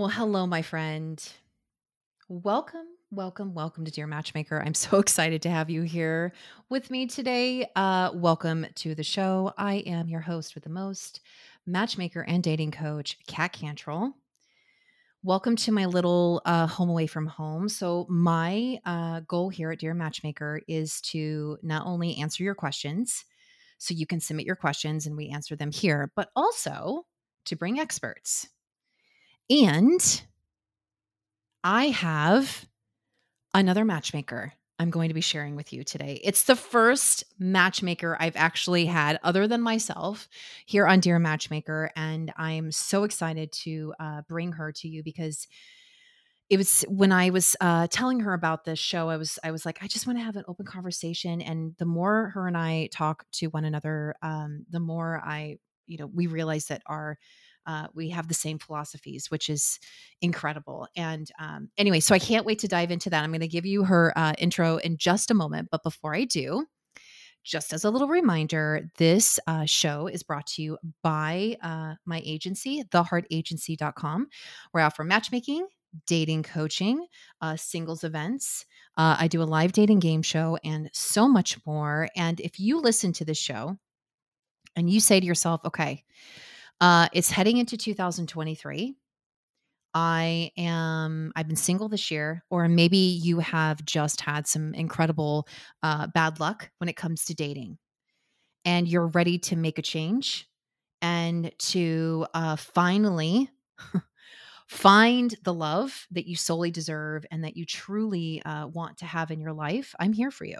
Well, 0.00 0.08
hello, 0.08 0.46
my 0.46 0.62
friend. 0.62 1.22
Welcome, 2.26 2.86
welcome, 3.10 3.52
welcome 3.52 3.84
to 3.84 3.90
Dear 3.90 4.06
Matchmaker. 4.06 4.62
I'm 4.64 4.72
so 4.72 4.98
excited 4.98 5.42
to 5.42 5.50
have 5.50 5.68
you 5.68 5.82
here 5.82 6.32
with 6.70 6.90
me 6.90 7.06
today. 7.06 7.68
Uh, 7.76 8.10
welcome 8.14 8.64
to 8.76 8.94
the 8.94 9.04
show. 9.04 9.52
I 9.58 9.80
am 9.84 10.08
your 10.08 10.22
host 10.22 10.54
with 10.54 10.64
the 10.64 10.70
most, 10.70 11.20
matchmaker 11.66 12.22
and 12.22 12.42
dating 12.42 12.70
coach, 12.70 13.18
Kat 13.26 13.52
Cantrell. 13.52 14.14
Welcome 15.22 15.54
to 15.56 15.70
my 15.70 15.84
little 15.84 16.40
uh, 16.46 16.66
home 16.66 16.88
away 16.88 17.06
from 17.06 17.26
home. 17.26 17.68
So, 17.68 18.06
my 18.08 18.78
uh, 18.86 19.20
goal 19.28 19.50
here 19.50 19.70
at 19.70 19.80
Dear 19.80 19.92
Matchmaker 19.92 20.62
is 20.66 21.02
to 21.12 21.58
not 21.62 21.86
only 21.86 22.16
answer 22.16 22.42
your 22.42 22.54
questions, 22.54 23.26
so 23.76 23.92
you 23.92 24.06
can 24.06 24.20
submit 24.20 24.46
your 24.46 24.56
questions 24.56 25.04
and 25.04 25.14
we 25.14 25.28
answer 25.28 25.56
them 25.56 25.70
here, 25.70 26.10
but 26.16 26.30
also 26.34 27.04
to 27.44 27.54
bring 27.54 27.78
experts 27.78 28.48
and 29.50 30.22
I 31.62 31.88
have 31.88 32.66
another 33.52 33.84
matchmaker 33.84 34.54
I'm 34.80 34.88
going 34.88 35.08
to 35.08 35.14
be 35.14 35.20
sharing 35.20 35.56
with 35.56 35.74
you 35.74 35.84
today. 35.84 36.18
It's 36.24 36.44
the 36.44 36.56
first 36.56 37.24
matchmaker 37.38 38.16
I've 38.18 38.34
actually 38.34 38.86
had, 38.86 39.18
other 39.22 39.46
than 39.46 39.60
myself, 39.60 40.26
here 40.64 40.86
on 40.86 41.00
Dear 41.00 41.18
Matchmaker. 41.18 41.90
And 41.96 42.32
I'm 42.38 42.72
so 42.72 43.04
excited 43.04 43.52
to 43.64 43.92
uh, 44.00 44.22
bring 44.26 44.52
her 44.52 44.72
to 44.72 44.88
you 44.88 45.02
because 45.02 45.46
it 46.48 46.56
was 46.56 46.82
when 46.88 47.12
I 47.12 47.28
was 47.28 47.56
uh, 47.60 47.88
telling 47.90 48.20
her 48.20 48.32
about 48.32 48.64
this 48.64 48.78
show, 48.78 49.10
I 49.10 49.18
was 49.18 49.38
I 49.44 49.50
was 49.50 49.66
like, 49.66 49.82
I 49.82 49.86
just 49.86 50.06
want 50.06 50.18
to 50.18 50.24
have 50.24 50.36
an 50.36 50.44
open 50.48 50.64
conversation. 50.64 51.42
And 51.42 51.74
the 51.78 51.84
more 51.84 52.30
her 52.30 52.48
and 52.48 52.56
I 52.56 52.88
talk 52.90 53.26
to 53.32 53.48
one 53.48 53.66
another, 53.66 54.14
um, 54.22 54.64
the 54.70 54.80
more 54.80 55.20
I, 55.22 55.58
you 55.86 55.98
know, 55.98 56.06
we 56.06 56.26
realize 56.26 56.68
that 56.68 56.80
our 56.86 57.18
uh, 57.66 57.88
we 57.94 58.10
have 58.10 58.28
the 58.28 58.34
same 58.34 58.58
philosophies, 58.58 59.30
which 59.30 59.48
is 59.48 59.78
incredible. 60.20 60.88
And 60.96 61.30
um, 61.38 61.70
anyway, 61.76 62.00
so 62.00 62.14
I 62.14 62.18
can't 62.18 62.46
wait 62.46 62.60
to 62.60 62.68
dive 62.68 62.90
into 62.90 63.10
that. 63.10 63.22
I'm 63.22 63.30
going 63.30 63.40
to 63.40 63.48
give 63.48 63.66
you 63.66 63.84
her 63.84 64.12
uh, 64.16 64.32
intro 64.38 64.78
in 64.78 64.96
just 64.96 65.30
a 65.30 65.34
moment. 65.34 65.68
But 65.70 65.82
before 65.82 66.14
I 66.14 66.24
do, 66.24 66.66
just 67.42 67.72
as 67.72 67.84
a 67.84 67.90
little 67.90 68.08
reminder, 68.08 68.90
this 68.98 69.40
uh, 69.46 69.64
show 69.64 70.06
is 70.06 70.22
brought 70.22 70.46
to 70.48 70.62
you 70.62 70.78
by 71.02 71.56
uh, 71.62 71.94
my 72.04 72.20
agency, 72.24 72.84
theheartagency.com. 72.84 74.28
We're 74.72 74.80
out 74.80 74.96
for 74.96 75.04
matchmaking, 75.04 75.66
dating 76.06 76.42
coaching, 76.42 77.06
uh, 77.40 77.56
singles 77.56 78.04
events. 78.04 78.66
Uh, 78.96 79.16
I 79.18 79.28
do 79.28 79.42
a 79.42 79.44
live 79.44 79.72
dating 79.72 80.00
game 80.00 80.22
show 80.22 80.58
and 80.64 80.90
so 80.92 81.28
much 81.28 81.58
more. 81.66 82.08
And 82.14 82.40
if 82.40 82.60
you 82.60 82.78
listen 82.78 83.12
to 83.14 83.24
this 83.24 83.38
show 83.38 83.76
and 84.76 84.90
you 84.90 85.00
say 85.00 85.18
to 85.20 85.26
yourself, 85.26 85.62
okay, 85.64 86.04
uh, 86.80 87.08
it's 87.12 87.30
heading 87.30 87.58
into 87.58 87.76
2023. 87.76 88.96
I 89.92 90.52
am, 90.56 91.32
I've 91.34 91.48
been 91.48 91.56
single 91.56 91.88
this 91.88 92.10
year, 92.10 92.44
or 92.50 92.68
maybe 92.68 92.96
you 92.96 93.40
have 93.40 93.84
just 93.84 94.20
had 94.20 94.46
some 94.46 94.72
incredible 94.74 95.48
uh, 95.82 96.06
bad 96.08 96.40
luck 96.40 96.70
when 96.78 96.88
it 96.88 96.96
comes 96.96 97.24
to 97.26 97.34
dating 97.34 97.78
and 98.64 98.88
you're 98.88 99.08
ready 99.08 99.38
to 99.38 99.56
make 99.56 99.78
a 99.78 99.82
change 99.82 100.48
and 101.02 101.52
to 101.58 102.26
uh, 102.34 102.56
finally 102.56 103.50
find 104.68 105.34
the 105.44 105.54
love 105.54 106.06
that 106.10 106.26
you 106.26 106.36
solely 106.36 106.70
deserve 106.70 107.24
and 107.30 107.44
that 107.44 107.56
you 107.56 107.64
truly 107.64 108.42
uh, 108.44 108.66
want 108.68 108.98
to 108.98 109.06
have 109.06 109.30
in 109.30 109.40
your 109.40 109.52
life. 109.52 109.94
I'm 109.98 110.12
here 110.12 110.30
for 110.30 110.44
you. 110.44 110.58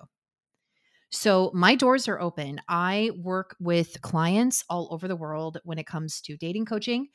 So 1.10 1.50
my 1.52 1.74
doors 1.74 2.06
are 2.08 2.20
open. 2.20 2.60
I 2.68 3.10
work 3.16 3.56
with 3.58 4.00
clients 4.00 4.64
all 4.70 4.88
over 4.92 5.08
the 5.08 5.16
world 5.16 5.58
when 5.64 5.78
it 5.78 5.86
comes 5.86 6.20
to 6.22 6.36
dating 6.36 6.66
coaching. 6.66 7.08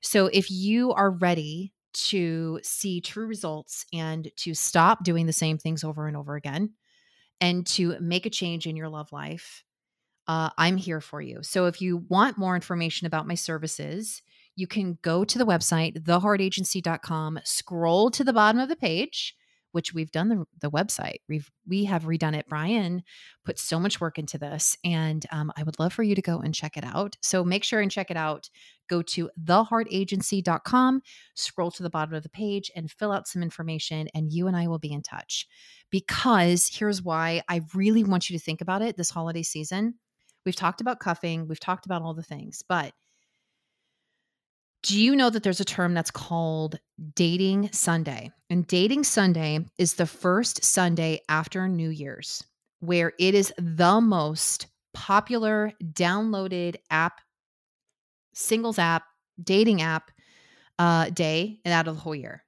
So 0.00 0.26
if 0.26 0.50
you 0.50 0.92
are 0.92 1.10
ready 1.10 1.72
to 1.94 2.58
see 2.62 3.00
true 3.00 3.26
results 3.26 3.84
and 3.92 4.30
to 4.36 4.54
stop 4.54 5.04
doing 5.04 5.26
the 5.26 5.32
same 5.32 5.58
things 5.58 5.84
over 5.84 6.08
and 6.08 6.16
over 6.16 6.34
again 6.36 6.72
and 7.40 7.66
to 7.66 7.96
make 8.00 8.24
a 8.24 8.30
change 8.30 8.66
in 8.66 8.76
your 8.76 8.88
love 8.88 9.12
life, 9.12 9.62
uh, 10.26 10.50
I'm 10.56 10.78
here 10.78 11.00
for 11.00 11.20
you. 11.20 11.42
So 11.42 11.66
if 11.66 11.82
you 11.82 12.06
want 12.08 12.38
more 12.38 12.54
information 12.54 13.06
about 13.06 13.26
my 13.26 13.34
services, 13.34 14.22
you 14.56 14.66
can 14.66 14.98
go 15.02 15.24
to 15.24 15.38
the 15.38 15.46
website, 15.46 15.98
theheartagency.com, 16.04 17.40
scroll 17.44 18.10
to 18.12 18.24
the 18.24 18.32
bottom 18.32 18.60
of 18.60 18.68
the 18.68 18.76
page 18.76 19.34
which 19.72 19.92
we've 19.92 20.10
done 20.10 20.28
the, 20.28 20.44
the 20.60 20.70
website. 20.70 21.18
We've 21.28 21.50
we 21.66 21.84
have 21.84 22.04
redone 22.04 22.36
it. 22.36 22.48
Brian 22.48 23.02
put 23.44 23.58
so 23.58 23.80
much 23.80 24.00
work 24.00 24.18
into 24.18 24.38
this, 24.38 24.76
and 24.84 25.24
um, 25.32 25.52
I 25.56 25.62
would 25.62 25.78
love 25.78 25.92
for 25.92 26.02
you 26.02 26.14
to 26.14 26.22
go 26.22 26.38
and 26.38 26.54
check 26.54 26.76
it 26.76 26.84
out. 26.84 27.16
So 27.20 27.44
make 27.44 27.64
sure 27.64 27.80
and 27.80 27.90
check 27.90 28.10
it 28.10 28.16
out. 28.16 28.48
Go 28.88 29.02
to 29.02 29.30
theheartagency.com, 29.42 31.02
scroll 31.34 31.70
to 31.70 31.82
the 31.82 31.90
bottom 31.90 32.14
of 32.14 32.22
the 32.22 32.28
page, 32.28 32.70
and 32.76 32.90
fill 32.90 33.12
out 33.12 33.26
some 33.26 33.42
information, 33.42 34.08
and 34.14 34.32
you 34.32 34.46
and 34.46 34.56
I 34.56 34.68
will 34.68 34.78
be 34.78 34.92
in 34.92 35.02
touch. 35.02 35.46
Because 35.90 36.70
here's 36.72 37.02
why 37.02 37.42
I 37.48 37.62
really 37.74 38.04
want 38.04 38.30
you 38.30 38.38
to 38.38 38.44
think 38.44 38.60
about 38.60 38.82
it 38.82 38.96
this 38.96 39.10
holiday 39.10 39.42
season. 39.42 39.94
We've 40.44 40.56
talked 40.56 40.80
about 40.80 41.00
cuffing, 41.00 41.46
we've 41.48 41.60
talked 41.60 41.86
about 41.86 42.02
all 42.02 42.14
the 42.14 42.22
things, 42.22 42.62
but 42.68 42.92
do 44.82 44.98
you 44.98 45.14
know 45.14 45.30
that 45.30 45.42
there's 45.42 45.60
a 45.60 45.64
term 45.64 45.94
that's 45.94 46.10
called 46.10 46.78
Dating 47.14 47.70
Sunday? 47.72 48.30
And 48.50 48.66
Dating 48.66 49.04
Sunday 49.04 49.64
is 49.78 49.94
the 49.94 50.06
first 50.06 50.64
Sunday 50.64 51.20
after 51.28 51.68
New 51.68 51.90
Year's, 51.90 52.42
where 52.80 53.12
it 53.18 53.34
is 53.34 53.52
the 53.58 54.00
most 54.00 54.66
popular 54.92 55.72
downloaded 55.82 56.76
app, 56.90 57.20
singles 58.34 58.78
app, 58.78 59.04
dating 59.42 59.82
app 59.82 60.10
uh, 60.78 61.10
day 61.10 61.60
and 61.64 61.72
out 61.72 61.88
of 61.88 61.94
the 61.94 62.00
whole 62.00 62.14
year. 62.14 62.44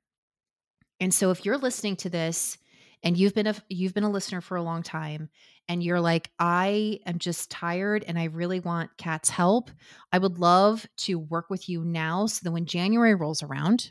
And 1.01 1.13
so 1.13 1.31
if 1.31 1.45
you're 1.45 1.59
listening 1.59 1.97
to 1.97 2.11
this 2.11 2.59
and 3.03 3.17
you've 3.17 3.35
been 3.35 3.47
a 3.47 3.55
you've 3.69 3.95
been 3.95 4.05
a 4.05 4.11
listener 4.11 4.41
for 4.41 4.57
a 4.57 4.63
long 4.63 4.83
time 4.83 5.29
and 5.69 5.83
you're 5.83 6.01
like, 6.01 6.31
I 6.39 7.01
am 7.07 7.19
just 7.19 7.51
tired 7.51 8.05
and 8.07 8.19
I 8.19 8.25
really 8.25 8.61
want 8.61 8.97
Kat's 8.99 9.31
help, 9.31 9.71
I 10.13 10.19
would 10.19 10.39
love 10.39 10.87
to 10.99 11.19
work 11.19 11.49
with 11.49 11.69
you 11.69 11.85
now 11.85 12.27
so 12.27 12.41
that 12.45 12.53
when 12.53 12.67
January 12.67 13.15
rolls 13.15 13.43
around, 13.43 13.91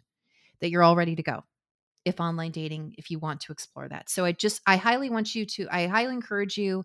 that 0.62 0.70
you're 0.70 0.84
all 0.84 0.96
ready 0.96 1.16
to 1.16 1.24
go. 1.24 1.44
If 2.06 2.20
online 2.20 2.52
dating, 2.52 2.96
if 2.98 3.10
you 3.10 3.18
want 3.18 3.40
to 3.42 3.52
explore 3.54 3.88
that. 3.88 4.10
So 4.10 4.26
I 4.26 4.34
just 4.34 4.62
I 4.68 4.76
highly 4.76 5.10
want 5.10 5.36
you 5.36 5.46
to, 5.46 5.68
I 5.72 5.88
highly 5.88 6.14
encourage 6.14 6.58
you 6.58 6.84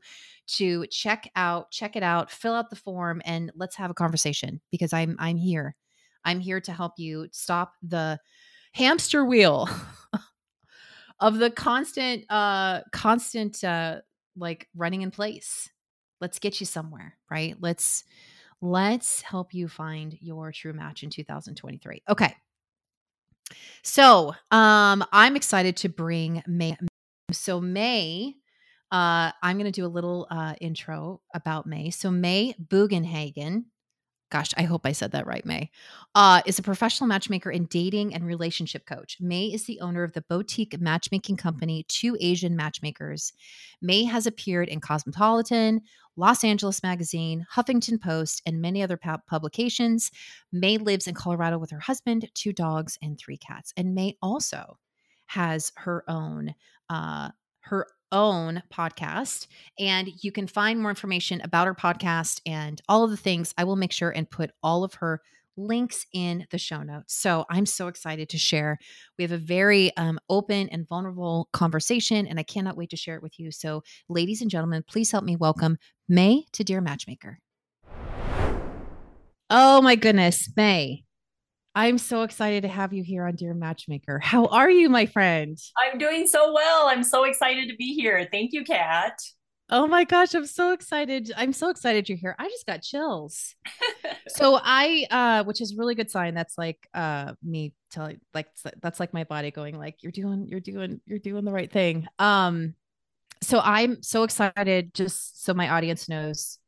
to 0.48 0.86
check 0.86 1.28
out, 1.34 1.70
check 1.72 1.96
it 1.96 2.04
out, 2.04 2.30
fill 2.30 2.54
out 2.54 2.70
the 2.70 2.76
form, 2.76 3.20
and 3.24 3.50
let's 3.56 3.76
have 3.76 3.90
a 3.90 3.94
conversation 3.94 4.60
because 4.70 4.92
I'm 4.92 5.16
I'm 5.18 5.36
here. 5.36 5.74
I'm 6.24 6.40
here 6.40 6.60
to 6.60 6.72
help 6.72 6.92
you 6.98 7.26
stop 7.32 7.72
the 7.82 8.18
hamster 8.72 9.24
wheel 9.24 9.68
of 11.20 11.38
the 11.38 11.50
constant 11.50 12.24
uh 12.30 12.82
constant 12.92 13.64
uh 13.64 14.00
like 14.38 14.68
running 14.76 15.02
in 15.02 15.10
place. 15.10 15.68
Let's 16.20 16.38
get 16.38 16.60
you 16.60 16.66
somewhere, 16.66 17.16
right? 17.30 17.56
Let's 17.60 18.04
let's 18.60 19.22
help 19.22 19.54
you 19.54 19.68
find 19.68 20.16
your 20.20 20.52
true 20.52 20.72
match 20.72 21.02
in 21.02 21.10
2023. 21.10 22.02
Okay. 22.08 22.34
So, 23.82 24.34
um 24.50 25.04
I'm 25.12 25.36
excited 25.36 25.76
to 25.78 25.88
bring 25.88 26.42
May 26.46 26.76
so 27.32 27.60
May 27.60 28.34
uh 28.90 29.32
I'm 29.42 29.58
going 29.58 29.70
to 29.70 29.80
do 29.80 29.86
a 29.86 29.88
little 29.88 30.26
uh 30.30 30.54
intro 30.60 31.20
about 31.34 31.66
May. 31.66 31.90
So 31.90 32.10
May 32.10 32.54
Bugenhagen 32.54 33.64
gosh, 34.30 34.50
I 34.56 34.62
hope 34.62 34.82
I 34.84 34.92
said 34.92 35.12
that 35.12 35.26
right, 35.26 35.44
May, 35.44 35.70
uh, 36.14 36.42
is 36.46 36.58
a 36.58 36.62
professional 36.62 37.08
matchmaker 37.08 37.50
and 37.50 37.68
dating 37.68 38.14
and 38.14 38.26
relationship 38.26 38.86
coach. 38.86 39.16
May 39.20 39.46
is 39.46 39.64
the 39.64 39.80
owner 39.80 40.02
of 40.02 40.12
the 40.12 40.22
boutique 40.22 40.80
matchmaking 40.80 41.36
company, 41.36 41.84
Two 41.88 42.16
Asian 42.20 42.56
Matchmakers. 42.56 43.32
May 43.80 44.04
has 44.04 44.26
appeared 44.26 44.68
in 44.68 44.80
Cosmopolitan, 44.80 45.82
Los 46.16 46.44
Angeles 46.44 46.82
Magazine, 46.82 47.46
Huffington 47.54 48.00
Post, 48.00 48.42
and 48.44 48.60
many 48.60 48.82
other 48.82 48.98
publications. 49.26 50.10
May 50.52 50.76
lives 50.76 51.06
in 51.06 51.14
Colorado 51.14 51.58
with 51.58 51.70
her 51.70 51.80
husband, 51.80 52.28
two 52.34 52.52
dogs, 52.52 52.98
and 53.00 53.18
three 53.18 53.36
cats. 53.36 53.72
And 53.76 53.94
May 53.94 54.16
also 54.20 54.78
has 55.26 55.72
her 55.76 56.04
own 56.08 56.54
uh, 56.90 57.30
her 57.60 57.86
own 58.12 58.62
podcast. 58.72 59.46
And 59.78 60.10
you 60.22 60.32
can 60.32 60.46
find 60.46 60.80
more 60.80 60.90
information 60.90 61.40
about 61.42 61.66
her 61.66 61.74
podcast 61.74 62.40
and 62.46 62.80
all 62.88 63.04
of 63.04 63.10
the 63.10 63.16
things. 63.16 63.54
I 63.56 63.64
will 63.64 63.76
make 63.76 63.92
sure 63.92 64.10
and 64.10 64.30
put 64.30 64.50
all 64.62 64.84
of 64.84 64.94
her 64.94 65.20
links 65.58 66.06
in 66.12 66.46
the 66.50 66.58
show 66.58 66.82
notes. 66.82 67.14
So 67.14 67.44
I'm 67.50 67.66
so 67.66 67.88
excited 67.88 68.28
to 68.30 68.38
share. 68.38 68.78
We 69.18 69.24
have 69.24 69.32
a 69.32 69.38
very 69.38 69.94
um, 69.96 70.18
open 70.30 70.68
and 70.68 70.86
vulnerable 70.88 71.48
conversation, 71.52 72.26
and 72.26 72.38
I 72.38 72.44
cannot 72.44 72.76
wait 72.76 72.90
to 72.90 72.96
share 72.96 73.16
it 73.16 73.22
with 73.22 73.38
you. 73.38 73.50
So, 73.50 73.82
ladies 74.08 74.40
and 74.40 74.50
gentlemen, 74.50 74.84
please 74.88 75.10
help 75.10 75.24
me 75.24 75.36
welcome 75.36 75.78
May 76.08 76.44
to 76.52 76.64
Dear 76.64 76.80
Matchmaker. 76.80 77.38
Oh 79.50 79.82
my 79.82 79.96
goodness, 79.96 80.50
May. 80.56 81.04
I'm 81.78 81.96
so 81.96 82.24
excited 82.24 82.62
to 82.62 82.68
have 82.68 82.92
you 82.92 83.04
here 83.04 83.24
on 83.24 83.36
Dear 83.36 83.54
Matchmaker. 83.54 84.18
How 84.18 84.46
are 84.46 84.68
you, 84.68 84.88
my 84.88 85.06
friend? 85.06 85.56
I'm 85.80 85.96
doing 85.96 86.26
so 86.26 86.52
well. 86.52 86.88
I'm 86.88 87.04
so 87.04 87.22
excited 87.22 87.68
to 87.68 87.76
be 87.76 87.94
here. 87.94 88.26
Thank 88.32 88.52
you, 88.52 88.64
Kat. 88.64 89.16
Oh 89.70 89.86
my 89.86 90.02
gosh, 90.02 90.34
I'm 90.34 90.46
so 90.46 90.72
excited. 90.72 91.30
I'm 91.36 91.52
so 91.52 91.70
excited 91.70 92.08
you're 92.08 92.18
here. 92.18 92.34
I 92.36 92.48
just 92.48 92.66
got 92.66 92.82
chills. 92.82 93.54
so 94.26 94.58
I 94.60 95.06
uh 95.08 95.44
which 95.44 95.60
is 95.60 95.76
really 95.76 95.94
good 95.94 96.10
sign. 96.10 96.34
That's 96.34 96.58
like 96.58 96.84
uh 96.94 97.34
me 97.44 97.74
telling 97.92 98.18
like 98.34 98.48
that's 98.82 98.98
like 98.98 99.14
my 99.14 99.22
body 99.22 99.52
going 99.52 99.78
like 99.78 100.02
you're 100.02 100.10
doing 100.10 100.48
you're 100.48 100.58
doing 100.58 101.00
you're 101.06 101.20
doing 101.20 101.44
the 101.44 101.52
right 101.52 101.70
thing. 101.70 102.08
Um 102.18 102.74
so 103.40 103.60
I'm 103.62 104.02
so 104.02 104.24
excited 104.24 104.94
just 104.94 105.44
so 105.44 105.54
my 105.54 105.68
audience 105.68 106.08
knows 106.08 106.58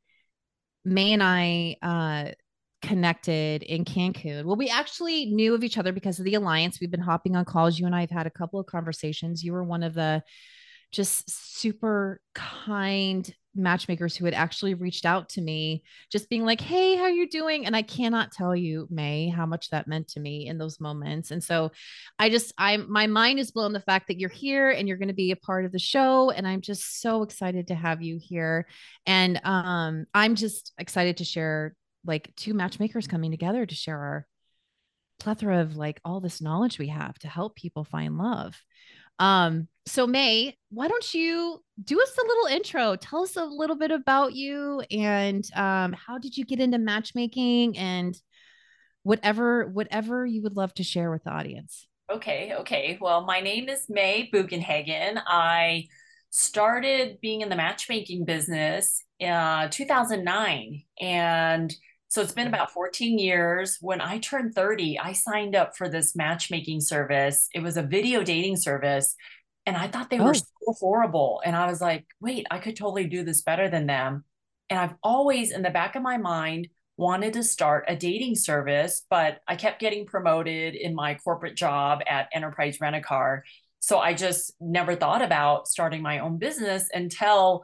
May 0.85 1.15
and 1.15 1.23
I 1.23 1.79
uh 1.83 2.31
connected 2.83 3.63
in 3.63 3.85
Cancun. 3.85 4.45
Well, 4.45 4.57
we 4.57 4.69
actually 4.69 5.27
knew 5.27 5.55
of 5.55 5.65
each 5.65 5.79
other 5.79 5.93
because 5.93 6.19
of 6.19 6.25
the 6.25 6.35
alliance. 6.35 6.81
We've 6.81 6.91
been 6.91 7.01
hopping 7.01 7.37
on 7.37 7.45
calls. 7.45 7.79
You 7.79 7.87
and 7.87 7.95
I 7.95 8.01
have 8.01 8.11
had 8.11 8.27
a 8.27 8.31
couple 8.31 8.59
of 8.61 8.67
conversations. 8.67 9.43
You 9.43 9.53
were 9.53 9.65
one 9.65 9.83
of 9.83 9.95
the 9.95 10.23
just 10.93 11.31
super 11.59 12.21
kind 12.35 13.33
matchmakers 13.55 14.17
who 14.17 14.25
had 14.25 14.35
actually 14.35 14.75
reached 14.75 15.05
out 15.05 15.29
to 15.29 15.41
me 15.41 15.83
just 16.11 16.29
being 16.29 16.45
like 16.45 16.61
hey 16.61 16.95
how 16.95 17.03
are 17.03 17.11
you 17.11 17.29
doing 17.29 17.67
and 17.67 17.75
i 17.75 17.83
cannot 17.83 18.31
tell 18.31 18.55
you 18.55 18.87
may 18.91 19.29
how 19.29 19.45
much 19.45 19.71
that 19.71 19.89
meant 19.89 20.07
to 20.07 20.21
me 20.21 20.47
in 20.47 20.57
those 20.57 20.79
moments 20.79 21.33
and 21.33 21.43
so 21.43 21.71
i 22.21 22.29
just 22.29 22.53
i'm 22.59 22.91
my 22.91 23.09
mind 23.09 23.41
is 23.41 23.51
blown 23.51 23.73
the 23.73 23.81
fact 23.81 24.07
that 24.07 24.21
you're 24.21 24.31
here 24.31 24.71
and 24.71 24.87
you're 24.87 24.97
going 24.97 25.09
to 25.09 25.15
be 25.15 25.33
a 25.33 25.37
part 25.37 25.65
of 25.65 25.73
the 25.73 25.81
show 25.81 26.31
and 26.31 26.47
i'm 26.47 26.61
just 26.61 27.01
so 27.01 27.23
excited 27.23 27.67
to 27.67 27.75
have 27.75 28.01
you 28.01 28.21
here 28.23 28.67
and 29.05 29.41
um 29.43 30.07
i'm 30.15 30.37
just 30.37 30.73
excited 30.79 31.17
to 31.17 31.25
share 31.25 31.75
like 32.05 32.35
two 32.37 32.55
matchmakers 32.55 33.07
coming 33.07 33.31
together 33.31 33.67
to 33.67 33.75
share 33.75 33.99
our 33.99 34.27
plethora 35.19 35.61
of 35.61 35.77
like 35.77 36.01
all 36.05 36.21
this 36.21 36.41
knowledge 36.41 36.79
we 36.79 36.89
have 36.89 37.19
to 37.19 37.29
help 37.29 37.55
people 37.55 37.85
find 37.85 38.17
love 38.17 38.61
um, 39.19 39.69
so 39.85 40.07
May, 40.07 40.57
why 40.71 40.89
don't 40.89 41.13
you 41.13 41.63
do 41.85 42.01
us 42.01 42.17
a 42.17 42.27
little 42.27 42.57
intro? 42.57 42.97
Tell 42.97 43.23
us 43.23 43.37
a 43.37 43.45
little 43.45 43.77
bit 43.77 43.91
about 43.91 44.33
you 44.33 44.83
and 44.91 45.45
um, 45.55 45.93
how 45.93 46.17
did 46.17 46.39
you 46.39 46.47
get 46.47 46.59
into 46.59 46.79
matchmaking 46.79 47.77
and 47.77 48.17
whatever 49.03 49.67
whatever 49.67 50.27
you 50.27 50.43
would 50.43 50.57
love 50.57 50.75
to 50.75 50.85
share 50.85 51.11
with 51.11 51.25
the 51.25 51.31
audience. 51.31 51.87
Okay, 52.11 52.53
okay. 52.61 52.99
Well, 53.01 53.25
my 53.25 53.41
name 53.41 53.69
is 53.69 53.87
May 53.89 54.29
Bugenhagen. 54.33 55.21
I 55.27 55.87
started 56.31 57.19
being 57.21 57.41
in 57.41 57.49
the 57.49 57.57
matchmaking 57.57 58.25
business 58.25 59.03
in 59.19 59.31
uh, 59.31 59.69
2009 59.69 60.83
and 61.01 61.75
so 62.11 62.21
it's 62.21 62.33
been 62.33 62.49
about 62.49 62.73
14 62.73 63.21
years. 63.21 63.79
When 63.81 64.01
I 64.01 64.19
turned 64.19 64.53
30, 64.53 64.99
I 64.99 65.13
signed 65.13 65.55
up 65.55 65.77
for 65.77 65.89
this 65.89 66.17
matchmaking 66.17 66.81
service. 66.81 67.49
It 67.55 67.63
was 67.63 67.77
a 67.77 67.85
video 67.85 68.25
dating 68.25 68.57
service. 68.57 69.15
And 69.65 69.77
I 69.77 69.87
thought 69.87 70.11
they 70.11 70.19
oh. 70.19 70.25
were 70.25 70.35
so 70.35 70.75
horrible. 70.81 71.41
And 71.45 71.55
I 71.55 71.69
was 71.69 71.81
like, 71.81 72.05
wait, 72.21 72.49
I 72.51 72.59
could 72.59 72.75
totally 72.75 73.07
do 73.07 73.23
this 73.23 73.43
better 73.43 73.71
than 73.71 73.87
them. 73.87 74.25
And 74.69 74.81
I've 74.81 74.95
always, 75.05 75.53
in 75.53 75.63
the 75.63 75.71
back 75.71 75.95
of 75.95 76.03
my 76.03 76.17
mind, 76.17 76.67
wanted 76.97 77.35
to 77.35 77.45
start 77.45 77.85
a 77.87 77.95
dating 77.95 78.35
service, 78.35 79.07
but 79.09 79.39
I 79.47 79.55
kept 79.55 79.81
getting 79.81 80.05
promoted 80.05 80.75
in 80.75 80.97
my 80.97 81.15
corporate 81.15 81.55
job 81.57 82.01
at 82.09 82.29
Enterprise 82.33 82.79
Rent 82.81 82.97
a 82.97 83.01
Car. 83.01 83.45
So 83.79 84.01
I 84.01 84.15
just 84.15 84.53
never 84.61 84.97
thought 84.97 85.23
about 85.23 85.69
starting 85.69 86.03
my 86.03 86.19
own 86.19 86.39
business 86.39 86.89
until 86.93 87.63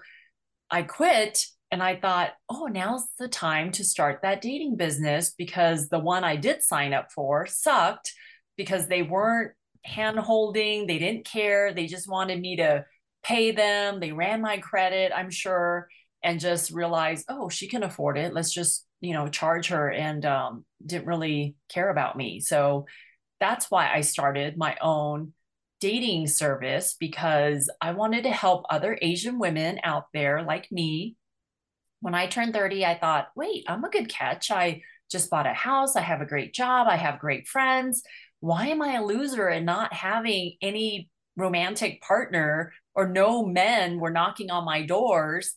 I 0.70 0.82
quit 0.82 1.46
and 1.76 1.82
I 1.82 1.96
thought, 1.96 2.30
oh, 2.48 2.68
now's 2.68 3.06
the 3.18 3.28
time 3.28 3.70
to 3.72 3.84
start 3.84 4.20
that 4.22 4.40
dating 4.40 4.76
business 4.76 5.34
because 5.36 5.90
the 5.90 5.98
one 5.98 6.24
I 6.24 6.36
did 6.36 6.62
sign 6.62 6.94
up 6.94 7.12
for 7.12 7.44
sucked 7.44 8.14
because 8.56 8.86
they 8.86 9.02
weren't 9.02 9.52
hand 9.84 10.18
holding, 10.18 10.86
they 10.86 10.98
didn't 10.98 11.26
care, 11.26 11.74
they 11.74 11.86
just 11.86 12.08
wanted 12.08 12.40
me 12.40 12.56
to 12.56 12.86
pay 13.22 13.50
them. 13.50 14.00
They 14.00 14.12
ran 14.12 14.40
my 14.40 14.56
credit, 14.56 15.12
I'm 15.14 15.28
sure, 15.28 15.88
and 16.22 16.40
just 16.40 16.70
realized, 16.70 17.26
oh, 17.28 17.50
she 17.50 17.68
can 17.68 17.82
afford 17.82 18.16
it. 18.16 18.32
Let's 18.32 18.54
just, 18.54 18.86
you 19.02 19.12
know, 19.12 19.28
charge 19.28 19.68
her 19.68 19.92
and 19.92 20.24
um, 20.24 20.64
didn't 20.86 21.06
really 21.06 21.56
care 21.68 21.90
about 21.90 22.16
me. 22.16 22.40
So 22.40 22.86
that's 23.38 23.70
why 23.70 23.92
I 23.92 24.00
started 24.00 24.56
my 24.56 24.78
own 24.80 25.34
dating 25.82 26.28
service 26.28 26.96
because 26.98 27.68
I 27.82 27.92
wanted 27.92 28.22
to 28.22 28.30
help 28.30 28.64
other 28.70 28.98
Asian 29.02 29.38
women 29.38 29.78
out 29.84 30.04
there 30.14 30.42
like 30.42 30.72
me 30.72 31.16
when 32.00 32.14
I 32.14 32.26
turned 32.26 32.54
30, 32.54 32.84
I 32.84 32.98
thought, 32.98 33.28
wait, 33.34 33.64
I'm 33.68 33.84
a 33.84 33.90
good 33.90 34.08
catch. 34.08 34.50
I 34.50 34.82
just 35.10 35.30
bought 35.30 35.46
a 35.46 35.54
house. 35.54 35.96
I 35.96 36.00
have 36.00 36.20
a 36.20 36.26
great 36.26 36.54
job. 36.54 36.86
I 36.88 36.96
have 36.96 37.18
great 37.18 37.46
friends. 37.46 38.02
Why 38.40 38.68
am 38.68 38.82
I 38.82 38.94
a 38.94 39.04
loser 39.04 39.48
and 39.48 39.66
not 39.66 39.92
having 39.92 40.56
any 40.60 41.08
romantic 41.36 42.02
partner 42.02 42.72
or 42.94 43.08
no 43.08 43.44
men 43.44 43.98
were 43.98 44.10
knocking 44.10 44.50
on 44.50 44.64
my 44.64 44.82
doors? 44.82 45.54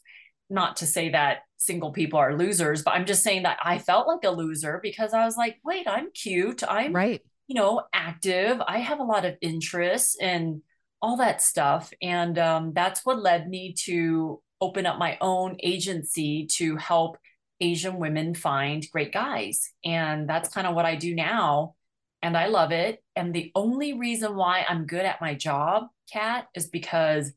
Not 0.50 0.78
to 0.78 0.88
say 0.88 1.10
that 1.10 1.40
single 1.58 1.92
people 1.92 2.20
are 2.20 2.38
losers, 2.38 2.84
but 2.84 2.92
I'm 2.92 3.06
just 3.06 3.24
saying 3.24 3.44
that 3.44 3.60
I 3.64 3.80
felt 3.80 4.08
like 4.08 4.24
a 4.24 4.32
loser 4.32 4.80
because 4.82 5.14
I 5.14 5.26
was 5.26 5.38
like, 5.38 5.58
wait, 5.64 5.88
I'm 5.88 6.12
cute. 6.12 6.64
I'm 6.68 6.94
right. 6.94 7.22
You 7.48 7.56
know, 7.56 7.84
active. 7.94 8.62
I 8.66 8.80
have 8.80 9.00
a 9.00 9.04
lot 9.04 9.26
of 9.26 9.36
interests 9.42 10.16
and 10.22 10.62
all 11.02 11.18
that 11.18 11.42
stuff. 11.42 11.92
And 12.02 12.38
um, 12.38 12.74
that's 12.74 13.06
what 13.06 13.22
led 13.22 13.50
me 13.50 13.74
to 13.86 14.42
open 14.62 14.86
up 14.86 14.98
my 14.98 15.18
own 15.22 15.58
agency 15.62 16.48
to 16.58 16.76
help 16.76 17.18
Asian 17.62 17.98
women 17.98 18.34
find 18.34 18.90
great 18.92 19.12
guys. 19.12 19.72
And 19.84 20.30
that's 20.30 20.50
kind 20.50 20.68
of 20.68 20.76
what 20.76 20.86
I 20.86 20.96
do 20.96 21.14
now. 21.16 21.76
And 22.22 22.36
I 22.36 22.48
love 22.48 22.72
it. 22.72 23.04
And 23.16 23.34
the 23.34 23.52
only 23.56 23.94
reason 23.94 24.36
why 24.36 24.66
I'm 24.68 24.86
good 24.86 25.06
at 25.06 25.22
my 25.22 25.36
job, 25.36 25.88
Kat, 26.12 26.48
is 26.54 26.68
because 26.68 27.32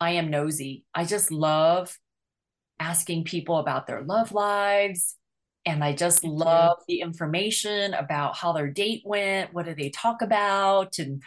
I 0.00 0.12
am 0.12 0.30
nosy. 0.30 0.84
I 0.94 1.04
just 1.04 1.30
love 1.30 1.96
asking 2.78 3.24
people 3.24 3.58
about 3.58 3.86
their 3.86 4.02
love 4.02 4.32
lives. 4.32 5.16
And 5.64 5.82
I 5.82 5.94
just 5.94 6.22
mm-hmm. 6.22 6.36
love 6.36 6.78
the 6.86 7.00
information 7.00 7.94
about 7.94 8.36
how 8.36 8.52
their 8.52 8.70
date 8.70 9.02
went. 9.04 9.52
What 9.54 9.66
do 9.66 9.74
they 9.74 9.90
talk 9.90 10.22
about? 10.22 10.98
And 10.98 11.22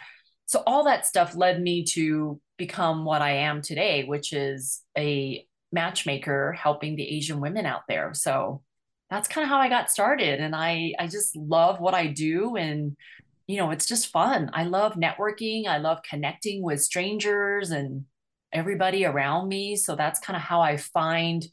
so 0.50 0.64
all 0.66 0.82
that 0.82 1.06
stuff 1.06 1.36
led 1.36 1.62
me 1.62 1.84
to 1.84 2.40
become 2.58 3.04
what 3.04 3.22
I 3.22 3.34
am 3.34 3.62
today, 3.62 4.02
which 4.02 4.32
is 4.32 4.82
a 4.98 5.46
matchmaker 5.70 6.54
helping 6.54 6.96
the 6.96 7.08
Asian 7.08 7.38
women 7.38 7.66
out 7.66 7.82
there. 7.86 8.14
So 8.14 8.60
that's 9.10 9.28
kind 9.28 9.44
of 9.44 9.48
how 9.48 9.58
I 9.58 9.68
got 9.68 9.92
started. 9.92 10.40
And 10.40 10.56
I, 10.56 10.94
I 10.98 11.06
just 11.06 11.36
love 11.36 11.78
what 11.78 11.94
I 11.94 12.08
do. 12.08 12.56
And, 12.56 12.96
you 13.46 13.58
know, 13.58 13.70
it's 13.70 13.86
just 13.86 14.08
fun. 14.08 14.50
I 14.52 14.64
love 14.64 14.94
networking. 14.94 15.68
I 15.68 15.78
love 15.78 15.98
connecting 16.02 16.64
with 16.64 16.82
strangers 16.82 17.70
and 17.70 18.06
everybody 18.52 19.04
around 19.04 19.46
me. 19.46 19.76
So 19.76 19.94
that's 19.94 20.18
kind 20.18 20.36
of 20.36 20.42
how 20.42 20.62
I 20.62 20.78
find 20.78 21.46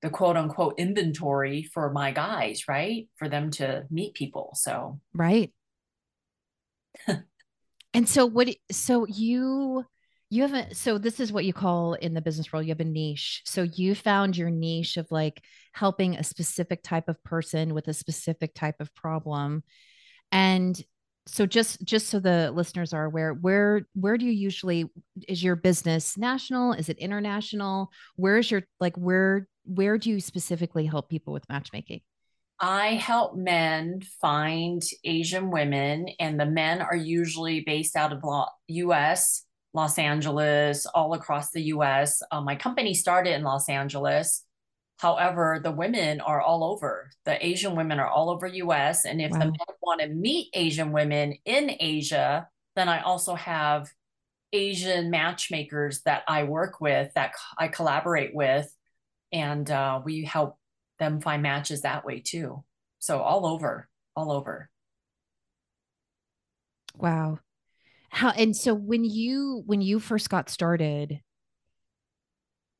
the 0.00 0.08
quote 0.08 0.38
unquote 0.38 0.78
inventory 0.78 1.64
for 1.64 1.92
my 1.92 2.12
guys, 2.12 2.66
right? 2.66 3.08
For 3.16 3.28
them 3.28 3.50
to 3.50 3.84
meet 3.90 4.14
people. 4.14 4.52
So, 4.54 5.00
right. 5.12 5.52
and 7.98 8.08
so, 8.08 8.26
what, 8.26 8.48
so 8.70 9.06
you, 9.08 9.84
you 10.30 10.42
haven't 10.42 10.76
so 10.76 10.98
this 10.98 11.18
is 11.18 11.32
what 11.32 11.44
you 11.44 11.52
call 11.52 11.94
in 11.94 12.14
the 12.14 12.20
business 12.20 12.52
world 12.52 12.64
you 12.64 12.70
have 12.70 12.78
a 12.78 12.84
niche. 12.84 13.42
So 13.44 13.62
you 13.62 13.96
found 13.96 14.36
your 14.36 14.50
niche 14.50 14.96
of 14.96 15.10
like 15.10 15.42
helping 15.72 16.14
a 16.14 16.22
specific 16.22 16.84
type 16.84 17.08
of 17.08 17.20
person 17.24 17.74
with 17.74 17.88
a 17.88 17.92
specific 17.92 18.54
type 18.54 18.76
of 18.78 18.94
problem. 18.94 19.64
And 20.30 20.80
so 21.26 21.44
just 21.44 21.84
just 21.84 22.08
so 22.08 22.20
the 22.20 22.52
listeners 22.52 22.92
are 22.92 23.04
aware 23.04 23.34
where 23.34 23.82
where 23.94 24.16
do 24.16 24.26
you 24.26 24.32
usually 24.32 24.88
is 25.26 25.42
your 25.42 25.56
business 25.56 26.16
national? 26.16 26.74
Is 26.74 26.88
it 26.88 26.98
international? 26.98 27.90
Where 28.14 28.38
is 28.38 28.48
your 28.48 28.62
like 28.78 28.96
where 28.96 29.48
where 29.64 29.98
do 29.98 30.10
you 30.10 30.20
specifically 30.20 30.86
help 30.86 31.08
people 31.08 31.32
with 31.32 31.48
matchmaking 31.48 32.02
I 32.60 32.94
help 32.94 33.36
men 33.36 34.02
find 34.20 34.82
Asian 35.04 35.50
women, 35.50 36.08
and 36.18 36.38
the 36.38 36.46
men 36.46 36.80
are 36.82 36.96
usually 36.96 37.60
based 37.60 37.94
out 37.94 38.12
of 38.12 38.20
the 38.20 38.46
US 38.68 39.44
Los 39.74 39.98
Angeles, 39.98 40.86
all 40.86 41.14
across 41.14 41.50
the 41.50 41.62
US. 41.74 42.22
Um, 42.32 42.44
my 42.44 42.56
company 42.56 42.94
started 42.94 43.34
in 43.34 43.42
Los 43.42 43.68
Angeles. 43.68 44.44
However, 44.98 45.60
the 45.62 45.70
women 45.70 46.20
are 46.20 46.40
all 46.40 46.64
over. 46.64 47.10
The 47.24 47.44
Asian 47.46 47.76
women 47.76 48.00
are 48.00 48.08
all 48.08 48.30
over 48.30 48.46
US. 48.46 49.04
And 49.04 49.20
if 49.20 49.30
wow. 49.30 49.38
the 49.38 49.44
men 49.44 49.58
want 49.82 50.00
to 50.00 50.08
meet 50.08 50.48
Asian 50.54 50.90
women 50.90 51.34
in 51.44 51.76
Asia, 51.78 52.48
then 52.74 52.88
I 52.88 53.02
also 53.02 53.34
have 53.34 53.88
Asian 54.52 55.10
matchmakers 55.10 56.00
that 56.02 56.22
I 56.26 56.44
work 56.44 56.80
with, 56.80 57.12
that 57.14 57.32
I 57.56 57.68
collaborate 57.68 58.34
with, 58.34 58.74
and 59.30 59.70
uh, 59.70 60.00
we 60.04 60.24
help 60.24 60.57
them 60.98 61.20
find 61.20 61.42
matches 61.42 61.82
that 61.82 62.04
way 62.04 62.20
too. 62.20 62.64
So 62.98 63.20
all 63.20 63.46
over, 63.46 63.88
all 64.16 64.32
over. 64.32 64.68
Wow. 66.96 67.38
How 68.10 68.30
and 68.30 68.56
so 68.56 68.74
when 68.74 69.04
you 69.04 69.62
when 69.66 69.80
you 69.80 70.00
first 70.00 70.30
got 70.30 70.50
started, 70.50 71.20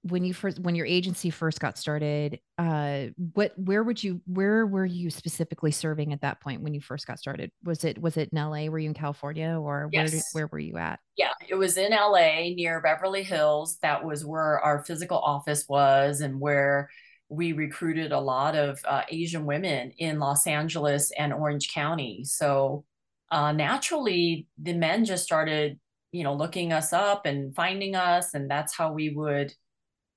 when 0.02 0.24
you 0.24 0.32
first 0.32 0.58
when 0.60 0.74
your 0.74 0.86
agency 0.86 1.30
first 1.30 1.60
got 1.60 1.76
started 1.76 2.38
uh 2.56 3.06
what 3.34 3.52
where 3.56 3.82
would 3.82 4.02
you 4.02 4.20
where 4.26 4.64
were 4.64 4.86
you 4.86 5.10
specifically 5.10 5.70
serving 5.70 6.12
at 6.12 6.20
that 6.20 6.40
point 6.40 6.62
when 6.62 6.72
you 6.72 6.80
first 6.80 7.06
got 7.06 7.18
started 7.18 7.50
was 7.64 7.84
it 7.84 8.00
was 8.00 8.16
it 8.16 8.30
in 8.32 8.38
la 8.38 8.64
were 8.66 8.78
you 8.78 8.88
in 8.88 8.94
california 8.94 9.58
or 9.60 9.88
yes. 9.92 10.12
where 10.12 10.22
where 10.32 10.46
were 10.52 10.58
you 10.58 10.76
at 10.76 11.00
yeah 11.16 11.32
it 11.48 11.56
was 11.56 11.76
in 11.76 11.90
la 11.90 12.30
near 12.54 12.80
beverly 12.80 13.22
hills 13.24 13.76
that 13.82 14.04
was 14.04 14.24
where 14.24 14.60
our 14.60 14.84
physical 14.84 15.18
office 15.18 15.66
was 15.68 16.20
and 16.20 16.40
where 16.40 16.88
we 17.28 17.52
recruited 17.52 18.12
a 18.12 18.20
lot 18.20 18.56
of 18.56 18.80
uh, 18.86 19.02
asian 19.10 19.44
women 19.44 19.92
in 19.98 20.18
los 20.18 20.46
angeles 20.46 21.10
and 21.18 21.32
orange 21.32 21.72
county. 21.72 22.24
So 22.24 22.84
uh, 23.30 23.52
naturally 23.52 24.46
the 24.60 24.72
men 24.72 25.04
just 25.04 25.24
started 25.24 25.78
you 26.12 26.24
know 26.24 26.34
looking 26.34 26.72
us 26.72 26.92
up 26.92 27.26
and 27.26 27.54
finding 27.54 27.94
us 27.94 28.34
and 28.34 28.50
that's 28.50 28.74
how 28.76 28.92
we 28.92 29.10
would 29.10 29.52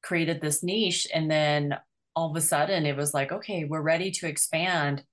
created 0.01 0.41
this 0.41 0.63
niche. 0.63 1.07
And 1.13 1.29
then 1.29 1.77
all 2.15 2.31
of 2.31 2.35
a 2.35 2.41
sudden 2.41 2.85
it 2.85 2.97
was 2.97 3.13
like 3.13 3.31
okay 3.31 3.65
we're 3.65 3.81
ready 3.81 4.11
to 4.11 4.27
expand 4.27 5.03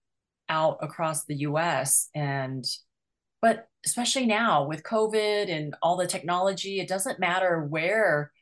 out 0.49 0.78
across 0.81 1.25
the 1.25 1.37
US 1.37 2.09
and 2.14 2.64
but 3.40 3.69
especially 3.85 4.26
now 4.26 4.67
with 4.67 4.83
covid 4.83 5.50
and 5.50 5.76
all 5.83 5.97
the 5.97 6.07
technology 6.07 6.81
it 6.81 6.88
doesn't 6.88 7.21
matter 7.21 7.64
where 7.64 8.33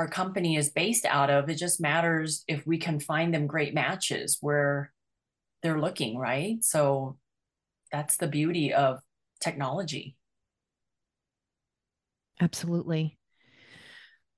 our 0.00 0.08
company 0.08 0.56
is 0.56 0.70
based 0.70 1.04
out 1.04 1.28
of 1.28 1.50
it 1.50 1.56
just 1.56 1.78
matters 1.78 2.42
if 2.48 2.66
we 2.66 2.78
can 2.78 2.98
find 2.98 3.34
them 3.34 3.46
great 3.46 3.74
matches 3.74 4.38
where 4.40 4.90
they're 5.62 5.78
looking 5.78 6.16
right 6.16 6.64
so 6.64 7.18
that's 7.92 8.16
the 8.16 8.26
beauty 8.26 8.72
of 8.72 8.98
technology 9.40 10.16
absolutely 12.40 13.18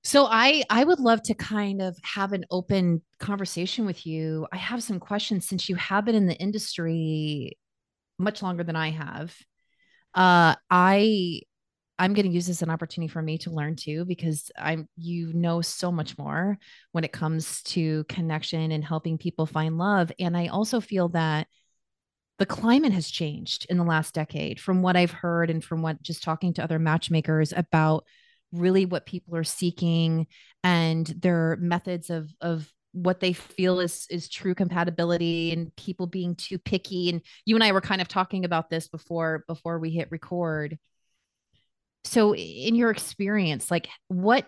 so 0.03 0.25
I 0.25 0.63
I 0.69 0.83
would 0.83 0.99
love 0.99 1.21
to 1.23 1.33
kind 1.33 1.81
of 1.81 1.95
have 2.03 2.33
an 2.33 2.43
open 2.51 3.01
conversation 3.19 3.85
with 3.85 4.05
you. 4.05 4.45
I 4.51 4.57
have 4.57 4.83
some 4.83 4.99
questions 4.99 5.47
since 5.47 5.69
you 5.69 5.77
have 5.77 6.03
been 6.03 6.13
in 6.13 6.27
the 6.27 6.35
industry 6.35 7.57
much 8.19 8.43
longer 8.43 8.65
than 8.65 8.75
I 8.75 8.89
have. 8.89 9.33
Uh 10.13 10.55
I 10.69 11.43
I'm 11.99 12.13
going 12.13 12.25
to 12.25 12.31
use 12.31 12.47
this 12.47 12.57
as 12.57 12.61
an 12.63 12.69
opportunity 12.69 13.11
for 13.11 13.21
me 13.21 13.37
to 13.39 13.51
learn 13.51 13.75
too 13.75 14.05
because 14.05 14.51
I'm 14.57 14.87
you 14.97 15.31
know 15.33 15.61
so 15.61 15.91
much 15.91 16.17
more 16.17 16.57
when 16.91 17.03
it 17.03 17.11
comes 17.11 17.61
to 17.63 18.03
connection 18.05 18.71
and 18.71 18.83
helping 18.83 19.17
people 19.17 19.45
find 19.45 19.77
love 19.77 20.11
and 20.19 20.35
I 20.35 20.47
also 20.47 20.81
feel 20.81 21.09
that 21.09 21.47
the 22.39 22.45
climate 22.45 22.93
has 22.93 23.09
changed 23.09 23.67
in 23.69 23.77
the 23.77 23.83
last 23.83 24.13
decade 24.13 24.59
from 24.59 24.81
what 24.81 24.95
I've 24.95 25.11
heard 25.11 25.49
and 25.49 25.63
from 25.63 25.81
what 25.81 26.01
just 26.01 26.23
talking 26.23 26.53
to 26.53 26.63
other 26.63 26.79
matchmakers 26.79 27.53
about 27.55 28.05
really 28.51 28.85
what 28.85 29.05
people 29.05 29.35
are 29.35 29.43
seeking 29.43 30.27
and 30.63 31.05
their 31.05 31.57
methods 31.59 32.09
of 32.09 32.33
of 32.41 32.71
what 32.91 33.19
they 33.19 33.33
feel 33.33 33.79
is 33.79 34.05
is 34.09 34.29
true 34.29 34.53
compatibility 34.53 35.51
and 35.51 35.75
people 35.75 36.05
being 36.05 36.35
too 36.35 36.59
picky 36.59 37.09
and 37.09 37.21
you 37.45 37.55
and 37.55 37.63
I 37.63 37.71
were 37.71 37.81
kind 37.81 38.01
of 38.01 38.07
talking 38.07 38.45
about 38.45 38.69
this 38.69 38.87
before 38.87 39.43
before 39.47 39.79
we 39.79 39.89
hit 39.89 40.11
record 40.11 40.77
so 42.03 42.35
in 42.35 42.75
your 42.75 42.91
experience 42.91 43.71
like 43.71 43.87
what 44.07 44.47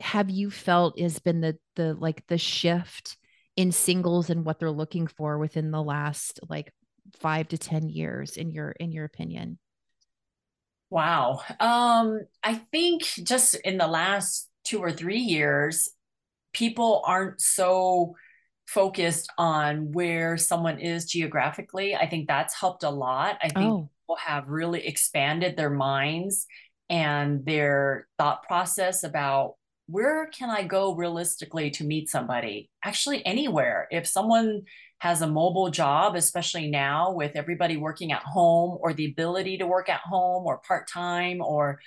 have 0.00 0.30
you 0.30 0.50
felt 0.50 0.98
has 0.98 1.18
been 1.18 1.40
the 1.40 1.56
the 1.76 1.94
like 1.94 2.26
the 2.26 2.38
shift 2.38 3.16
in 3.56 3.72
singles 3.72 4.30
and 4.30 4.44
what 4.44 4.58
they're 4.58 4.70
looking 4.70 5.06
for 5.06 5.38
within 5.38 5.70
the 5.70 5.82
last 5.82 6.40
like 6.48 6.72
5 7.20 7.48
to 7.48 7.58
10 7.58 7.88
years 7.88 8.36
in 8.36 8.50
your 8.50 8.70
in 8.72 8.92
your 8.92 9.04
opinion 9.04 9.58
Wow. 10.90 11.40
Um, 11.58 12.20
I 12.42 12.54
think 12.54 13.02
just 13.02 13.54
in 13.56 13.76
the 13.76 13.86
last 13.86 14.48
two 14.64 14.78
or 14.78 14.92
three 14.92 15.18
years, 15.18 15.88
people 16.52 17.02
aren't 17.04 17.40
so 17.40 18.14
focused 18.66 19.30
on 19.38 19.92
where 19.92 20.36
someone 20.36 20.78
is 20.78 21.06
geographically. 21.06 21.94
I 21.94 22.08
think 22.08 22.28
that's 22.28 22.58
helped 22.58 22.82
a 22.82 22.90
lot. 22.90 23.38
I 23.42 23.48
think 23.48 23.66
oh. 23.66 23.90
people 24.02 24.16
have 24.16 24.48
really 24.48 24.86
expanded 24.86 25.56
their 25.56 25.70
minds 25.70 26.46
and 26.88 27.44
their 27.44 28.06
thought 28.18 28.44
process 28.44 29.02
about 29.02 29.54
where 29.86 30.26
can 30.26 30.50
I 30.50 30.64
go 30.64 30.94
realistically 30.94 31.70
to 31.72 31.84
meet 31.84 32.08
somebody? 32.08 32.70
Actually, 32.84 33.24
anywhere. 33.24 33.86
If 33.90 34.06
someone 34.06 34.62
has 34.98 35.22
a 35.22 35.26
mobile 35.26 35.70
job, 35.70 36.16
especially 36.16 36.68
now 36.68 37.12
with 37.12 37.36
everybody 37.36 37.76
working 37.76 38.12
at 38.12 38.22
home 38.22 38.78
or 38.80 38.92
the 38.92 39.06
ability 39.06 39.58
to 39.58 39.66
work 39.66 39.88
at 39.88 40.00
home 40.00 40.44
or 40.46 40.58
part 40.66 40.88
time 40.88 41.40
or 41.40 41.80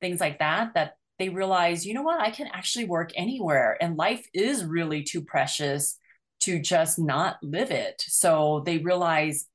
things 0.00 0.20
like 0.20 0.38
that, 0.40 0.74
that 0.74 0.94
they 1.18 1.28
realize, 1.28 1.86
you 1.86 1.94
know 1.94 2.02
what, 2.02 2.20
I 2.20 2.30
can 2.30 2.48
actually 2.52 2.86
work 2.86 3.12
anywhere. 3.14 3.76
And 3.80 3.96
life 3.96 4.26
is 4.34 4.64
really 4.64 5.02
too 5.02 5.22
precious 5.22 5.98
to 6.40 6.60
just 6.60 6.98
not 6.98 7.36
live 7.42 7.70
it. 7.70 8.02
So 8.06 8.62
they 8.66 8.78
realize 8.78 9.46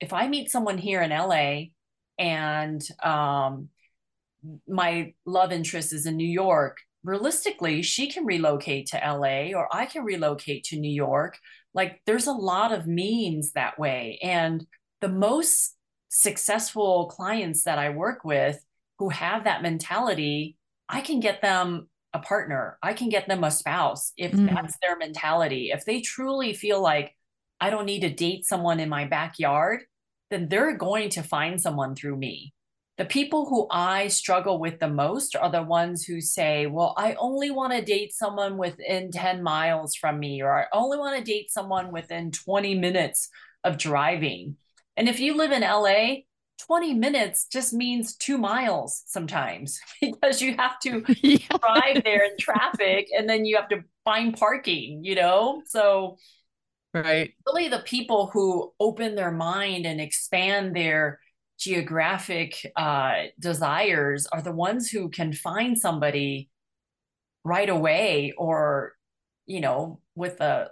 if 0.00 0.12
I 0.12 0.28
meet 0.28 0.50
someone 0.50 0.78
here 0.78 1.02
in 1.02 1.10
LA 1.10 1.64
and 2.18 2.82
um, 3.02 3.68
my 4.68 5.14
love 5.26 5.52
interest 5.52 5.92
is 5.92 6.06
in 6.06 6.16
New 6.16 6.28
York, 6.28 6.78
realistically, 7.04 7.82
she 7.82 8.08
can 8.08 8.24
relocate 8.24 8.86
to 8.86 8.96
LA 8.96 9.56
or 9.56 9.68
I 9.74 9.86
can 9.86 10.04
relocate 10.04 10.64
to 10.64 10.78
New 10.78 10.92
York. 10.92 11.38
Like 11.74 12.00
there's 12.06 12.26
a 12.26 12.32
lot 12.32 12.72
of 12.72 12.86
means 12.86 13.52
that 13.52 13.78
way. 13.78 14.18
And 14.22 14.66
the 15.00 15.08
most 15.08 15.76
successful 16.08 17.06
clients 17.06 17.64
that 17.64 17.78
I 17.78 17.90
work 17.90 18.24
with 18.24 18.62
who 18.98 19.08
have 19.08 19.44
that 19.44 19.62
mentality, 19.62 20.56
I 20.88 21.00
can 21.00 21.20
get 21.20 21.42
them 21.42 21.88
a 22.14 22.18
partner, 22.18 22.78
I 22.82 22.92
can 22.92 23.08
get 23.08 23.26
them 23.26 23.42
a 23.42 23.50
spouse 23.50 24.12
if 24.18 24.32
mm. 24.32 24.54
that's 24.54 24.76
their 24.82 24.98
mentality. 24.98 25.70
If 25.72 25.86
they 25.86 26.02
truly 26.02 26.52
feel 26.52 26.80
like 26.82 27.16
I 27.58 27.70
don't 27.70 27.86
need 27.86 28.00
to 28.00 28.10
date 28.10 28.44
someone 28.44 28.80
in 28.80 28.90
my 28.90 29.06
backyard, 29.06 29.84
then 30.30 30.48
they're 30.48 30.76
going 30.76 31.08
to 31.10 31.22
find 31.22 31.60
someone 31.60 31.94
through 31.94 32.16
me 32.16 32.52
the 32.98 33.04
people 33.06 33.46
who 33.46 33.66
I 33.70 34.08
struggle 34.08 34.58
with 34.58 34.78
the 34.78 34.88
most 34.88 35.34
are 35.34 35.50
the 35.50 35.62
ones 35.62 36.04
who 36.04 36.20
say, 36.20 36.66
Well, 36.66 36.94
I 36.98 37.14
only 37.14 37.50
want 37.50 37.72
to 37.72 37.82
date 37.82 38.12
someone 38.12 38.58
within 38.58 39.10
10 39.10 39.42
miles 39.42 39.96
from 39.96 40.18
me, 40.18 40.42
or 40.42 40.52
I 40.52 40.66
only 40.72 40.98
want 40.98 41.18
to 41.18 41.24
date 41.24 41.50
someone 41.50 41.90
within 41.90 42.30
20 42.30 42.74
minutes 42.74 43.30
of 43.64 43.78
driving. 43.78 44.56
And 44.96 45.08
if 45.08 45.20
you 45.20 45.34
live 45.36 45.52
in 45.52 45.62
LA, 45.62 46.22
20 46.66 46.94
minutes 46.94 47.46
just 47.50 47.72
means 47.72 48.14
two 48.14 48.36
miles 48.36 49.02
sometimes 49.06 49.80
because 50.00 50.42
you 50.42 50.54
have 50.56 50.78
to 50.80 51.02
yeah. 51.22 51.38
drive 51.48 52.04
there 52.04 52.24
in 52.24 52.36
traffic 52.38 53.08
and 53.16 53.28
then 53.28 53.46
you 53.46 53.56
have 53.56 53.68
to 53.70 53.82
find 54.04 54.36
parking, 54.36 55.02
you 55.02 55.14
know? 55.14 55.62
So, 55.66 56.18
right. 56.92 57.32
Really, 57.46 57.68
the 57.68 57.80
people 57.80 58.28
who 58.34 58.72
open 58.78 59.14
their 59.14 59.32
mind 59.32 59.86
and 59.86 59.98
expand 59.98 60.76
their 60.76 61.20
geographic 61.62 62.72
uh, 62.74 63.24
desires 63.38 64.26
are 64.26 64.42
the 64.42 64.52
ones 64.52 64.90
who 64.90 65.08
can 65.08 65.32
find 65.32 65.78
somebody 65.78 66.50
right 67.44 67.68
away 67.68 68.32
or 68.36 68.94
you 69.46 69.60
know 69.60 70.00
with 70.16 70.40
a 70.40 70.70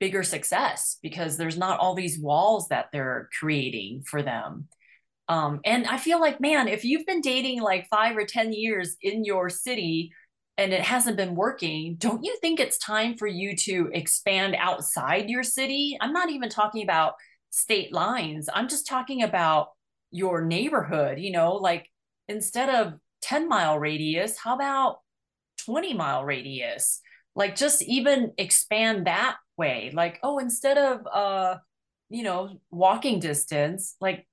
bigger 0.00 0.24
success 0.24 0.98
because 1.02 1.36
there's 1.36 1.56
not 1.56 1.78
all 1.78 1.94
these 1.94 2.18
walls 2.18 2.68
that 2.68 2.88
they're 2.92 3.28
creating 3.38 4.02
for 4.02 4.22
them. 4.22 4.68
Um, 5.28 5.60
and 5.64 5.86
i 5.86 5.96
feel 5.96 6.20
like 6.20 6.40
man 6.40 6.66
if 6.66 6.84
you've 6.84 7.06
been 7.06 7.20
dating 7.20 7.60
like 7.60 7.86
five 7.88 8.16
or 8.16 8.24
ten 8.24 8.52
years 8.52 8.96
in 9.00 9.24
your 9.24 9.48
city 9.48 10.12
and 10.58 10.72
it 10.72 10.80
hasn't 10.80 11.16
been 11.16 11.36
working 11.36 11.94
don't 11.98 12.24
you 12.24 12.36
think 12.40 12.58
it's 12.58 12.78
time 12.78 13.16
for 13.16 13.28
you 13.28 13.54
to 13.68 13.88
expand 13.92 14.56
outside 14.58 15.30
your 15.30 15.44
city? 15.44 15.96
I'm 16.00 16.12
not 16.12 16.30
even 16.30 16.48
talking 16.48 16.82
about 16.82 17.14
state 17.50 17.92
lines. 17.92 18.48
I'm 18.52 18.68
just 18.68 18.86
talking 18.86 19.22
about 19.22 19.70
your 20.10 20.42
neighborhood, 20.42 21.18
you 21.18 21.32
know, 21.32 21.54
like 21.54 21.88
instead 22.28 22.68
of 22.68 22.94
10 23.22 23.48
mile 23.48 23.78
radius, 23.78 24.38
how 24.38 24.54
about 24.54 25.00
20 25.66 25.94
mile 25.94 26.24
radius? 26.24 27.00
Like 27.34 27.56
just 27.56 27.82
even 27.82 28.32
expand 28.38 29.06
that 29.06 29.36
way. 29.56 29.90
Like, 29.92 30.18
oh, 30.22 30.38
instead 30.38 30.78
of 30.78 31.06
uh, 31.06 31.56
you 32.10 32.24
know, 32.24 32.60
walking 32.70 33.20
distance, 33.20 33.96
like 34.00 34.26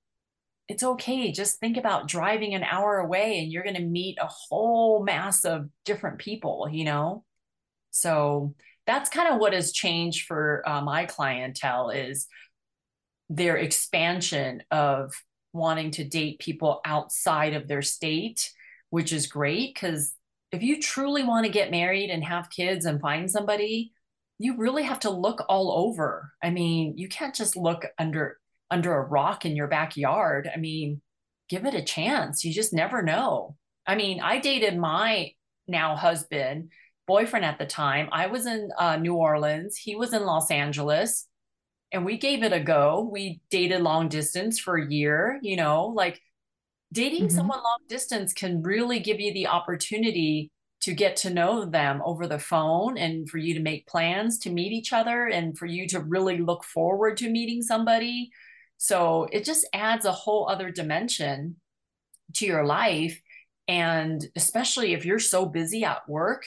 it's 0.67 0.83
okay. 0.83 1.31
Just 1.31 1.59
think 1.59 1.77
about 1.77 2.07
driving 2.07 2.53
an 2.55 2.63
hour 2.63 2.97
away 2.97 3.39
and 3.39 3.51
you're 3.51 3.63
going 3.63 3.75
to 3.75 3.81
meet 3.81 4.17
a 4.19 4.27
whole 4.27 5.03
mass 5.03 5.45
of 5.45 5.69
different 5.85 6.17
people, 6.17 6.67
you 6.69 6.83
know? 6.83 7.23
So 7.91 8.55
that's 8.85 9.09
kind 9.09 9.33
of 9.33 9.39
what 9.39 9.53
has 9.53 9.71
changed 9.71 10.25
for 10.25 10.67
uh, 10.67 10.81
my 10.81 11.05
clientele 11.05 11.89
is 11.89 12.27
their 13.29 13.57
expansion 13.57 14.63
of 14.71 15.13
wanting 15.53 15.91
to 15.91 16.03
date 16.03 16.39
people 16.39 16.81
outside 16.85 17.53
of 17.53 17.67
their 17.67 17.81
state, 17.81 18.51
which 18.89 19.11
is 19.11 19.27
great 19.27 19.73
because 19.73 20.13
if 20.51 20.63
you 20.63 20.81
truly 20.81 21.23
want 21.23 21.45
to 21.45 21.51
get 21.51 21.71
married 21.71 22.09
and 22.09 22.23
have 22.23 22.49
kids 22.49 22.85
and 22.85 23.01
find 23.01 23.29
somebody, 23.29 23.91
you 24.39 24.55
really 24.55 24.83
have 24.83 24.99
to 25.01 25.09
look 25.09 25.43
all 25.49 25.71
over. 25.71 26.31
I 26.41 26.51
mean, 26.51 26.97
you 26.97 27.09
can't 27.09 27.35
just 27.35 27.57
look 27.57 27.85
under 27.97 28.37
under 28.69 28.95
a 28.95 29.05
rock 29.05 29.45
in 29.45 29.55
your 29.55 29.67
backyard. 29.67 30.49
I 30.53 30.57
mean, 30.57 31.01
give 31.49 31.65
it 31.65 31.73
a 31.73 31.83
chance. 31.83 32.43
You 32.43 32.53
just 32.53 32.73
never 32.73 33.01
know. 33.01 33.55
I 33.85 33.95
mean, 33.95 34.19
I 34.21 34.39
dated 34.39 34.77
my 34.77 35.31
now 35.67 35.95
husband 35.95 36.69
boyfriend 37.07 37.45
at 37.45 37.57
the 37.57 37.65
time. 37.65 38.09
I 38.11 38.27
was 38.27 38.45
in 38.45 38.69
uh, 38.77 38.97
New 38.97 39.15
Orleans, 39.15 39.77
he 39.77 39.95
was 39.95 40.13
in 40.13 40.23
Los 40.23 40.51
Angeles, 40.51 41.26
and 41.91 42.05
we 42.05 42.17
gave 42.17 42.43
it 42.43 42.53
a 42.53 42.59
go. 42.59 43.07
We 43.11 43.41
dated 43.49 43.81
long 43.81 44.09
distance 44.09 44.59
for 44.59 44.77
a 44.77 44.91
year, 44.91 45.39
you 45.41 45.55
know, 45.55 45.87
like 45.87 46.21
dating 46.91 47.27
mm-hmm. 47.27 47.35
someone 47.35 47.59
long 47.59 47.79
distance 47.87 48.33
can 48.33 48.61
really 48.61 48.99
give 48.99 49.19
you 49.19 49.33
the 49.33 49.47
opportunity 49.47 50.51
to 50.81 50.93
get 50.93 51.15
to 51.17 51.33
know 51.33 51.65
them 51.65 52.01
over 52.05 52.27
the 52.27 52.39
phone 52.39 52.97
and 52.97 53.29
for 53.29 53.37
you 53.37 53.53
to 53.55 53.59
make 53.59 53.87
plans 53.87 54.37
to 54.39 54.49
meet 54.49 54.71
each 54.71 54.93
other 54.93 55.27
and 55.27 55.57
for 55.57 55.65
you 55.65 55.87
to 55.87 55.99
really 55.99 56.37
look 56.37 56.63
forward 56.63 57.17
to 57.17 57.29
meeting 57.29 57.61
somebody. 57.61 58.29
So 58.77 59.27
it 59.31 59.43
just 59.43 59.67
adds 59.73 60.05
a 60.05 60.11
whole 60.11 60.47
other 60.47 60.71
dimension 60.71 61.55
to 62.35 62.45
your 62.45 62.63
life. 62.63 63.19
And 63.67 64.25
especially 64.35 64.93
if 64.93 65.03
you're 65.03 65.19
so 65.19 65.45
busy 65.45 65.83
at 65.83 66.07
work, 66.07 66.45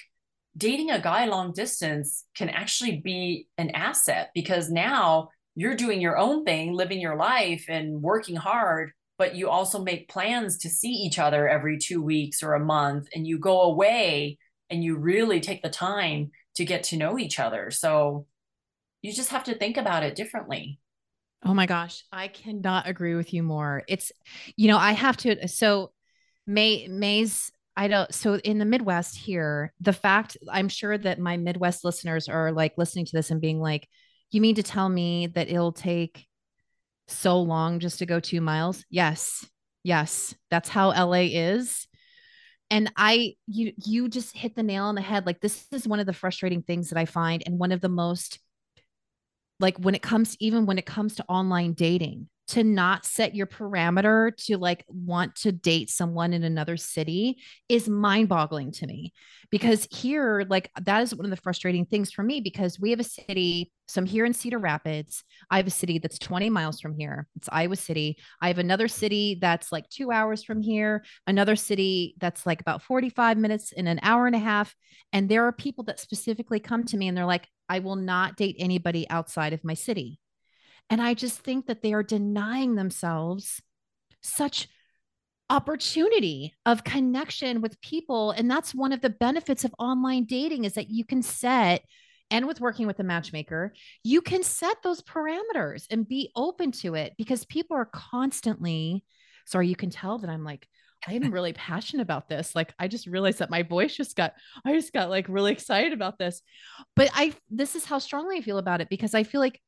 dating 0.61 0.91
a 0.91 1.01
guy 1.01 1.25
long 1.25 1.53
distance 1.53 2.25
can 2.37 2.49
actually 2.49 3.01
be 3.01 3.49
an 3.59 3.71
asset 3.71 4.31
because 4.35 4.71
now 4.71 5.31
you're 5.57 5.75
doing 5.75 6.01
your 6.01 6.17
own 6.17 6.45
thing, 6.45 6.73
living 6.73 7.01
your 7.01 7.17
life 7.17 7.65
and 7.69 8.01
working 8.01 8.37
hard, 8.37 8.93
but 9.19 9.35
you 9.35 9.49
also 9.49 9.83
make 9.83 10.09
plans 10.09 10.59
to 10.59 10.71
see 10.71 10.93
each 10.93 11.19
other 11.19 11.49
every 11.49 11.79
two 11.79 12.03
weeks 12.03 12.43
or 12.43 12.55
a 12.55 12.65
month 12.65 13.09
and 13.15 13.27
you 13.27 13.39
go 13.39 13.63
away 13.63 14.39
and 14.69 14.85
you 14.85 14.97
really 14.97 15.41
take 15.41 15.63
the 15.63 15.71
time 15.71 16.31
to 16.55 16.65
get 16.65 16.85
to 16.85 16.97
know 16.97 17.19
each 17.19 17.41
other. 17.41 17.71
So 17.71 18.27
you 19.03 19.13
just 19.13 19.31
have 19.31 19.45
to 19.45 19.55
think 19.55 19.77
about 19.77 20.03
it 20.03 20.15
differently. 20.15 20.79
Oh 21.45 21.55
my 21.55 21.67
gosh, 21.67 22.05
I 22.13 22.29
cannot 22.29 22.87
agree 22.87 23.15
with 23.15 23.33
you 23.33 23.43
more. 23.43 23.83
It's, 23.89 24.13
you 24.57 24.69
know, 24.69 24.77
I 24.77 24.93
have 24.93 25.17
to. 25.19 25.49
So, 25.49 25.93
May 26.47 26.87
May's 26.89 27.51
I 27.77 27.89
don't. 27.89 28.13
So 28.13 28.35
in 28.35 28.59
the 28.59 28.65
Midwest 28.65 29.17
here, 29.17 29.73
the 29.81 29.93
fact 29.93 30.37
I'm 30.51 30.69
sure 30.69 30.97
that 30.99 31.19
my 31.19 31.37
Midwest 31.37 31.85
listeners 31.85 32.29
are 32.29 32.53
like 32.53 32.75
listening 32.77 33.07
to 33.07 33.17
this 33.17 33.31
and 33.31 33.41
being 33.41 33.61
like, 33.61 33.89
"You 34.31 34.41
mean 34.41 34.57
to 34.57 34.63
tell 34.63 34.89
me 34.89 35.29
that 35.29 35.49
it'll 35.49 35.73
take 35.73 36.27
so 37.09 37.41
long 37.41 37.81
just 37.81 38.01
to 38.01 38.07
go 38.07 38.21
two 38.21 38.41
miles?" 38.41 38.85
Yes, 38.91 39.47
yes, 39.83 40.35
that's 40.51 40.69
how 40.69 40.91
LA 40.91 41.29
is. 41.33 41.87
And 42.73 42.93
I, 42.97 43.35
you, 43.49 43.73
you 43.85 44.09
just 44.09 44.37
hit 44.37 44.55
the 44.55 44.63
nail 44.63 44.85
on 44.85 44.95
the 44.95 45.01
head. 45.01 45.27
Like 45.27 45.41
this 45.41 45.67
is 45.73 45.89
one 45.89 45.99
of 45.99 46.07
the 46.07 46.13
frustrating 46.13 46.63
things 46.63 46.91
that 46.91 46.99
I 46.99 47.05
find, 47.05 47.43
and 47.47 47.59
one 47.59 47.73
of 47.73 47.81
the 47.81 47.89
most 47.89 48.39
like 49.61 49.79
when 49.79 49.95
it 49.95 50.03
comes 50.03 50.37
even 50.41 50.67
when 50.67 50.79
it 50.79 50.87
comes 50.87 51.15
to 51.17 51.25
online 51.29 51.75
dating 51.75 52.29
to 52.51 52.65
not 52.65 53.07
set 53.07 53.35
your 53.35 53.47
parameter 53.47 54.37
to 54.37 54.59
like 54.59 54.85
want 54.89 55.37
to 55.37 55.53
date 55.53 55.89
someone 55.89 56.33
in 56.33 56.43
another 56.43 56.77
city 56.77 57.39
is 57.69 57.89
mind 57.89 58.29
boggling 58.29 58.73
to 58.73 58.87
me. 58.89 59.13
Because 59.51 59.87
here 59.93 60.45
like 60.49 60.71
that 60.83 61.03
is 61.03 61.15
one 61.15 61.25
of 61.25 61.31
the 61.31 61.37
frustrating 61.37 61.87
things 61.87 62.11
for 62.11 62.25
me 62.25 62.41
because 62.41 62.81
we 62.81 62.91
have 62.91 62.99
a 62.99 63.05
city 63.05 63.73
so 63.87 64.01
i'm 64.01 64.07
here 64.07 64.25
in 64.25 64.33
cedar 64.33 64.59
rapids. 64.59 65.23
I 65.51 65.59
have 65.59 65.67
a 65.67 65.71
city 65.71 65.99
that's 65.99 66.19
20 66.19 66.51
miles 66.51 66.81
from 66.81 66.95
here. 66.95 67.29
It's 67.37 67.49
iowa 67.53 67.77
city. 67.77 68.19
I 68.41 68.49
have 68.49 68.59
another 68.59 68.89
city 68.89 69.39
that's 69.41 69.71
like 69.71 69.89
two 69.89 70.11
hours 70.11 70.43
from 70.43 70.61
here 70.61 71.05
another 71.29 71.55
city 71.55 72.17
that's 72.19 72.47
like 72.47 72.61
about 72.61 72.83
45 72.83 73.39
minutes 73.39 73.71
in 73.73 73.87
an 73.87 74.01
hour 74.03 74.27
and 74.27 74.35
a 74.35 74.41
half. 74.41 74.75
And 75.13 75.29
there 75.29 75.47
are 75.47 75.53
people 75.53 75.85
that 75.85 76.01
specifically 76.01 76.59
come 76.59 76.83
to 76.85 76.97
me 76.97 77.07
and 77.07 77.17
they're 77.17 77.27
like 77.27 77.47
i 77.69 77.79
will 77.79 77.97
not 77.97 78.37
date 78.37 78.57
anybody 78.59 79.09
outside 79.09 79.53
of 79.53 79.63
my 79.63 79.75
city 79.75 80.19
and 80.91 81.01
I 81.01 81.15
just 81.15 81.39
think 81.39 81.67
that 81.67 81.83
they 81.83 81.93
are 81.93 82.03
denying 82.03 82.75
themselves 82.75 83.63
such 84.23 84.69
opportunity 85.49 86.55
of 86.67 86.85
connection 86.85 87.61
with 87.61 87.81
people. 87.81 88.33
And 88.33 88.51
that's 88.51 88.75
one 88.75 88.93
of 88.93 89.01
the 89.01 89.11
benefits 89.11 89.65
of 89.65 89.75
online 89.79 90.25
dating 90.25 90.65
is 90.65 90.75
that 90.75 90.91
you 90.91 91.05
can 91.05 91.23
set 91.23 91.83
and 92.33 92.47
with 92.47 92.61
working 92.61 92.87
with 92.87 93.01
a 93.01 93.05
matchmaker, 93.05 93.75
you 94.05 94.23
can 94.23 94.45
set 94.45 94.77
those 94.85 95.03
parameters 95.03 95.87
and 95.91 96.07
be 96.07 96.31
open 96.37 96.71
to 96.73 96.95
it 96.95 97.15
because 97.19 97.45
people 97.45 97.77
are 97.77 97.91
constantly, 97.93 99.05
sorry, 99.47 99.67
you 99.67 99.75
can 99.75 99.91
tell 99.91 100.19
that 100.19 100.31
I'm 100.31 100.45
like, 100.45 100.69
I'm 101.09 101.33
really 101.33 101.53
passionate 101.53 102.03
about 102.03 102.29
this. 102.29 102.55
Like 102.55 102.73
I 102.79 102.87
just 102.87 103.07
realized 103.07 103.41
that 103.41 103.51
my 103.51 103.63
voice 103.63 103.97
just 103.97 104.17
got 104.17 104.35
I 104.65 104.75
just 104.75 104.93
got 104.93 105.11
like 105.11 105.27
really 105.29 105.51
excited 105.51 105.93
about 105.93 106.19
this. 106.19 106.43
But 106.95 107.11
I 107.15 107.33
this 107.51 107.75
is 107.75 107.85
how 107.85 107.99
strongly 107.99 108.37
I 108.37 108.43
feel 108.43 108.59
about 108.59 108.81
it 108.81 108.89
because 108.89 109.15
I 109.15 109.25
feel 109.25 109.41
like 109.41 109.61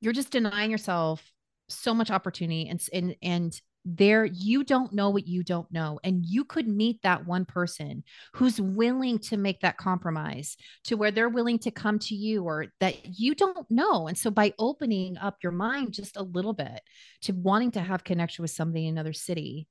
you're 0.00 0.12
just 0.12 0.30
denying 0.30 0.70
yourself 0.70 1.32
so 1.68 1.94
much 1.94 2.10
opportunity 2.10 2.68
and 2.68 2.80
and 2.92 3.16
and 3.22 3.60
there 3.86 4.26
you 4.26 4.62
don't 4.62 4.92
know 4.92 5.08
what 5.08 5.26
you 5.26 5.42
don't 5.42 5.70
know 5.72 5.98
and 6.04 6.26
you 6.26 6.44
could 6.44 6.68
meet 6.68 7.00
that 7.02 7.26
one 7.26 7.46
person 7.46 8.04
who's 8.34 8.60
willing 8.60 9.18
to 9.18 9.38
make 9.38 9.60
that 9.60 9.78
compromise 9.78 10.56
to 10.84 10.96
where 10.96 11.10
they're 11.10 11.30
willing 11.30 11.58
to 11.58 11.70
come 11.70 11.98
to 11.98 12.14
you 12.14 12.44
or 12.44 12.66
that 12.80 13.18
you 13.18 13.34
don't 13.34 13.70
know 13.70 14.06
and 14.06 14.18
so 14.18 14.30
by 14.30 14.52
opening 14.58 15.16
up 15.16 15.38
your 15.42 15.52
mind 15.52 15.94
just 15.94 16.18
a 16.18 16.22
little 16.22 16.52
bit 16.52 16.80
to 17.22 17.32
wanting 17.32 17.70
to 17.70 17.80
have 17.80 18.04
connection 18.04 18.42
with 18.42 18.50
somebody 18.50 18.86
in 18.86 18.92
another 18.94 19.14
city 19.14 19.66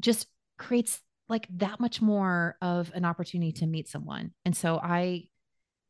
just 0.00 0.28
creates 0.56 1.00
like 1.28 1.48
that 1.56 1.80
much 1.80 2.00
more 2.00 2.56
of 2.62 2.92
an 2.94 3.04
opportunity 3.04 3.50
to 3.50 3.66
meet 3.66 3.88
someone 3.88 4.30
and 4.44 4.56
so 4.56 4.78
i 4.78 5.24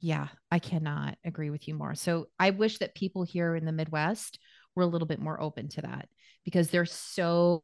yeah, 0.01 0.29
I 0.51 0.59
cannot 0.59 1.17
agree 1.25 1.51
with 1.51 1.67
you 1.67 1.75
more. 1.75 1.95
So 1.95 2.27
I 2.39 2.51
wish 2.51 2.79
that 2.79 2.95
people 2.95 3.25
here 3.25 3.57
in 3.57 3.65
the 3.65 3.73
Midwest 3.73 4.39
were 4.75 4.85
a 4.85 4.87
little 4.87 5.09
bit 5.09 5.21
more 5.21 5.41
open 5.41 5.69
to 5.71 5.83
that 5.83 6.09
because 6.45 6.71
they're 6.71 6.85
so 6.85 7.63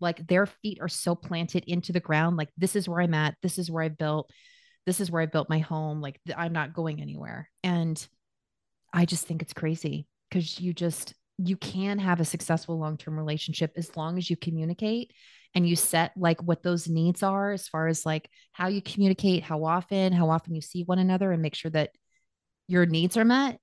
like 0.00 0.26
their 0.26 0.46
feet 0.46 0.78
are 0.80 0.88
so 0.88 1.14
planted 1.14 1.64
into 1.66 1.92
the 1.92 2.00
ground. 2.00 2.36
Like, 2.36 2.50
this 2.56 2.76
is 2.76 2.88
where 2.88 3.00
I'm 3.00 3.14
at. 3.14 3.34
This 3.42 3.58
is 3.58 3.70
where 3.70 3.82
I 3.82 3.88
built. 3.88 4.30
This 4.86 5.00
is 5.00 5.10
where 5.10 5.22
I 5.22 5.26
built 5.26 5.50
my 5.50 5.58
home. 5.58 6.00
Like, 6.00 6.20
I'm 6.36 6.52
not 6.52 6.74
going 6.74 7.00
anywhere. 7.00 7.50
And 7.62 8.04
I 8.92 9.04
just 9.04 9.26
think 9.26 9.42
it's 9.42 9.52
crazy 9.52 10.06
because 10.28 10.60
you 10.60 10.72
just, 10.72 11.14
you 11.38 11.56
can 11.56 11.98
have 11.98 12.20
a 12.20 12.24
successful 12.24 12.78
long 12.78 12.96
term 12.96 13.18
relationship 13.18 13.72
as 13.76 13.96
long 13.96 14.18
as 14.18 14.30
you 14.30 14.36
communicate 14.36 15.12
and 15.54 15.68
you 15.68 15.76
set 15.76 16.12
like 16.16 16.42
what 16.42 16.62
those 16.62 16.88
needs 16.88 17.22
are 17.22 17.52
as 17.52 17.68
far 17.68 17.86
as 17.86 18.04
like 18.04 18.28
how 18.52 18.68
you 18.68 18.82
communicate, 18.82 19.42
how 19.42 19.64
often, 19.64 20.12
how 20.12 20.30
often 20.30 20.54
you 20.54 20.60
see 20.60 20.82
one 20.82 20.98
another, 20.98 21.30
and 21.32 21.42
make 21.42 21.54
sure 21.54 21.70
that 21.70 21.90
your 22.66 22.86
needs 22.86 23.16
are 23.16 23.24
met, 23.24 23.58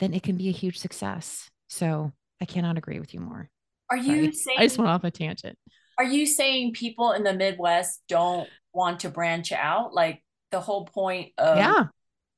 then 0.00 0.14
it 0.14 0.22
can 0.22 0.36
be 0.36 0.48
a 0.48 0.52
huge 0.52 0.78
success. 0.78 1.48
So 1.68 2.12
I 2.40 2.44
cannot 2.44 2.78
agree 2.78 2.98
with 2.98 3.14
you 3.14 3.20
more. 3.20 3.48
Are 3.90 3.96
you 3.96 4.24
Sorry. 4.24 4.32
saying 4.32 4.56
I 4.60 4.66
just 4.66 4.78
went 4.78 4.90
off 4.90 5.04
a 5.04 5.10
tangent? 5.10 5.56
Are 5.98 6.04
you 6.04 6.26
saying 6.26 6.72
people 6.72 7.12
in 7.12 7.22
the 7.22 7.34
Midwest 7.34 8.02
don't 8.08 8.48
want 8.72 9.00
to 9.00 9.10
branch 9.10 9.52
out? 9.52 9.94
Like 9.94 10.22
the 10.50 10.60
whole 10.60 10.86
point 10.86 11.32
of 11.38 11.58
yeah 11.58 11.86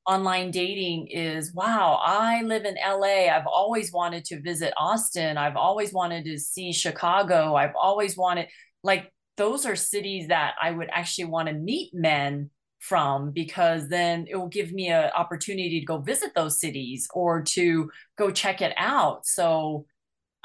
online 0.06 0.50
dating 0.52 1.08
is 1.08 1.52
wow, 1.52 2.00
I 2.00 2.42
live 2.42 2.64
in 2.64 2.76
LA. 2.76 3.28
I've 3.28 3.46
always 3.46 3.92
wanted 3.92 4.24
to 4.26 4.40
visit 4.40 4.72
Austin. 4.76 5.36
I've 5.36 5.56
always 5.56 5.92
wanted 5.92 6.24
to 6.26 6.38
see 6.38 6.72
Chicago. 6.72 7.56
I've 7.56 7.74
always 7.74 8.16
wanted, 8.16 8.46
like, 8.87 9.12
those 9.37 9.66
are 9.66 9.77
cities 9.77 10.29
that 10.29 10.55
I 10.61 10.70
would 10.70 10.88
actually 10.90 11.27
want 11.27 11.49
to 11.49 11.55
meet 11.55 11.92
men 11.92 12.51
from 12.79 13.33
because 13.33 13.88
then 13.88 14.27
it 14.31 14.37
will 14.37 14.49
give 14.49 14.72
me 14.72 14.88
an 14.88 15.11
opportunity 15.14 15.81
to 15.81 15.87
go 15.87 15.99
visit 15.99 16.33
those 16.35 16.61
cities 16.61 17.09
or 17.12 17.42
to 17.42 17.90
go 18.16 18.31
check 18.31 18.62
it 18.62 18.72
out. 18.77 19.27
So 19.27 19.87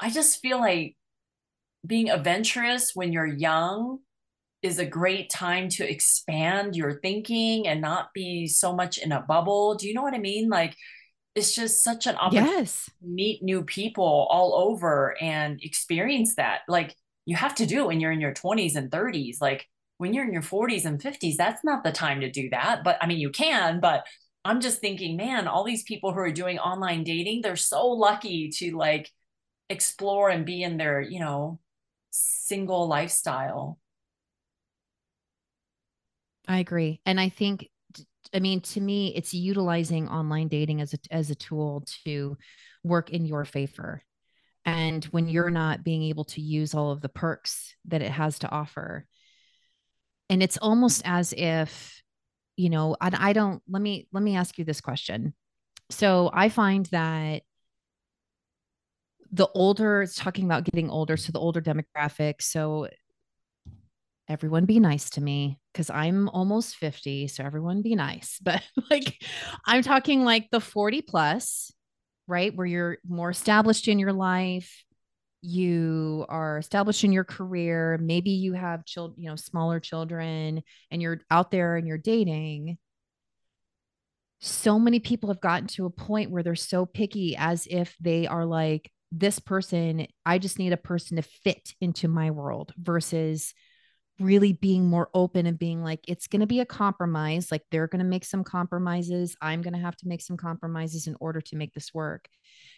I 0.00 0.10
just 0.10 0.40
feel 0.40 0.58
like 0.58 0.96
being 1.86 2.10
adventurous 2.10 2.92
when 2.94 3.12
you're 3.12 3.26
young 3.26 3.98
is 4.62 4.78
a 4.78 4.86
great 4.86 5.30
time 5.30 5.68
to 5.68 5.88
expand 5.88 6.76
your 6.76 7.00
thinking 7.00 7.66
and 7.66 7.80
not 7.80 8.12
be 8.14 8.46
so 8.46 8.74
much 8.74 8.98
in 8.98 9.12
a 9.12 9.20
bubble. 9.20 9.74
Do 9.74 9.88
you 9.88 9.94
know 9.94 10.02
what 10.02 10.14
I 10.14 10.18
mean? 10.18 10.48
Like 10.48 10.76
it's 11.34 11.54
just 11.54 11.82
such 11.82 12.06
an 12.06 12.16
opportunity 12.16 12.52
yes. 12.52 12.84
to 12.84 13.08
meet 13.08 13.42
new 13.42 13.62
people 13.62 14.26
all 14.30 14.54
over 14.54 15.16
and 15.20 15.60
experience 15.62 16.36
that. 16.36 16.60
Like 16.68 16.94
you 17.24 17.36
have 17.36 17.54
to 17.56 17.66
do 17.66 17.82
it 17.82 17.86
when 17.86 18.00
you're 18.00 18.12
in 18.12 18.20
your 18.20 18.34
20s 18.34 18.76
and 18.76 18.90
30s. 18.90 19.40
Like 19.40 19.68
when 19.98 20.12
you're 20.12 20.24
in 20.24 20.32
your 20.32 20.42
40s 20.42 20.84
and 20.84 21.00
50s, 21.00 21.36
that's 21.36 21.64
not 21.64 21.84
the 21.84 21.92
time 21.92 22.20
to 22.20 22.30
do 22.30 22.50
that. 22.50 22.82
But 22.84 22.98
I 23.00 23.06
mean, 23.06 23.18
you 23.18 23.30
can, 23.30 23.80
but 23.80 24.04
I'm 24.44 24.60
just 24.60 24.80
thinking, 24.80 25.16
man, 25.16 25.46
all 25.46 25.64
these 25.64 25.84
people 25.84 26.12
who 26.12 26.18
are 26.18 26.32
doing 26.32 26.58
online 26.58 27.04
dating, 27.04 27.42
they're 27.42 27.56
so 27.56 27.86
lucky 27.86 28.50
to 28.56 28.76
like 28.76 29.10
explore 29.68 30.28
and 30.30 30.44
be 30.44 30.62
in 30.62 30.76
their, 30.76 31.00
you 31.00 31.20
know, 31.20 31.60
single 32.10 32.88
lifestyle. 32.88 33.78
I 36.48 36.58
agree. 36.58 37.00
And 37.06 37.20
I 37.20 37.28
think 37.28 37.68
I 38.34 38.40
mean 38.40 38.60
to 38.60 38.80
me 38.80 39.14
it's 39.14 39.34
utilizing 39.34 40.08
online 40.08 40.48
dating 40.48 40.80
as 40.80 40.94
a 40.94 40.98
as 41.10 41.30
a 41.30 41.34
tool 41.34 41.84
to 42.04 42.36
work 42.82 43.10
in 43.10 43.24
your 43.24 43.44
favor. 43.44 44.02
And 44.64 45.04
when 45.06 45.28
you're 45.28 45.50
not 45.50 45.84
being 45.84 46.04
able 46.04 46.24
to 46.24 46.40
use 46.40 46.74
all 46.74 46.92
of 46.92 47.00
the 47.00 47.08
perks 47.08 47.74
that 47.86 48.02
it 48.02 48.10
has 48.10 48.38
to 48.40 48.50
offer. 48.50 49.06
And 50.30 50.42
it's 50.42 50.56
almost 50.58 51.02
as 51.04 51.32
if 51.36 52.02
you 52.56 52.68
know, 52.68 52.96
and 53.00 53.14
I 53.14 53.32
don't 53.32 53.62
let 53.68 53.82
me 53.82 54.08
let 54.12 54.22
me 54.22 54.36
ask 54.36 54.58
you 54.58 54.64
this 54.64 54.80
question. 54.80 55.34
So 55.90 56.30
I 56.32 56.48
find 56.48 56.86
that 56.86 57.42
the 59.32 59.48
older 59.54 60.02
it's 60.02 60.16
talking 60.16 60.44
about 60.44 60.64
getting 60.64 60.90
older 60.90 61.16
so 61.16 61.32
the 61.32 61.38
older 61.38 61.62
demographic 61.62 62.42
so 62.42 62.86
everyone 64.28 64.64
be 64.64 64.78
nice 64.78 65.10
to 65.10 65.20
me 65.20 65.58
because 65.72 65.90
I'm 65.90 66.28
almost 66.28 66.76
50, 66.76 67.28
so 67.28 67.44
everyone 67.44 67.82
be 67.82 67.94
nice. 67.94 68.38
But 68.42 68.62
like 68.90 69.22
I'm 69.66 69.82
talking 69.82 70.24
like 70.24 70.50
the 70.50 70.60
40 70.60 71.02
plus, 71.02 71.72
right? 72.26 72.54
Where 72.54 72.66
you're 72.66 72.98
more 73.06 73.30
established 73.30 73.88
in 73.88 73.98
your 73.98 74.12
life, 74.12 74.84
you 75.42 76.24
are 76.28 76.58
established 76.58 77.04
in 77.04 77.12
your 77.12 77.24
career, 77.24 77.98
maybe 78.00 78.30
you 78.30 78.52
have 78.52 78.84
children, 78.84 79.20
you 79.20 79.28
know, 79.28 79.36
smaller 79.36 79.80
children 79.80 80.62
and 80.90 81.02
you're 81.02 81.20
out 81.30 81.50
there 81.50 81.76
and 81.76 81.86
you're 81.86 81.98
dating. 81.98 82.78
So 84.40 84.78
many 84.78 85.00
people 85.00 85.30
have 85.30 85.40
gotten 85.40 85.66
to 85.68 85.86
a 85.86 85.90
point 85.90 86.30
where 86.30 86.42
they're 86.42 86.54
so 86.54 86.86
picky 86.86 87.36
as 87.36 87.66
if 87.70 87.96
they 88.00 88.26
are 88.26 88.44
like 88.44 88.90
this 89.12 89.38
person, 89.38 90.06
I 90.24 90.38
just 90.38 90.58
need 90.58 90.72
a 90.72 90.78
person 90.78 91.16
to 91.16 91.22
fit 91.22 91.74
into 91.80 92.08
my 92.08 92.30
world 92.30 92.72
versus 92.76 93.52
really 94.20 94.52
being 94.52 94.86
more 94.86 95.08
open 95.14 95.46
and 95.46 95.58
being 95.58 95.82
like 95.82 96.00
it's 96.06 96.26
going 96.26 96.40
to 96.40 96.46
be 96.46 96.60
a 96.60 96.66
compromise 96.66 97.50
like 97.50 97.62
they're 97.70 97.86
going 97.86 97.98
to 97.98 98.08
make 98.08 98.24
some 98.24 98.44
compromises 98.44 99.34
i'm 99.40 99.62
going 99.62 99.72
to 99.72 99.78
have 99.78 99.96
to 99.96 100.06
make 100.06 100.20
some 100.20 100.36
compromises 100.36 101.06
in 101.06 101.16
order 101.20 101.40
to 101.40 101.56
make 101.56 101.72
this 101.74 101.92
work. 101.94 102.28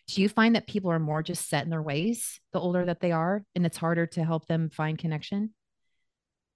Do 0.08 0.20
you 0.20 0.28
find 0.28 0.54
that 0.54 0.66
people 0.66 0.90
are 0.90 0.98
more 0.98 1.22
just 1.22 1.48
set 1.48 1.64
in 1.64 1.70
their 1.70 1.82
ways 1.82 2.40
the 2.52 2.60
older 2.60 2.84
that 2.84 3.00
they 3.00 3.12
are 3.12 3.42
and 3.54 3.64
it's 3.64 3.76
harder 3.76 4.06
to 4.08 4.24
help 4.24 4.46
them 4.46 4.70
find 4.70 4.98
connection? 4.98 5.54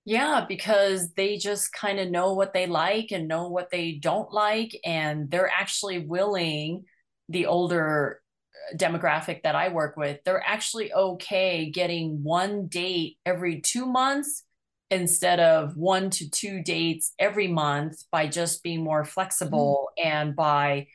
Yeah 0.04 0.44
because 0.48 1.12
they 1.14 1.36
just 1.36 1.72
kind 1.72 1.98
of 1.98 2.10
know 2.10 2.34
what 2.34 2.54
they 2.54 2.66
like 2.66 3.10
and 3.10 3.28
know 3.28 3.48
what 3.48 3.70
they 3.70 3.92
don't 3.92 4.32
like 4.32 4.78
and 4.84 5.30
they're 5.30 5.50
actually 5.50 5.98
willing 5.98 6.84
the 7.28 7.46
older 7.46 8.20
uh, 8.72 8.76
demographic 8.76 9.42
that 9.42 9.54
I 9.54 9.68
work 9.68 9.96
with, 9.96 10.20
they're 10.24 10.42
actually 10.44 10.92
okay 10.92 11.70
getting 11.70 12.22
one 12.22 12.68
date 12.68 13.18
every 13.26 13.60
two 13.60 13.84
months 13.84 14.44
instead 14.90 15.40
of 15.40 15.76
one 15.76 16.10
to 16.10 16.30
two 16.30 16.62
dates 16.62 17.12
every 17.18 17.48
month 17.48 18.04
by 18.10 18.26
just 18.26 18.62
being 18.62 18.82
more 18.82 19.04
flexible 19.04 19.90
mm. 19.98 20.06
and 20.06 20.36
by 20.36 20.86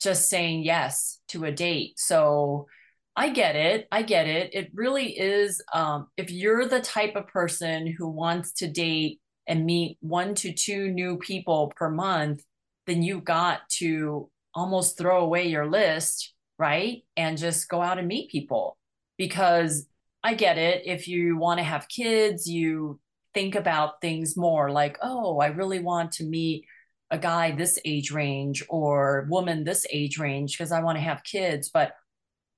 just 0.00 0.28
saying 0.28 0.62
yes 0.62 1.20
to 1.28 1.44
a 1.44 1.52
date. 1.52 1.98
So 1.98 2.66
I 3.14 3.30
get 3.30 3.56
it. 3.56 3.88
I 3.90 4.02
get 4.02 4.26
it. 4.26 4.54
It 4.54 4.70
really 4.74 5.18
is. 5.18 5.62
Um, 5.72 6.08
if 6.16 6.30
you're 6.30 6.66
the 6.66 6.80
type 6.80 7.16
of 7.16 7.28
person 7.28 7.86
who 7.86 8.08
wants 8.08 8.52
to 8.54 8.68
date 8.68 9.20
and 9.46 9.64
meet 9.64 9.96
one 10.00 10.34
to 10.36 10.52
two 10.52 10.90
new 10.90 11.16
people 11.16 11.72
per 11.76 11.90
month, 11.90 12.42
then 12.86 13.02
you 13.02 13.20
got 13.20 13.68
to 13.68 14.28
almost 14.54 14.98
throw 14.98 15.20
away 15.20 15.48
your 15.48 15.66
list, 15.66 16.34
right? 16.58 17.02
And 17.16 17.38
just 17.38 17.68
go 17.68 17.80
out 17.80 17.98
and 17.98 18.08
meet 18.08 18.30
people 18.30 18.76
because 19.16 19.86
I 20.22 20.34
get 20.34 20.58
it. 20.58 20.82
If 20.86 21.08
you 21.08 21.36
want 21.36 21.58
to 21.58 21.64
have 21.64 21.88
kids, 21.88 22.48
you 22.48 23.00
think 23.36 23.54
about 23.54 24.00
things 24.00 24.34
more 24.34 24.70
like, 24.70 24.96
oh, 25.02 25.40
I 25.40 25.48
really 25.48 25.78
want 25.78 26.12
to 26.12 26.24
meet 26.24 26.64
a 27.10 27.18
guy 27.18 27.50
this 27.50 27.78
age 27.84 28.10
range 28.10 28.64
or 28.70 29.26
woman 29.28 29.62
this 29.62 29.86
age 29.92 30.18
range 30.18 30.56
because 30.56 30.72
I 30.72 30.80
want 30.80 30.96
to 30.96 31.02
have 31.02 31.22
kids. 31.22 31.68
But 31.68 31.92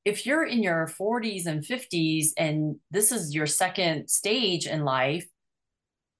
if 0.04 0.24
you're 0.24 0.46
in 0.46 0.62
your 0.62 0.86
40s 0.86 1.46
and 1.46 1.64
50s 1.64 2.28
and 2.38 2.76
this 2.92 3.10
is 3.10 3.34
your 3.34 3.46
second 3.46 4.08
stage 4.08 4.68
in 4.68 4.84
life, 4.84 5.26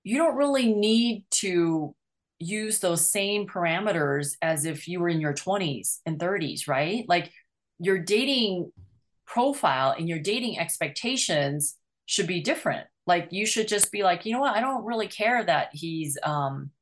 you 0.03 0.19
don't 0.19 0.35
really 0.35 0.75
need 0.75 1.25
to 1.43 1.95
use 2.41 2.81
those 2.81 3.09
same 3.09 3.47
parameters 3.47 4.33
as 4.43 4.65
if 4.65 4.89
you 4.89 4.99
were 4.99 5.09
in 5.09 5.21
your 5.21 5.35
20s 5.35 5.99
and 6.05 6.19
30s, 6.19 6.67
right? 6.67 7.05
Like 7.09 7.31
your 7.79 8.01
dating 8.01 8.73
profile 9.25 9.95
and 9.97 10.09
your 10.09 10.19
dating 10.19 10.59
expectations 10.59 11.77
should 12.07 12.27
be 12.27 12.41
different 12.41 12.89
like 13.09 13.29
you 13.33 13.47
should 13.47 13.69
just 13.69 13.93
be 13.93 14.05
like, 14.05 14.27
you 14.27 14.35
know 14.35 14.41
what? 14.41 14.57
I 14.57 14.61
don't 14.63 14.87
really 14.87 15.09
care 15.09 15.45
that 15.45 15.71
he's 15.75 16.19
um 16.25 16.73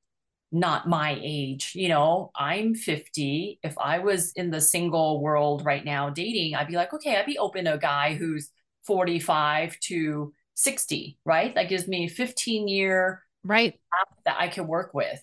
not 0.52 0.88
my 0.88 1.18
age. 1.22 1.72
You 1.74 1.88
know, 1.88 2.30
I'm 2.36 2.74
50. 2.74 3.58
If 3.62 3.76
I 3.78 3.98
was 4.00 4.32
in 4.32 4.50
the 4.50 4.60
single 4.60 5.20
world 5.20 5.64
right 5.64 5.84
now 5.84 6.10
dating, 6.10 6.54
I'd 6.54 6.68
be 6.68 6.76
like, 6.76 6.94
okay, 6.94 7.16
I'd 7.16 7.26
be 7.26 7.38
open 7.38 7.64
to 7.66 7.74
a 7.74 7.78
guy 7.78 8.14
who's 8.14 8.50
45 8.86 9.78
to 9.80 10.32
60, 10.54 11.18
right? 11.24 11.54
That 11.54 11.68
gives 11.68 11.88
me 11.88 12.08
15 12.08 12.68
year 12.68 13.22
right 13.44 13.78
that 14.24 14.36
I 14.38 14.48
can 14.48 14.66
work 14.66 14.94
with. 14.94 15.22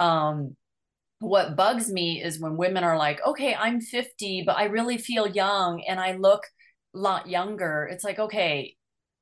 Um 0.00 0.56
what 1.20 1.56
bugs 1.56 1.90
me 1.92 2.22
is 2.22 2.40
when 2.40 2.56
women 2.56 2.84
are 2.84 2.98
like, 2.98 3.20
okay, 3.26 3.54
I'm 3.54 3.80
50, 3.80 4.42
but 4.42 4.56
I 4.56 4.64
really 4.64 4.98
feel 4.98 5.26
young 5.26 5.82
and 5.88 6.00
I 6.00 6.12
look 6.16 6.42
a 6.94 6.98
lot 6.98 7.28
younger. 7.28 7.88
It's 7.90 8.04
like, 8.04 8.18
okay, 8.18 8.76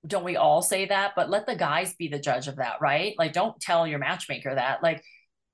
don't 0.06 0.24
we 0.24 0.36
all 0.36 0.62
say 0.62 0.86
that? 0.86 1.12
But 1.14 1.30
let 1.30 1.46
the 1.46 1.56
guys 1.56 1.94
be 1.94 2.08
the 2.08 2.18
judge 2.18 2.48
of 2.48 2.56
that, 2.56 2.80
right? 2.80 3.14
Like, 3.18 3.32
don't 3.32 3.60
tell 3.60 3.86
your 3.86 3.98
matchmaker 3.98 4.54
that. 4.54 4.82
Like, 4.82 5.02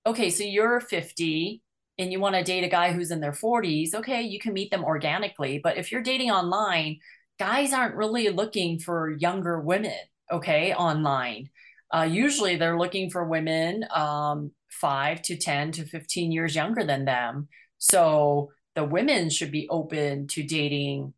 okay, 0.07 0.31
so 0.31 0.45
you're 0.45 0.81
50 0.81 1.63
and 1.99 2.13
you 2.13 2.21
want 2.21 2.37
to 2.37 2.45
date 2.45 2.65
a 2.65 2.69
guy 2.69 2.93
who's 2.93 3.11
in 3.11 3.21
their 3.21 3.33
40s. 3.33 3.95
Okay, 3.95 4.23
you 4.23 4.39
can 4.39 4.53
meet 4.53 4.71
them 4.71 4.85
organically. 4.85 5.61
But 5.63 5.79
if 5.79 5.91
you're 5.91 6.03
dating 6.03 6.31
online, 6.31 6.99
guys 7.39 7.73
aren't 7.73 7.97
really 7.97 8.29
looking 8.29 8.79
for 8.79 9.11
younger 9.11 9.61
women, 9.61 9.99
okay, 10.31 10.73
online. 10.75 11.51
Uh, 11.93 12.09
usually 12.09 12.57
they're 12.57 12.79
looking 12.79 13.11
for 13.11 13.25
women 13.25 13.85
um, 13.95 14.53
five 14.69 15.23
to 15.23 15.37
10 15.37 15.73
to 15.73 15.85
15 15.85 16.33
years 16.33 16.55
younger 16.55 16.85
than 16.85 17.05
them. 17.05 17.49
So 17.79 18.51
the 18.75 18.85
women 18.85 19.31
should 19.31 19.51
be 19.51 19.69
open 19.69 20.27
to 20.29 20.43
dating 20.43 21.15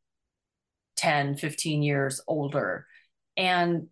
10, 0.97 1.37
15 1.37 1.83
years 1.83 2.21
older 2.27 2.87
and 3.38 3.87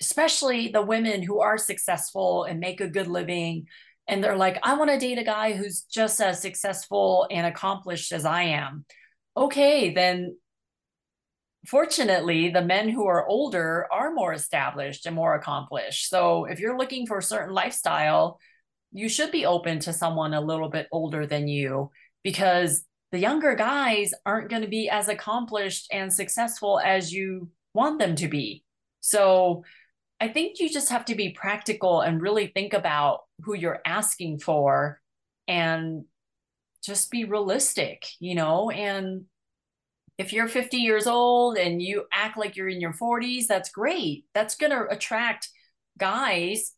especially 0.00 0.68
the 0.68 0.80
women 0.80 1.22
who 1.22 1.40
are 1.40 1.58
successful 1.58 2.44
and 2.44 2.60
make 2.60 2.80
a 2.80 2.88
good 2.88 3.08
living 3.08 3.66
and 4.08 4.24
they're 4.24 4.36
like 4.36 4.58
i 4.62 4.74
want 4.74 4.90
to 4.90 4.98
date 4.98 5.18
a 5.18 5.24
guy 5.24 5.52
who's 5.52 5.82
just 5.82 6.20
as 6.20 6.40
successful 6.40 7.26
and 7.30 7.46
accomplished 7.46 8.12
as 8.12 8.24
i 8.24 8.42
am. 8.42 8.86
Okay 9.36 9.92
then 9.92 10.36
fortunately 11.66 12.50
the 12.50 12.62
men 12.62 12.88
who 12.88 13.06
are 13.06 13.28
older 13.28 13.86
are 13.92 14.12
more 14.12 14.32
established 14.32 15.06
and 15.06 15.14
more 15.14 15.34
accomplished. 15.34 16.08
So 16.08 16.46
if 16.46 16.58
you're 16.58 16.78
looking 16.78 17.06
for 17.06 17.18
a 17.18 17.22
certain 17.22 17.54
lifestyle 17.54 18.38
you 18.92 19.08
should 19.08 19.32
be 19.32 19.46
open 19.46 19.78
to 19.80 19.92
someone 19.92 20.34
a 20.34 20.40
little 20.40 20.68
bit 20.68 20.86
older 20.92 21.26
than 21.26 21.48
you 21.48 21.90
because 22.22 22.84
the 23.10 23.18
younger 23.18 23.54
guys 23.54 24.12
aren't 24.24 24.50
going 24.50 24.62
to 24.62 24.68
be 24.68 24.88
as 24.88 25.08
accomplished 25.08 25.88
and 25.92 26.12
successful 26.12 26.80
as 26.80 27.12
you 27.12 27.50
want 27.74 27.98
them 27.98 28.14
to 28.16 28.28
be 28.28 28.64
so 29.02 29.64
I 30.20 30.28
think 30.28 30.60
you 30.60 30.70
just 30.70 30.90
have 30.90 31.04
to 31.06 31.16
be 31.16 31.30
practical 31.30 32.00
and 32.00 32.22
really 32.22 32.46
think 32.46 32.72
about 32.72 33.22
who 33.40 33.54
you're 33.54 33.82
asking 33.84 34.38
for 34.38 35.00
and 35.48 36.04
just 36.84 37.10
be 37.10 37.24
realistic, 37.24 38.06
you 38.20 38.36
know, 38.36 38.70
and 38.70 39.24
if 40.18 40.32
you're 40.32 40.46
50 40.46 40.76
years 40.76 41.08
old 41.08 41.58
and 41.58 41.82
you 41.82 42.04
act 42.12 42.38
like 42.38 42.56
you're 42.56 42.68
in 42.68 42.80
your 42.80 42.92
40s, 42.92 43.46
that's 43.48 43.70
great. 43.70 44.24
That's 44.34 44.54
going 44.54 44.70
to 44.70 44.86
attract 44.88 45.48
guys 45.98 46.72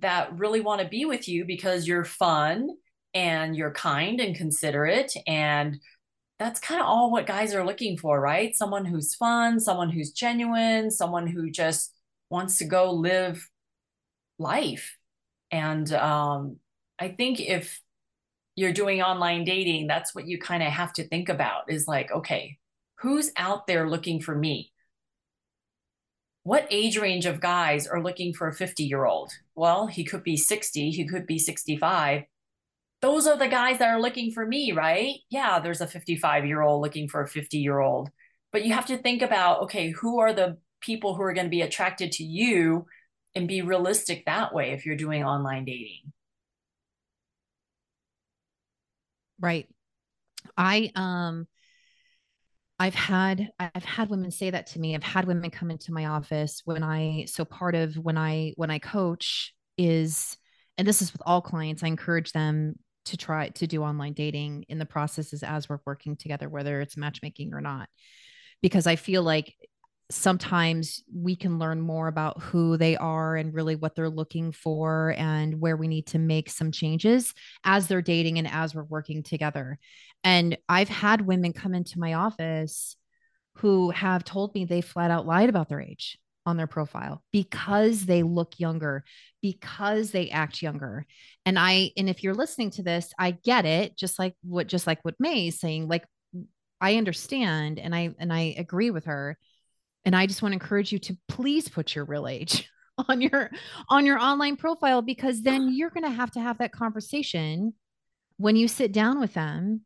that 0.00 0.36
really 0.36 0.60
want 0.60 0.80
to 0.80 0.88
be 0.88 1.04
with 1.04 1.28
you 1.28 1.44
because 1.44 1.86
you're 1.86 2.04
fun 2.04 2.70
and 3.14 3.54
you're 3.54 3.72
kind 3.72 4.20
and 4.20 4.34
considerate 4.34 5.12
and 5.26 5.78
that's 6.38 6.60
kind 6.60 6.80
of 6.80 6.86
all 6.86 7.10
what 7.10 7.26
guys 7.26 7.54
are 7.54 7.66
looking 7.66 7.96
for, 7.96 8.20
right? 8.20 8.54
Someone 8.54 8.84
who's 8.84 9.14
fun, 9.14 9.58
someone 9.58 9.90
who's 9.90 10.12
genuine, 10.12 10.90
someone 10.90 11.26
who 11.26 11.50
just 11.50 11.92
wants 12.30 12.58
to 12.58 12.64
go 12.64 12.92
live 12.92 13.48
life. 14.38 14.96
And 15.50 15.92
um, 15.92 16.56
I 16.98 17.08
think 17.08 17.40
if 17.40 17.80
you're 18.54 18.72
doing 18.72 19.02
online 19.02 19.44
dating, 19.44 19.88
that's 19.88 20.14
what 20.14 20.26
you 20.26 20.38
kind 20.38 20.62
of 20.62 20.70
have 20.70 20.92
to 20.94 21.08
think 21.08 21.28
about 21.28 21.70
is 21.70 21.88
like, 21.88 22.12
okay, 22.12 22.58
who's 23.00 23.32
out 23.36 23.66
there 23.66 23.88
looking 23.88 24.20
for 24.20 24.34
me? 24.34 24.72
What 26.44 26.68
age 26.70 26.98
range 26.98 27.26
of 27.26 27.40
guys 27.40 27.86
are 27.86 28.02
looking 28.02 28.32
for 28.32 28.48
a 28.48 28.54
50 28.54 28.84
year 28.84 29.04
old? 29.04 29.32
Well, 29.54 29.86
he 29.86 30.04
could 30.04 30.22
be 30.22 30.36
60, 30.36 30.90
he 30.90 31.06
could 31.06 31.26
be 31.26 31.38
65 31.38 32.22
those 33.00 33.26
are 33.26 33.36
the 33.36 33.48
guys 33.48 33.78
that 33.78 33.88
are 33.88 34.00
looking 34.00 34.32
for 34.32 34.46
me, 34.46 34.72
right? 34.72 35.14
Yeah, 35.30 35.60
there's 35.60 35.80
a 35.80 35.86
55 35.86 36.46
year 36.46 36.62
old 36.62 36.82
looking 36.82 37.08
for 37.08 37.22
a 37.22 37.28
50 37.28 37.58
year 37.58 37.78
old. 37.78 38.10
But 38.52 38.64
you 38.64 38.72
have 38.72 38.86
to 38.86 38.98
think 38.98 39.22
about 39.22 39.62
okay, 39.64 39.90
who 39.90 40.20
are 40.20 40.32
the 40.32 40.58
people 40.80 41.14
who 41.14 41.22
are 41.22 41.32
going 41.32 41.46
to 41.46 41.50
be 41.50 41.62
attracted 41.62 42.12
to 42.12 42.24
you 42.24 42.86
and 43.34 43.46
be 43.48 43.62
realistic 43.62 44.24
that 44.26 44.54
way 44.54 44.72
if 44.72 44.86
you're 44.86 44.96
doing 44.96 45.24
online 45.24 45.64
dating. 45.64 46.12
Right. 49.40 49.68
I, 50.56 50.90
um, 50.96 51.46
I've 52.80 52.94
had 52.94 53.50
I've 53.58 53.84
had 53.84 54.08
women 54.08 54.30
say 54.30 54.50
that 54.50 54.68
to 54.68 54.78
me. 54.78 54.94
I've 54.94 55.02
had 55.02 55.26
women 55.26 55.50
come 55.50 55.70
into 55.70 55.92
my 55.92 56.06
office 56.06 56.62
when 56.64 56.84
I 56.84 57.24
so 57.26 57.44
part 57.44 57.74
of 57.74 57.96
when 57.96 58.16
I 58.16 58.52
when 58.56 58.70
I 58.70 58.78
coach 58.78 59.52
is 59.76 60.36
and 60.76 60.86
this 60.86 61.02
is 61.02 61.12
with 61.12 61.22
all 61.26 61.40
clients, 61.40 61.82
I 61.82 61.88
encourage 61.88 62.30
them 62.32 62.76
to 63.08 63.16
try 63.16 63.48
to 63.50 63.66
do 63.66 63.82
online 63.82 64.12
dating 64.12 64.64
in 64.68 64.78
the 64.78 64.86
processes 64.86 65.42
as 65.42 65.68
we're 65.68 65.80
working 65.84 66.16
together, 66.16 66.48
whether 66.48 66.80
it's 66.80 66.96
matchmaking 66.96 67.52
or 67.52 67.60
not. 67.60 67.88
Because 68.62 68.86
I 68.86 68.96
feel 68.96 69.22
like 69.22 69.54
sometimes 70.10 71.02
we 71.14 71.36
can 71.36 71.58
learn 71.58 71.80
more 71.80 72.08
about 72.08 72.42
who 72.42 72.76
they 72.76 72.96
are 72.96 73.36
and 73.36 73.52
really 73.54 73.76
what 73.76 73.94
they're 73.94 74.08
looking 74.08 74.52
for 74.52 75.14
and 75.18 75.60
where 75.60 75.76
we 75.76 75.86
need 75.86 76.06
to 76.06 76.18
make 76.18 76.48
some 76.48 76.72
changes 76.72 77.34
as 77.64 77.86
they're 77.86 78.00
dating 78.00 78.38
and 78.38 78.48
as 78.48 78.74
we're 78.74 78.84
working 78.84 79.22
together. 79.22 79.78
And 80.24 80.56
I've 80.68 80.88
had 80.88 81.26
women 81.26 81.52
come 81.52 81.74
into 81.74 81.98
my 81.98 82.14
office 82.14 82.96
who 83.56 83.90
have 83.90 84.24
told 84.24 84.54
me 84.54 84.64
they 84.64 84.80
flat 84.80 85.10
out 85.10 85.26
lied 85.26 85.48
about 85.48 85.68
their 85.68 85.80
age 85.80 86.18
on 86.48 86.56
their 86.56 86.66
profile 86.66 87.22
because 87.32 88.06
they 88.06 88.22
look 88.22 88.58
younger, 88.58 89.04
because 89.42 90.10
they 90.10 90.30
act 90.30 90.62
younger. 90.62 91.06
And 91.46 91.58
I, 91.58 91.92
and 91.96 92.08
if 92.08 92.22
you're 92.22 92.34
listening 92.34 92.70
to 92.72 92.82
this, 92.82 93.12
I 93.18 93.32
get 93.32 93.64
it, 93.64 93.96
just 93.96 94.18
like 94.18 94.34
what, 94.42 94.66
just 94.66 94.86
like 94.86 94.98
what 95.02 95.14
May 95.20 95.48
is 95.48 95.60
saying, 95.60 95.88
like, 95.88 96.04
I 96.80 96.96
understand 96.96 97.78
and 97.78 97.94
I, 97.94 98.14
and 98.18 98.32
I 98.32 98.54
agree 98.56 98.90
with 98.90 99.06
her 99.06 99.36
and 100.04 100.16
I 100.16 100.26
just 100.26 100.40
want 100.40 100.52
to 100.52 100.56
encourage 100.56 100.90
you 100.90 100.98
to 101.00 101.18
please 101.28 101.68
put 101.68 101.94
your 101.94 102.06
real 102.06 102.26
age 102.26 102.70
on 103.08 103.20
your 103.20 103.50
on 103.90 104.06
your 104.06 104.18
online 104.18 104.56
profile 104.56 105.02
because 105.02 105.42
then 105.42 105.68
you're 105.74 105.90
going 105.90 106.04
to 106.04 106.10
have 106.10 106.30
to 106.32 106.40
have 106.40 106.58
that 106.58 106.72
conversation 106.72 107.74
when 108.38 108.56
you 108.56 108.68
sit 108.68 108.92
down 108.92 109.20
with 109.20 109.34
them 109.34 109.82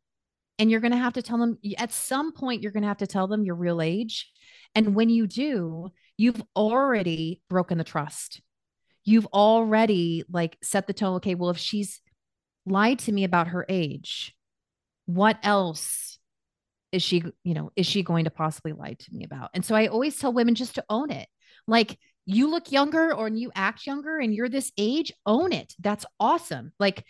and 0.58 0.70
you're 0.70 0.80
going 0.80 0.92
to 0.92 0.98
have 0.98 1.14
to 1.14 1.22
tell 1.22 1.38
them 1.38 1.58
at 1.78 1.92
some 1.92 2.32
point 2.32 2.62
you're 2.62 2.72
going 2.72 2.82
to 2.82 2.88
have 2.88 2.98
to 2.98 3.06
tell 3.06 3.26
them 3.26 3.44
your 3.44 3.56
real 3.56 3.80
age 3.80 4.30
and 4.74 4.94
when 4.94 5.08
you 5.08 5.26
do 5.26 5.88
you've 6.16 6.42
already 6.56 7.40
broken 7.48 7.78
the 7.78 7.84
trust. 7.84 8.40
You've 9.04 9.26
already 9.26 10.24
like 10.30 10.56
set 10.62 10.86
the 10.86 10.92
tone 10.92 11.16
okay 11.16 11.34
well 11.34 11.50
if 11.50 11.58
she's 11.58 12.00
lied 12.64 13.00
to 13.00 13.12
me 13.12 13.24
about 13.24 13.48
her 13.48 13.66
age 13.68 14.36
what 15.06 15.38
else 15.42 16.18
is 16.92 17.02
she 17.02 17.24
you 17.42 17.54
know 17.54 17.70
is 17.74 17.86
she 17.86 18.02
going 18.02 18.24
to 18.24 18.30
possibly 18.30 18.72
lie 18.72 18.94
to 18.94 19.12
me 19.12 19.24
about? 19.24 19.50
And 19.54 19.64
so 19.64 19.74
i 19.74 19.86
always 19.86 20.16
tell 20.18 20.32
women 20.32 20.54
just 20.54 20.76
to 20.76 20.84
own 20.88 21.10
it. 21.10 21.28
Like 21.66 21.98
you 22.26 22.50
look 22.50 22.70
younger 22.70 23.12
or 23.14 23.28
you 23.28 23.50
act 23.54 23.86
younger 23.86 24.18
and 24.18 24.34
you're 24.34 24.48
this 24.48 24.72
age 24.78 25.12
own 25.26 25.52
it. 25.52 25.74
That's 25.80 26.06
awesome. 26.20 26.72
Like 26.78 27.04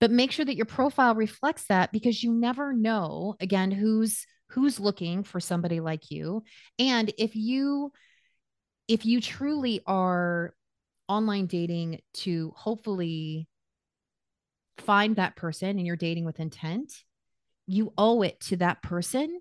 but 0.00 0.10
make 0.10 0.32
sure 0.32 0.44
that 0.44 0.56
your 0.56 0.66
profile 0.66 1.14
reflects 1.14 1.64
that 1.66 1.92
because 1.92 2.22
you 2.22 2.32
never 2.32 2.72
know 2.72 3.36
again 3.40 3.70
who's 3.70 4.26
who's 4.48 4.78
looking 4.78 5.22
for 5.24 5.40
somebody 5.40 5.80
like 5.80 6.10
you. 6.10 6.42
And 6.78 7.12
if 7.18 7.34
you 7.34 7.92
if 8.92 9.06
you 9.06 9.20
truly 9.20 9.80
are 9.86 10.54
online 11.08 11.46
dating 11.46 12.00
to 12.12 12.52
hopefully 12.56 13.48
find 14.78 15.16
that 15.16 15.36
person 15.36 15.70
and 15.70 15.86
you're 15.86 15.96
dating 15.96 16.24
with 16.24 16.40
intent 16.40 16.92
you 17.66 17.92
owe 17.96 18.22
it 18.22 18.40
to 18.40 18.56
that 18.56 18.82
person 18.82 19.40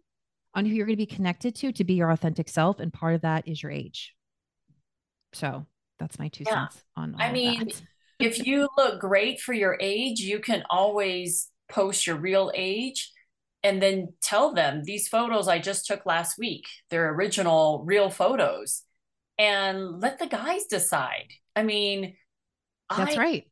on 0.53 0.65
who 0.65 0.73
you're 0.73 0.85
going 0.85 0.97
to 0.97 1.01
be 1.01 1.05
connected 1.05 1.55
to 1.55 1.71
to 1.71 1.83
be 1.83 1.93
your 1.93 2.11
authentic 2.11 2.47
self 2.47 2.79
and 2.79 2.93
part 2.93 3.15
of 3.15 3.21
that 3.21 3.47
is 3.47 3.63
your 3.63 3.71
age. 3.71 4.13
So 5.33 5.65
that's 6.01 6.19
my 6.19 6.27
two 6.29 6.43
yeah. 6.45 6.67
cents 6.67 6.83
on 6.97 7.15
i 7.19 7.31
mean 7.31 7.69
if 8.19 8.45
you 8.45 8.67
look 8.77 8.99
great 8.99 9.39
for 9.39 9.53
your 9.53 9.77
age 9.79 10.19
you 10.19 10.39
can 10.39 10.63
always 10.69 11.49
post 11.69 12.07
your 12.07 12.17
real 12.17 12.51
age 12.55 13.11
and 13.63 13.81
then 13.81 14.11
tell 14.21 14.53
them 14.53 14.83
these 14.83 15.07
photos 15.07 15.47
i 15.47 15.59
just 15.59 15.85
took 15.85 16.05
last 16.05 16.37
week 16.39 16.65
they're 16.89 17.13
original 17.13 17.83
real 17.85 18.09
photos 18.09 18.81
and 19.41 19.99
let 19.99 20.19
the 20.19 20.27
guys 20.27 20.65
decide 20.65 21.27
i 21.55 21.63
mean 21.63 22.15
that's 22.89 23.15
I, 23.15 23.19
right 23.19 23.47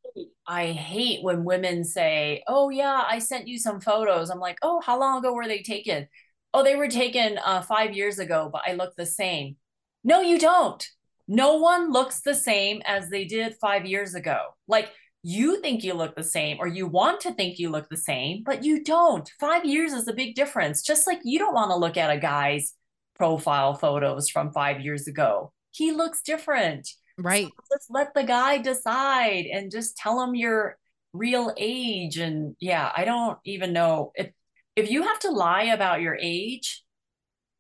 I 0.47 0.67
hate 0.71 1.23
when 1.23 1.43
women 1.43 1.83
say, 1.83 2.43
"Oh 2.47 2.69
yeah, 2.69 3.03
I 3.07 3.19
sent 3.19 3.47
you 3.47 3.57
some 3.59 3.79
photos." 3.81 4.29
I'm 4.29 4.39
like, 4.39 4.57
"Oh, 4.61 4.81
how 4.81 4.99
long 4.99 5.19
ago 5.19 5.33
were 5.33 5.47
they 5.47 5.61
taken?" 5.61 6.07
"Oh, 6.53 6.63
they 6.63 6.75
were 6.75 6.87
taken 6.87 7.37
uh, 7.37 7.61
5 7.61 7.95
years 7.95 8.19
ago, 8.19 8.49
but 8.51 8.63
I 8.67 8.73
look 8.73 8.95
the 8.95 9.05
same." 9.05 9.57
No, 10.03 10.21
you 10.21 10.39
don't. 10.39 10.83
No 11.27 11.57
one 11.57 11.91
looks 11.91 12.21
the 12.21 12.35
same 12.35 12.81
as 12.85 13.09
they 13.09 13.25
did 13.25 13.55
5 13.61 13.85
years 13.85 14.15
ago. 14.15 14.55
Like 14.67 14.91
you 15.21 15.61
think 15.61 15.83
you 15.83 15.93
look 15.93 16.15
the 16.15 16.23
same 16.23 16.57
or 16.59 16.67
you 16.67 16.87
want 16.87 17.21
to 17.21 17.33
think 17.33 17.59
you 17.59 17.69
look 17.69 17.89
the 17.89 17.97
same, 17.97 18.43
but 18.43 18.63
you 18.63 18.83
don't. 18.83 19.29
5 19.39 19.65
years 19.65 19.93
is 19.93 20.07
a 20.07 20.13
big 20.13 20.35
difference. 20.35 20.81
Just 20.81 21.05
like 21.07 21.19
you 21.23 21.37
don't 21.39 21.53
want 21.53 21.71
to 21.71 21.77
look 21.77 21.97
at 21.97 22.09
a 22.09 22.17
guy's 22.17 22.73
profile 23.15 23.75
photos 23.75 24.29
from 24.29 24.51
5 24.51 24.81
years 24.81 25.07
ago. 25.07 25.53
He 25.71 25.91
looks 25.91 26.21
different 26.21 26.89
Right. 27.19 27.47
So 27.47 27.75
just 27.75 27.91
let 27.91 28.13
the 28.13 28.23
guy 28.23 28.59
decide 28.59 29.45
and 29.51 29.71
just 29.71 29.97
tell 29.97 30.21
him 30.21 30.35
your 30.35 30.77
real 31.11 31.53
age. 31.57 32.17
And 32.17 32.55
yeah, 32.59 32.91
I 32.95 33.03
don't 33.05 33.37
even 33.45 33.73
know 33.73 34.11
if 34.15 34.31
if 34.75 34.89
you 34.89 35.03
have 35.03 35.19
to 35.19 35.31
lie 35.31 35.63
about 35.63 36.01
your 36.01 36.17
age, 36.19 36.83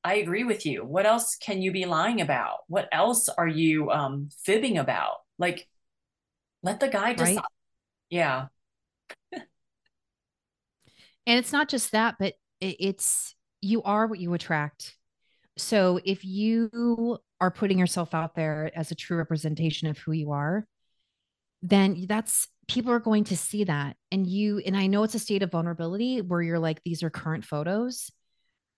I 0.03 0.15
agree 0.15 0.45
with 0.45 0.65
you. 0.65 0.85
What 0.85 1.05
else 1.05 1.35
can 1.35 1.61
you 1.61 1.73
be 1.73 1.85
lying 1.85 2.21
about? 2.21 2.59
What 2.67 2.87
else 2.91 3.27
are 3.27 3.47
you 3.47 3.89
um 3.91 4.29
fibbing 4.45 4.77
about? 4.77 5.17
Like 5.37 5.67
let 6.63 6.79
the 6.79 6.87
guy 6.87 7.13
decide. 7.13 7.35
Right? 7.35 7.45
Yeah. 8.09 8.45
and 9.33 9.43
it's 11.25 11.51
not 11.51 11.67
just 11.67 11.91
that, 11.91 12.15
but 12.17 12.35
it's 12.61 13.35
you 13.61 13.83
are 13.83 14.07
what 14.07 14.19
you 14.19 14.33
attract. 14.33 14.95
So 15.57 15.99
if 16.05 16.23
you 16.23 17.19
are 17.41 17.51
putting 17.51 17.79
yourself 17.79 18.13
out 18.13 18.35
there 18.35 18.71
as 18.75 18.91
a 18.91 18.95
true 18.95 19.17
representation 19.17 19.87
of 19.87 19.97
who 19.97 20.11
you 20.11 20.31
are, 20.31 20.65
then 21.61 22.05
that's 22.07 22.47
people 22.67 22.91
are 22.91 22.99
going 22.99 23.25
to 23.25 23.37
see 23.37 23.65
that. 23.65 23.95
And 24.11 24.25
you, 24.25 24.59
and 24.59 24.77
I 24.77 24.87
know 24.87 25.03
it's 25.03 25.15
a 25.15 25.19
state 25.19 25.43
of 25.43 25.51
vulnerability 25.51 26.21
where 26.21 26.41
you're 26.41 26.59
like, 26.59 26.81
these 26.83 27.03
are 27.03 27.09
current 27.09 27.43
photos, 27.43 28.11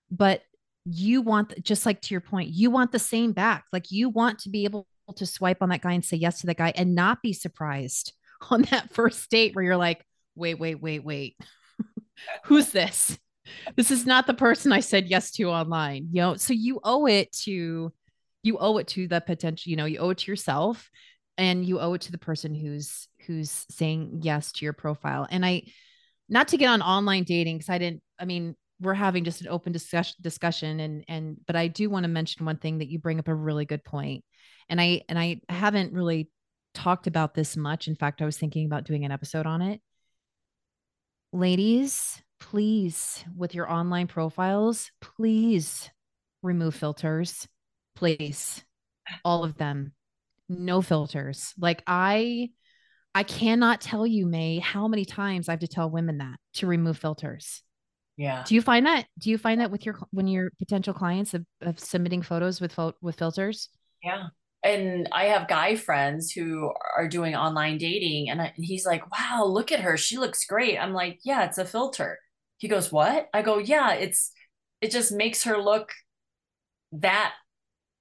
but 0.10 0.42
you 0.86 1.22
want, 1.22 1.62
just 1.64 1.86
like 1.86 2.02
to 2.02 2.14
your 2.14 2.22
point, 2.22 2.50
you 2.50 2.72
want 2.72 2.92
the 2.92 3.00
same 3.00 3.34
back. 3.34 3.66
Like 3.72 3.92
you 3.92 4.10
want 4.10 4.40
to 4.40 4.50
be 4.50 4.64
able 4.64 4.88
to 5.16 5.26
swipe 5.26 5.62
on 5.62 5.70
that 5.70 5.82
guy 5.82 5.94
and 5.94 6.06
say 6.06 6.18
yes 6.18 6.42
to 6.42 6.48
that 6.48 6.58
guy 6.58 6.74
and 6.76 6.96
not 6.96 7.22
be 7.22 7.34
surprised 7.34 8.14
on 8.50 8.64
that 8.64 8.94
first 8.94 9.30
date 9.30 9.56
where 9.56 9.64
you're 9.64 9.78
like, 9.78 10.06
wait, 10.36 10.60
wait, 10.60 10.82
wait, 10.82 11.04
wait. 11.04 11.38
Who's 12.46 12.70
this? 12.70 13.18
This 13.76 13.92
is 13.92 14.06
not 14.06 14.28
the 14.28 14.34
person 14.34 14.72
I 14.72 14.80
said 14.80 15.08
yes 15.08 15.32
to 15.32 15.50
online. 15.50 16.08
You 16.12 16.22
know, 16.22 16.36
so 16.36 16.54
you 16.54 16.80
owe 16.84 17.06
it 17.08 17.32
to 17.44 17.92
you 18.44 18.58
owe 18.58 18.78
it 18.78 18.88
to 18.88 19.08
the 19.08 19.22
potential, 19.22 19.70
you 19.70 19.76
know, 19.76 19.86
you 19.86 20.00
owe 20.00 20.10
it 20.10 20.20
to 20.20 20.32
yourself 20.32 20.90
and 21.38 21.66
you 21.66 21.80
owe 21.80 21.94
it 21.94 22.02
to 22.02 22.12
the 22.12 22.18
person 22.18 22.56
who's 22.56 23.08
who's 23.26 23.66
saying 23.70 24.20
yes 24.22 24.52
to 24.54 24.66
your 24.66 24.74
profile. 24.74 25.28
And 25.30 25.46
I 25.46 25.64
not 26.30 26.50
to 26.50 26.58
get 26.58 26.70
on 26.70 26.82
online 26.82 27.24
dating 27.24 27.58
because 27.58 27.70
I 27.70 27.78
didn't, 27.78 28.02
I 28.20 28.26
mean, 28.26 28.56
we're 28.80 28.94
having 28.94 29.24
just 29.24 29.42
an 29.42 29.48
open 29.48 29.72
discussion 29.72 30.16
discussion 30.22 30.80
and 30.80 31.06
and 31.08 31.38
but 31.46 31.56
I 31.56 31.68
do 31.68 31.90
want 31.90 32.04
to 32.04 32.10
mention 32.10 32.46
one 32.46 32.58
thing 32.58 32.80
that 32.80 32.90
you 32.90 33.00
bring 33.00 33.20
up 33.20 33.28
a 33.28 33.36
really 33.36 33.66
good 33.66 33.84
point. 33.84 34.24
And 34.70 34.82
I 34.82 35.04
and 35.08 35.20
I 35.20 35.42
haven't 35.50 35.94
really 35.94 36.30
talked 36.74 37.08
about 37.08 37.34
this 37.34 37.56
much. 37.56 37.88
In 37.88 37.96
fact, 37.96 38.22
I 38.22 38.26
was 38.26 38.38
thinking 38.38 38.66
about 38.66 38.86
doing 38.86 39.06
an 39.06 39.12
episode 39.12 39.46
on 39.46 39.62
it. 39.62 39.82
Ladies, 41.34 42.22
please 42.40 43.24
with 43.38 43.54
your 43.54 43.72
online 43.72 44.08
profiles, 44.08 44.92
please 45.00 45.90
remove 46.42 46.76
filters 46.76 47.48
please 47.96 48.64
all 49.24 49.44
of 49.44 49.58
them. 49.58 49.94
No 50.50 50.82
filters. 50.82 51.54
Like 51.58 51.84
i 51.88 52.50
i 53.14 53.24
cannot 53.24 53.82
tell 53.82 54.08
you 54.08 54.26
may 54.26 54.58
how 54.60 54.88
many 54.88 55.04
times 55.04 55.50
i 55.50 55.52
have 55.52 55.60
to 55.60 55.68
tell 55.68 55.90
women 55.90 56.20
that 56.20 56.38
to 56.56 56.68
remove 56.68 56.98
filters. 56.98 57.64
Yeah. 58.18 58.44
Do 58.46 58.56
you 58.56 58.62
find 58.62 58.86
that 58.86 59.06
do 59.18 59.30
you 59.30 59.38
find 59.38 59.62
that 59.62 59.72
with 59.72 59.86
your 59.86 59.98
when 60.12 60.28
your 60.28 60.52
potential 60.60 60.94
clients 60.94 61.34
of, 61.34 61.46
of 61.62 61.80
submitting 61.80 62.22
photos 62.22 62.62
with 62.62 62.78
with 63.02 63.18
filters? 63.18 63.70
Yeah. 64.04 64.28
And 64.64 65.10
i 65.12 65.26
have 65.26 65.48
guy 65.48 65.76
friends 65.76 66.32
who 66.32 66.72
are 66.96 67.08
doing 67.08 67.36
online 67.36 67.80
dating 67.80 68.30
and 68.30 68.42
I, 68.42 68.54
he's 68.56 68.86
like 68.86 69.10
wow 69.12 69.46
look 69.46 69.72
at 69.72 69.82
her. 69.82 69.98
She 69.98 70.18
looks 70.18 70.46
great. 70.46 70.78
I'm 70.78 70.94
like 70.94 71.20
yeah 71.24 71.46
it's 71.46 71.58
a 71.58 71.66
filter. 71.66 72.20
He 72.58 72.68
goes 72.68 72.92
what? 72.92 73.30
I 73.34 73.42
go 73.42 73.58
yeah 73.58 73.94
it's 73.94 74.32
it 74.82 74.92
just 74.92 75.12
makes 75.12 75.44
her 75.44 75.58
look 75.58 75.92
that 76.94 77.34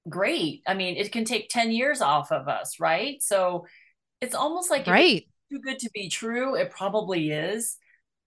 great. 0.09 0.63
I 0.67 0.75
mean, 0.75 0.97
it 0.97 1.13
can 1.13 1.25
take 1.25 1.49
10 1.49 1.73
years 1.73 2.01
off 2.01 2.33
of 2.33 2.49
us, 2.49 2.81
right? 2.81 3.23
So 3.23 3.67
it's 4.21 4.35
almost 4.35 4.71
like 4.71 4.87
right. 4.87 5.27
too 5.51 5.61
good 5.61 5.79
to 5.81 5.91
be 5.93 6.09
true. 6.09 6.55
It 6.55 6.71
probably 6.71 7.31
is. 7.31 7.77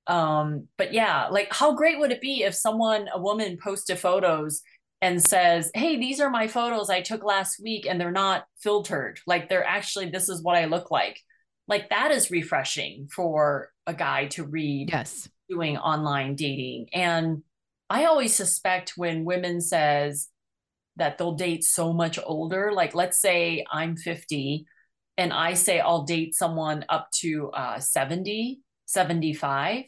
Um, 0.07 0.67
but 0.77 0.93
yeah, 0.93 1.27
like 1.27 1.53
how 1.53 1.73
great 1.73 1.99
would 1.99 2.11
it 2.11 2.21
be 2.21 2.43
if 2.43 2.53
someone, 2.55 3.07
a 3.13 3.21
woman 3.21 3.57
posted 3.61 3.99
photos 3.99 4.61
and 5.01 5.21
says, 5.21 5.71
Hey, 5.73 5.97
these 5.97 6.19
are 6.19 6.29
my 6.29 6.47
photos 6.47 6.89
I 6.89 7.01
took 7.01 7.23
last 7.23 7.59
week 7.61 7.85
and 7.85 7.99
they're 7.99 8.11
not 8.11 8.45
filtered. 8.59 9.19
Like 9.25 9.49
they're 9.49 9.65
actually, 9.65 10.09
this 10.09 10.29
is 10.29 10.41
what 10.43 10.57
I 10.57 10.65
look 10.65 10.91
like. 10.91 11.19
Like 11.67 11.89
that 11.89 12.11
is 12.11 12.31
refreshing 12.31 13.07
for 13.13 13.69
a 13.87 13.93
guy 13.93 14.27
to 14.27 14.43
read. 14.43 14.89
Yes. 14.91 15.29
Doing 15.49 15.77
online 15.77 16.35
dating. 16.35 16.87
And 16.93 17.43
I 17.89 18.05
always 18.05 18.33
suspect 18.33 18.93
when 18.97 19.23
women 19.23 19.61
says, 19.61 20.29
that 20.95 21.17
they'll 21.17 21.33
date 21.33 21.63
so 21.63 21.93
much 21.93 22.19
older. 22.23 22.71
Like, 22.71 22.93
let's 22.95 23.19
say 23.19 23.65
I'm 23.71 23.95
50 23.95 24.65
and 25.17 25.33
I 25.33 25.53
say 25.53 25.79
I'll 25.79 26.03
date 26.03 26.35
someone 26.35 26.85
up 26.89 27.09
to 27.21 27.49
uh, 27.51 27.79
70, 27.79 28.59
75, 28.85 29.85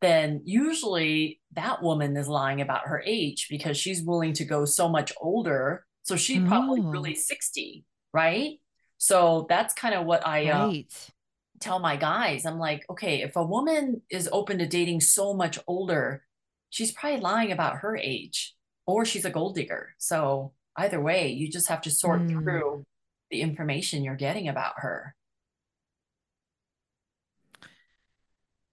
then 0.00 0.42
usually 0.44 1.40
that 1.52 1.82
woman 1.82 2.16
is 2.16 2.28
lying 2.28 2.60
about 2.60 2.86
her 2.86 3.02
age 3.04 3.46
because 3.50 3.76
she's 3.76 4.02
willing 4.02 4.32
to 4.34 4.44
go 4.44 4.64
so 4.64 4.88
much 4.88 5.12
older 5.20 5.84
So 6.02 6.16
she's 6.16 6.46
probably 6.46 6.80
really 6.80 7.14
60, 7.14 7.84
right? 8.12 8.60
So 8.98 9.46
that's 9.48 9.74
kind 9.74 9.94
of 9.94 10.06
what 10.06 10.26
I 10.26 10.50
uh, 10.50 10.66
right. 10.68 10.86
uh, 10.88 11.12
tell 11.60 11.78
my 11.80 11.96
guys. 11.96 12.46
I'm 12.46 12.58
like, 12.58 12.84
okay, 12.90 13.22
if 13.22 13.36
a 13.36 13.44
woman 13.44 14.02
is 14.10 14.28
open 14.32 14.58
to 14.58 14.66
dating 14.66 15.00
so 15.00 15.34
much 15.34 15.58
older, 15.66 16.24
she's 16.70 16.92
probably 16.92 17.20
lying 17.20 17.52
about 17.52 17.78
her 17.78 17.96
age 17.96 18.54
or 18.88 19.04
she's 19.04 19.26
a 19.26 19.30
gold 19.30 19.54
digger. 19.54 19.90
So 19.98 20.52
either 20.74 20.98
way, 20.98 21.28
you 21.28 21.50
just 21.50 21.68
have 21.68 21.82
to 21.82 21.90
sort 21.90 22.22
mm. 22.22 22.30
through 22.30 22.86
the 23.30 23.42
information 23.42 24.02
you're 24.02 24.16
getting 24.16 24.48
about 24.48 24.72
her. 24.78 25.14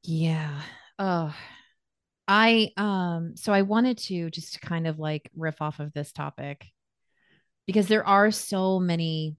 Yeah. 0.04 0.62
Oh, 0.98 1.36
I 2.30 2.72
um 2.78 3.36
so 3.36 3.52
I 3.52 3.64
wanted 3.64 3.98
to 3.98 4.30
just 4.30 4.62
kind 4.62 4.88
of 4.88 5.00
like 5.00 5.30
riff 5.36 5.62
off 5.62 5.80
of 5.80 5.92
this 5.94 6.14
topic 6.14 6.66
because 7.68 7.88
there 7.88 8.08
are 8.08 8.32
so 8.32 8.80
many 8.80 9.36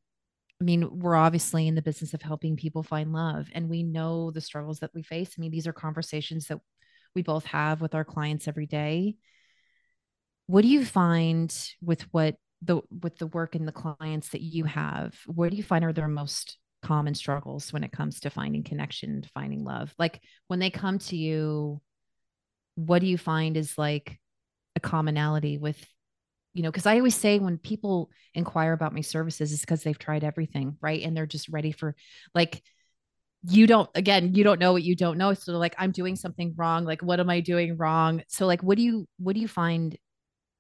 I 0.61 0.65
mean, 0.65 1.01
we're 1.01 1.17
obviously 1.17 1.69
in 1.69 1.75
the 1.75 1.83
business 1.83 2.15
of 2.15 2.23
helping 2.23 2.57
people 2.57 2.83
find 2.83 3.13
love 3.13 3.49
and 3.55 3.71
we 3.71 3.83
know 3.83 4.31
the 4.31 4.41
struggles 4.43 4.81
that 4.81 4.93
we 4.95 5.03
face. 5.03 5.31
I 5.37 5.41
mean, 5.41 5.51
these 5.51 5.67
are 5.67 5.73
conversations 5.73 6.49
that 6.49 6.59
we 7.15 7.23
both 7.23 7.47
have 7.47 7.81
with 7.81 7.95
our 7.95 8.05
clients 8.05 8.47
every 8.47 8.67
day. 8.67 9.17
What 10.47 10.63
do 10.63 10.69
you 10.69 10.85
find 10.85 11.55
with 11.83 12.03
what 12.13 12.37
the 12.63 12.81
with 13.03 13.19
the 13.19 13.27
work 13.27 13.55
and 13.55 13.67
the 13.67 13.73
clients 13.73 14.31
that 14.31 14.43
you 14.43 14.65
have? 14.65 15.15
What 15.27 15.51
do 15.51 15.57
you 15.57 15.63
find 15.63 15.85
are 15.85 15.93
their 15.93 16.09
most 16.09 16.59
common 16.83 17.15
struggles 17.15 17.73
when 17.73 17.85
it 17.85 17.93
comes 17.93 18.21
to 18.21 18.31
finding 18.31 18.63
connection, 18.63 19.25
finding 19.35 19.65
love? 19.65 19.95
Like 19.99 20.21
when 20.49 20.59
they 20.59 20.71
come 20.71 20.99
to 21.01 21.17
you, 21.17 21.81
what 22.77 23.01
do 23.01 23.07
you 23.07 23.19
find 23.19 23.57
is 23.57 23.77
like 23.77 24.19
a 24.77 24.81
commonality 24.81 25.59
with 25.59 25.85
you 26.53 26.63
know 26.63 26.71
because 26.71 26.87
i 26.87 26.97
always 26.97 27.15
say 27.15 27.39
when 27.39 27.59
people 27.59 28.11
inquire 28.35 28.73
about 28.73 28.95
my 28.95 29.01
services 29.01 29.53
it's 29.53 29.63
because 29.63 29.83
they've 29.83 29.99
tried 29.99 30.25
everything 30.25 30.77
right 30.81 31.03
and 31.03 31.17
they're 31.17 31.27
just 31.27 31.49
ready 31.49 31.73
for 31.73 31.95
like 32.35 32.63
you 33.49 33.67
don't 33.67 33.89
again 33.95 34.35
you 34.35 34.45
don't 34.45 34.61
know 34.61 34.73
what 34.73 34.83
you 34.83 34.95
don't 34.97 35.19
know 35.19 35.35
so 35.35 35.53
like 35.53 35.75
i'm 35.79 35.91
doing 35.91 36.17
something 36.17 36.55
wrong 36.57 36.85
like 36.85 37.03
what 37.03 37.21
am 37.21 37.31
i 37.31 37.41
doing 37.41 37.77
wrong 37.77 38.23
so 38.29 38.47
like 38.47 38.63
what 38.63 38.77
do 38.77 38.83
you 38.83 39.07
what 39.19 39.35
do 39.35 39.41
you 39.41 39.49
find 39.49 39.97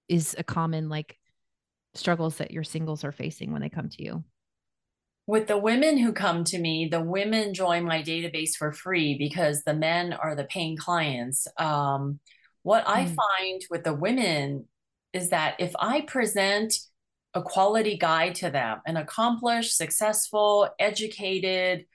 is 0.08 0.34
a 0.38 0.44
common 0.44 0.88
like 0.88 1.18
struggles 1.94 2.36
that 2.36 2.50
your 2.50 2.64
singles 2.64 3.04
are 3.04 3.12
facing 3.12 3.52
when 3.52 3.62
they 3.62 3.68
come 3.68 3.88
to 3.88 4.02
you 4.02 4.24
with 5.26 5.48
the 5.48 5.58
women 5.58 5.96
who 5.98 6.12
come 6.12 6.44
to 6.44 6.58
me 6.58 6.88
the 6.90 7.00
women 7.00 7.54
join 7.54 7.84
my 7.84 8.02
database 8.02 8.54
for 8.56 8.72
free 8.72 9.16
because 9.18 9.62
the 9.62 9.74
men 9.74 10.12
are 10.12 10.34
the 10.34 10.44
paying 10.44 10.76
clients 10.76 11.48
um, 11.58 12.20
what 12.62 12.84
mm. 12.84 12.90
i 12.90 13.04
hmm. 13.04 13.14
find 13.14 13.62
with 13.70 13.84
the 13.84 13.94
women 13.94 14.66
is 15.16 15.30
that 15.30 15.56
if 15.58 15.72
I 15.78 16.02
present 16.02 16.78
a 17.34 17.42
quality 17.42 17.98
guy 17.98 18.30
to 18.30 18.50
them, 18.50 18.80
an 18.86 18.96
accomplished, 18.96 19.76
successful, 19.76 20.68
educated, 20.78 21.86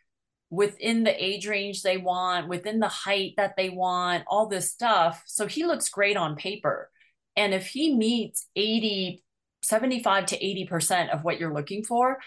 within 0.50 1.04
the 1.04 1.24
age 1.24 1.48
range 1.48 1.82
they 1.82 1.98
want, 1.98 2.48
within 2.48 2.80
the 2.80 2.88
height 2.88 3.34
that 3.38 3.56
they 3.56 3.70
want, 3.70 4.24
all 4.28 4.48
this 4.48 4.70
stuff. 4.70 5.24
So 5.26 5.48
he 5.48 5.66
looks 5.66 5.90
great 5.90 6.18
on 6.18 6.36
paper. 6.36 6.91
And 7.36 7.54
if 7.54 7.68
he 7.68 7.96
meets 7.96 8.48
80, 8.56 9.24
75 9.64 10.26
to 10.28 10.40
80% 10.40 11.14
of 11.14 11.24
what 11.24 11.40
you're 11.40 11.54
looking 11.54 11.84
for, 11.84 12.20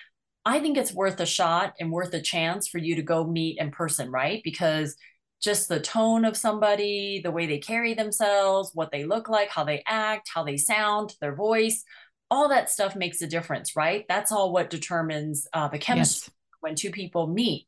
I 0.45 0.61
think 0.61 0.77
it's 0.77 0.93
worth 0.93 1.19
a 1.21 1.27
shot 1.27 1.75
and 1.81 1.91
worth 1.91 2.13
a 2.15 2.21
chance 2.21 2.69
for 2.69 2.79
you 2.79 2.97
to 2.97 3.03
go 3.03 3.27
meet 3.27 3.59
in 3.59 3.71
person, 3.71 4.11
right? 4.11 4.43
Because 4.45 4.97
just 5.41 5.69
the 5.69 5.81
tone 5.81 6.25
of 6.25 6.37
somebody, 6.37 7.21
the 7.23 7.31
way 7.31 7.47
they 7.47 7.59
carry 7.59 7.95
themselves, 7.95 8.71
what 8.75 8.91
they 8.91 9.05
look 9.05 9.29
like, 9.29 9.51
how 9.51 9.65
they 9.65 9.83
act, 9.87 10.31
how 10.33 10.45
they 10.45 10.57
sound, 10.57 11.15
their 11.21 11.35
voice, 11.35 11.85
all 12.31 12.49
that 12.49 12.71
stuff 12.71 12.97
makes 12.97 13.21
a 13.23 13.27
difference, 13.27 13.77
right? 13.77 14.05
That's 14.09 14.33
all 14.33 14.53
what 14.53 14.71
determines 14.71 15.47
uh, 15.53 15.69
the 15.69 15.79
chemistry 15.79 16.33
yes. 16.33 16.61
when 16.61 16.75
two 16.75 16.91
people 16.91 17.27
meet. 17.27 17.67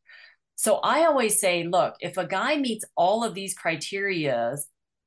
So 0.57 0.77
I 0.77 1.05
always 1.05 1.39
say, 1.39 1.65
look, 1.65 1.97
if 2.01 2.17
a 2.17 2.27
guy 2.27 2.57
meets 2.57 2.85
all 2.97 3.25
of 3.25 3.35
these 3.35 3.55
criterias, 3.57 4.61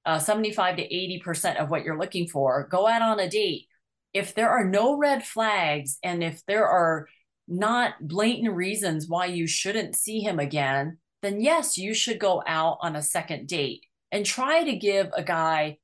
uh, 0.06 0.20
75 0.20 0.78
to 0.78 0.88
80% 0.88 1.58
of 1.58 1.70
what 1.70 1.84
you're 1.84 2.00
looking 2.00 2.28
for, 2.28 2.68
go 2.70 2.88
out 2.88 3.02
on 3.02 3.20
a 3.20 3.30
date. 3.30 3.68
If 4.14 4.34
there 4.34 4.50
are 4.50 4.66
no 4.66 4.98
red 4.98 5.24
flags 5.24 5.98
and 6.04 6.24
if 6.24 6.44
there 6.46 6.68
are 6.68 7.08
not 7.48 7.96
blatant 8.02 8.54
reasons 8.54 9.08
why 9.08 9.26
you 9.26 9.48
shouldn't 9.48 9.96
see 9.96 10.20
him 10.20 10.40
again, 10.40 10.98
then 11.22 11.42
yes, 11.42 11.78
you 11.78 11.94
should 11.94 12.20
go 12.20 12.42
out 12.48 12.78
on 12.82 12.96
a 12.96 13.02
second 13.02 13.48
date 13.48 13.82
and 14.12 14.26
try 14.26 14.64
to 14.64 14.76
give 14.76 15.10
a 15.16 15.24
guy 15.24 15.78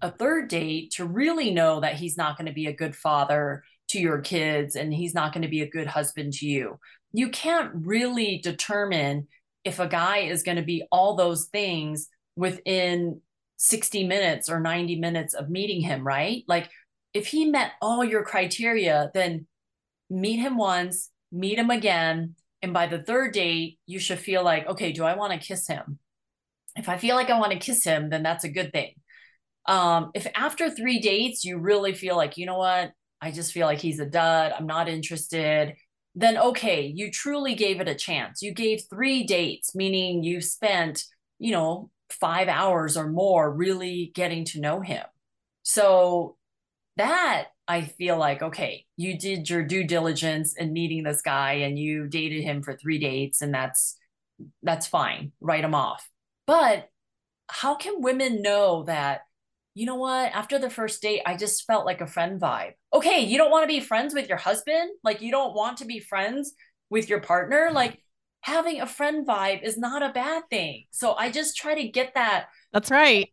a 0.00 0.10
third 0.10 0.48
date 0.48 0.92
to 0.92 1.04
really 1.04 1.52
know 1.52 1.80
that 1.80 1.94
he's 1.94 2.16
not 2.16 2.36
going 2.36 2.46
to 2.46 2.52
be 2.52 2.66
a 2.66 2.72
good 2.72 2.94
father 2.94 3.62
to 3.88 3.98
your 3.98 4.20
kids 4.20 4.76
and 4.76 4.92
he's 4.92 5.14
not 5.14 5.32
going 5.32 5.42
to 5.42 5.48
be 5.48 5.62
a 5.62 5.70
good 5.70 5.86
husband 5.86 6.32
to 6.34 6.46
you. 6.46 6.78
You 7.12 7.28
can't 7.28 7.70
really 7.74 8.38
determine 8.38 9.28
if 9.64 9.78
a 9.78 9.88
guy 9.88 10.18
is 10.18 10.42
going 10.42 10.56
to 10.56 10.62
be 10.62 10.84
all 10.90 11.14
those 11.14 11.46
things 11.46 12.08
within 12.36 13.20
60 13.62 14.08
minutes 14.08 14.50
or 14.50 14.58
90 14.58 14.96
minutes 14.96 15.34
of 15.34 15.48
meeting 15.48 15.80
him, 15.80 16.04
right? 16.04 16.42
Like 16.48 16.68
if 17.14 17.28
he 17.28 17.44
met 17.44 17.72
all 17.80 18.04
your 18.04 18.24
criteria, 18.24 19.08
then 19.14 19.46
meet 20.10 20.38
him 20.38 20.56
once, 20.56 21.10
meet 21.30 21.58
him 21.58 21.70
again, 21.70 22.34
and 22.60 22.72
by 22.72 22.88
the 22.88 23.00
third 23.00 23.32
date, 23.32 23.78
you 23.86 24.00
should 24.00 24.18
feel 24.18 24.42
like, 24.42 24.66
okay, 24.66 24.90
do 24.90 25.04
I 25.04 25.16
want 25.16 25.32
to 25.32 25.38
kiss 25.38 25.68
him? 25.68 26.00
If 26.74 26.88
I 26.88 26.98
feel 26.98 27.14
like 27.14 27.30
I 27.30 27.38
want 27.38 27.52
to 27.52 27.58
kiss 27.58 27.84
him, 27.84 28.10
then 28.10 28.24
that's 28.24 28.42
a 28.42 28.48
good 28.48 28.72
thing. 28.72 28.94
Um, 29.66 30.10
if 30.14 30.26
after 30.34 30.68
three 30.68 30.98
dates, 30.98 31.44
you 31.44 31.58
really 31.58 31.94
feel 31.94 32.16
like, 32.16 32.36
you 32.36 32.46
know 32.46 32.58
what, 32.58 32.90
I 33.20 33.30
just 33.30 33.52
feel 33.52 33.68
like 33.68 33.78
he's 33.78 34.00
a 34.00 34.06
dud, 34.06 34.52
I'm 34.58 34.66
not 34.66 34.88
interested, 34.88 35.74
then 36.16 36.36
okay, 36.36 36.92
you 36.92 37.12
truly 37.12 37.54
gave 37.54 37.80
it 37.80 37.86
a 37.86 37.94
chance. 37.94 38.42
You 38.42 38.52
gave 38.52 38.82
three 38.90 39.22
dates, 39.22 39.72
meaning 39.76 40.24
you 40.24 40.40
spent, 40.40 41.04
you 41.38 41.52
know, 41.52 41.90
five 42.12 42.48
hours 42.48 42.96
or 42.96 43.08
more 43.08 43.52
really 43.52 44.12
getting 44.14 44.44
to 44.46 44.60
know 44.60 44.80
him. 44.80 45.04
So 45.62 46.36
that 46.96 47.48
I 47.66 47.82
feel 47.82 48.18
like, 48.18 48.42
okay, 48.42 48.86
you 48.96 49.18
did 49.18 49.48
your 49.48 49.62
due 49.62 49.84
diligence 49.84 50.54
in 50.54 50.72
meeting 50.72 51.04
this 51.04 51.22
guy 51.22 51.52
and 51.54 51.78
you 51.78 52.06
dated 52.06 52.42
him 52.42 52.62
for 52.62 52.76
three 52.76 52.98
dates 52.98 53.40
and 53.42 53.54
that's 53.54 53.96
that's 54.62 54.86
fine. 54.86 55.32
Write 55.40 55.64
him 55.64 55.74
off. 55.74 56.08
But 56.46 56.88
how 57.48 57.76
can 57.76 58.02
women 58.02 58.42
know 58.42 58.82
that, 58.84 59.22
you 59.74 59.86
know 59.86 59.94
what, 59.94 60.32
after 60.32 60.58
the 60.58 60.70
first 60.70 61.00
date, 61.00 61.22
I 61.24 61.36
just 61.36 61.64
felt 61.66 61.86
like 61.86 62.00
a 62.00 62.06
friend 62.06 62.40
vibe. 62.40 62.72
Okay, 62.92 63.20
you 63.20 63.38
don't 63.38 63.50
want 63.50 63.62
to 63.62 63.68
be 63.68 63.80
friends 63.80 64.14
with 64.14 64.28
your 64.28 64.38
husband? 64.38 64.90
Like 65.04 65.22
you 65.22 65.30
don't 65.30 65.54
want 65.54 65.78
to 65.78 65.84
be 65.84 66.00
friends 66.00 66.52
with 66.90 67.08
your 67.08 67.20
partner? 67.20 67.66
Mm-hmm. 67.66 67.76
Like 67.76 68.02
having 68.42 68.80
a 68.80 68.86
friend 68.86 69.26
vibe 69.26 69.62
is 69.62 69.78
not 69.78 70.02
a 70.02 70.12
bad 70.12 70.44
thing. 70.50 70.84
So 70.90 71.14
I 71.14 71.30
just 71.30 71.56
try 71.56 71.74
to 71.74 71.88
get 71.88 72.14
that. 72.14 72.46
That's 72.72 72.90
right 72.90 73.28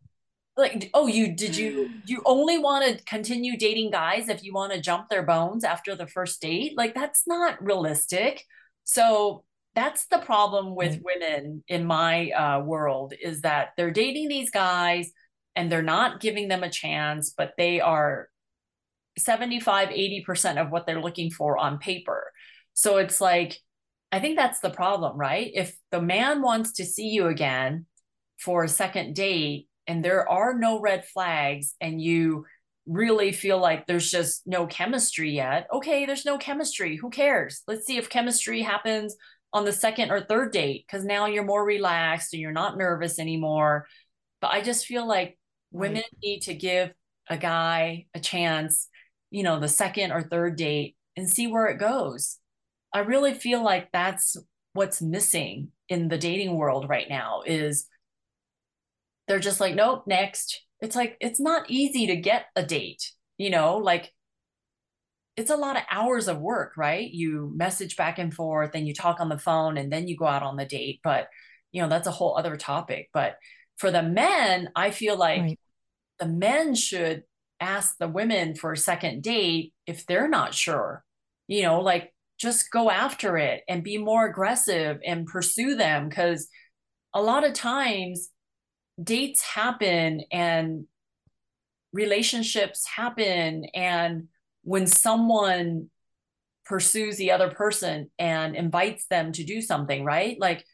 like 0.56 0.90
oh 0.94 1.06
you 1.06 1.34
did 1.34 1.56
you 1.56 1.90
you 2.06 2.22
only 2.24 2.58
want 2.58 2.84
to 2.84 3.02
continue 3.04 3.56
dating 3.56 3.90
guys 3.90 4.28
if 4.28 4.44
you 4.44 4.52
want 4.52 4.72
to 4.72 4.80
jump 4.80 5.08
their 5.08 5.22
bones 5.22 5.64
after 5.64 5.96
the 5.96 6.06
first 6.06 6.40
date 6.40 6.74
like 6.76 6.94
that's 6.94 7.26
not 7.26 7.62
realistic 7.64 8.44
so 8.84 9.44
that's 9.74 10.06
the 10.06 10.18
problem 10.18 10.74
with 10.74 11.00
women 11.04 11.62
in 11.68 11.84
my 11.84 12.30
uh, 12.30 12.60
world 12.60 13.14
is 13.22 13.42
that 13.42 13.68
they're 13.76 13.92
dating 13.92 14.28
these 14.28 14.50
guys 14.50 15.12
and 15.54 15.70
they're 15.70 15.82
not 15.82 16.20
giving 16.20 16.48
them 16.48 16.62
a 16.62 16.70
chance 16.70 17.32
but 17.36 17.52
they 17.56 17.80
are 17.80 18.28
75 19.18 19.88
80% 19.88 20.60
of 20.60 20.70
what 20.70 20.86
they're 20.86 21.02
looking 21.02 21.30
for 21.30 21.58
on 21.58 21.78
paper 21.78 22.30
so 22.74 22.98
it's 22.98 23.20
like 23.20 23.58
i 24.12 24.18
think 24.18 24.36
that's 24.36 24.60
the 24.60 24.70
problem 24.70 25.16
right 25.16 25.50
if 25.54 25.76
the 25.90 26.02
man 26.02 26.42
wants 26.42 26.72
to 26.72 26.84
see 26.84 27.08
you 27.08 27.26
again 27.26 27.86
for 28.38 28.64
a 28.64 28.68
second 28.68 29.14
date 29.14 29.68
and 29.86 30.04
there 30.04 30.28
are 30.28 30.54
no 30.54 30.80
red 30.80 31.04
flags 31.04 31.74
and 31.80 32.00
you 32.00 32.44
really 32.90 33.30
feel 33.30 33.58
like 33.58 33.86
there's 33.86 34.10
just 34.10 34.42
no 34.46 34.66
chemistry 34.66 35.30
yet, 35.30 35.68
okay, 35.72 36.06
there's 36.06 36.24
no 36.24 36.38
chemistry. 36.38 36.96
Who 36.96 37.08
cares? 37.08 37.62
Let's 37.68 37.86
see 37.86 37.98
if 37.98 38.10
chemistry 38.10 38.62
happens 38.62 39.14
on 39.52 39.64
the 39.64 39.72
second 39.72 40.10
or 40.10 40.20
third 40.20 40.52
date 40.52 40.84
because 40.86 41.04
now 41.04 41.26
you're 41.26 41.44
more 41.44 41.64
relaxed 41.64 42.34
and 42.34 42.42
you're 42.42 42.50
not 42.50 42.76
nervous 42.76 43.20
anymore. 43.20 43.86
But 44.40 44.52
I 44.52 44.60
just 44.60 44.86
feel 44.86 45.06
like 45.06 45.38
women 45.70 46.02
right. 46.02 46.18
need 46.22 46.40
to 46.42 46.54
give 46.54 46.92
a 47.28 47.38
guy 47.38 48.06
a 48.12 48.18
chance, 48.20 48.88
you 49.30 49.44
know, 49.44 49.60
the 49.60 49.68
second 49.68 50.10
or 50.10 50.22
third 50.22 50.56
date 50.56 50.96
and 51.16 51.30
see 51.30 51.46
where 51.46 51.66
it 51.66 51.78
goes. 51.78 52.38
I 52.92 53.00
really 53.00 53.34
feel 53.34 53.62
like 53.62 53.90
that's 53.92 54.36
what's 54.72 55.02
missing 55.02 55.68
in 55.88 56.08
the 56.08 56.18
dating 56.18 56.56
world 56.56 56.88
right 56.88 57.08
now 57.08 57.42
is 57.44 57.86
they're 59.28 59.38
just 59.38 59.60
like, 59.60 59.74
nope, 59.74 60.04
next. 60.06 60.64
It's 60.80 60.96
like, 60.96 61.16
it's 61.20 61.40
not 61.40 61.70
easy 61.70 62.06
to 62.08 62.16
get 62.16 62.46
a 62.56 62.64
date, 62.64 63.12
you 63.36 63.50
know, 63.50 63.76
like 63.76 64.12
it's 65.36 65.50
a 65.50 65.56
lot 65.56 65.76
of 65.76 65.82
hours 65.90 66.28
of 66.28 66.38
work, 66.38 66.76
right? 66.76 67.10
You 67.10 67.52
message 67.54 67.96
back 67.96 68.18
and 68.18 68.32
forth 68.32 68.72
and 68.74 68.86
you 68.86 68.94
talk 68.94 69.20
on 69.20 69.28
the 69.28 69.38
phone 69.38 69.78
and 69.78 69.92
then 69.92 70.08
you 70.08 70.16
go 70.16 70.26
out 70.26 70.42
on 70.42 70.56
the 70.56 70.64
date. 70.64 71.00
But, 71.02 71.28
you 71.72 71.80
know, 71.80 71.88
that's 71.88 72.06
a 72.06 72.12
whole 72.12 72.36
other 72.36 72.56
topic. 72.56 73.08
But 73.12 73.36
for 73.78 73.90
the 73.90 74.02
men, 74.02 74.70
I 74.76 74.90
feel 74.90 75.16
like 75.16 75.40
right. 75.40 75.58
the 76.18 76.26
men 76.26 76.74
should 76.74 77.22
ask 77.60 77.96
the 77.98 78.08
women 78.08 78.54
for 78.54 78.72
a 78.72 78.76
second 78.76 79.22
date 79.22 79.72
if 79.86 80.06
they're 80.06 80.28
not 80.28 80.54
sure. 80.54 81.04
You 81.46 81.62
know, 81.62 81.80
like 81.80 82.12
just 82.40 82.70
go 82.70 82.90
after 82.90 83.36
it 83.36 83.62
and 83.68 83.84
be 83.84 83.98
more 83.98 84.24
aggressive 84.24 84.98
and 85.04 85.26
pursue 85.26 85.74
them 85.74 86.08
because 86.08 86.48
a 87.12 87.20
lot 87.20 87.44
of 87.44 87.52
times 87.52 88.30
dates 89.02 89.42
happen 89.42 90.22
and 90.32 90.86
relationships 91.92 92.86
happen 92.86 93.66
and 93.74 94.28
when 94.62 94.86
someone 94.86 95.90
pursues 96.64 97.16
the 97.16 97.30
other 97.30 97.50
person 97.50 98.10
and 98.18 98.56
invites 98.56 99.06
them 99.08 99.32
to 99.32 99.44
do 99.44 99.60
something 99.60 100.04
right? 100.04 100.36
Like 100.40 100.64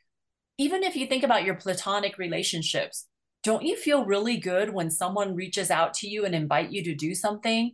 even 0.58 0.84
if 0.84 0.94
you 0.94 1.06
think 1.06 1.24
about 1.24 1.44
your 1.44 1.56
platonic 1.56 2.16
relationships 2.16 3.06
don't 3.42 3.62
you 3.62 3.76
feel 3.76 4.04
really 4.04 4.36
good 4.38 4.72
when 4.72 4.90
someone 4.90 5.36
reaches 5.36 5.70
out 5.70 5.94
to 5.94 6.08
you 6.08 6.24
and 6.24 6.34
invite 6.34 6.72
you 6.72 6.82
to 6.82 6.94
do 6.94 7.14
something 7.14 7.72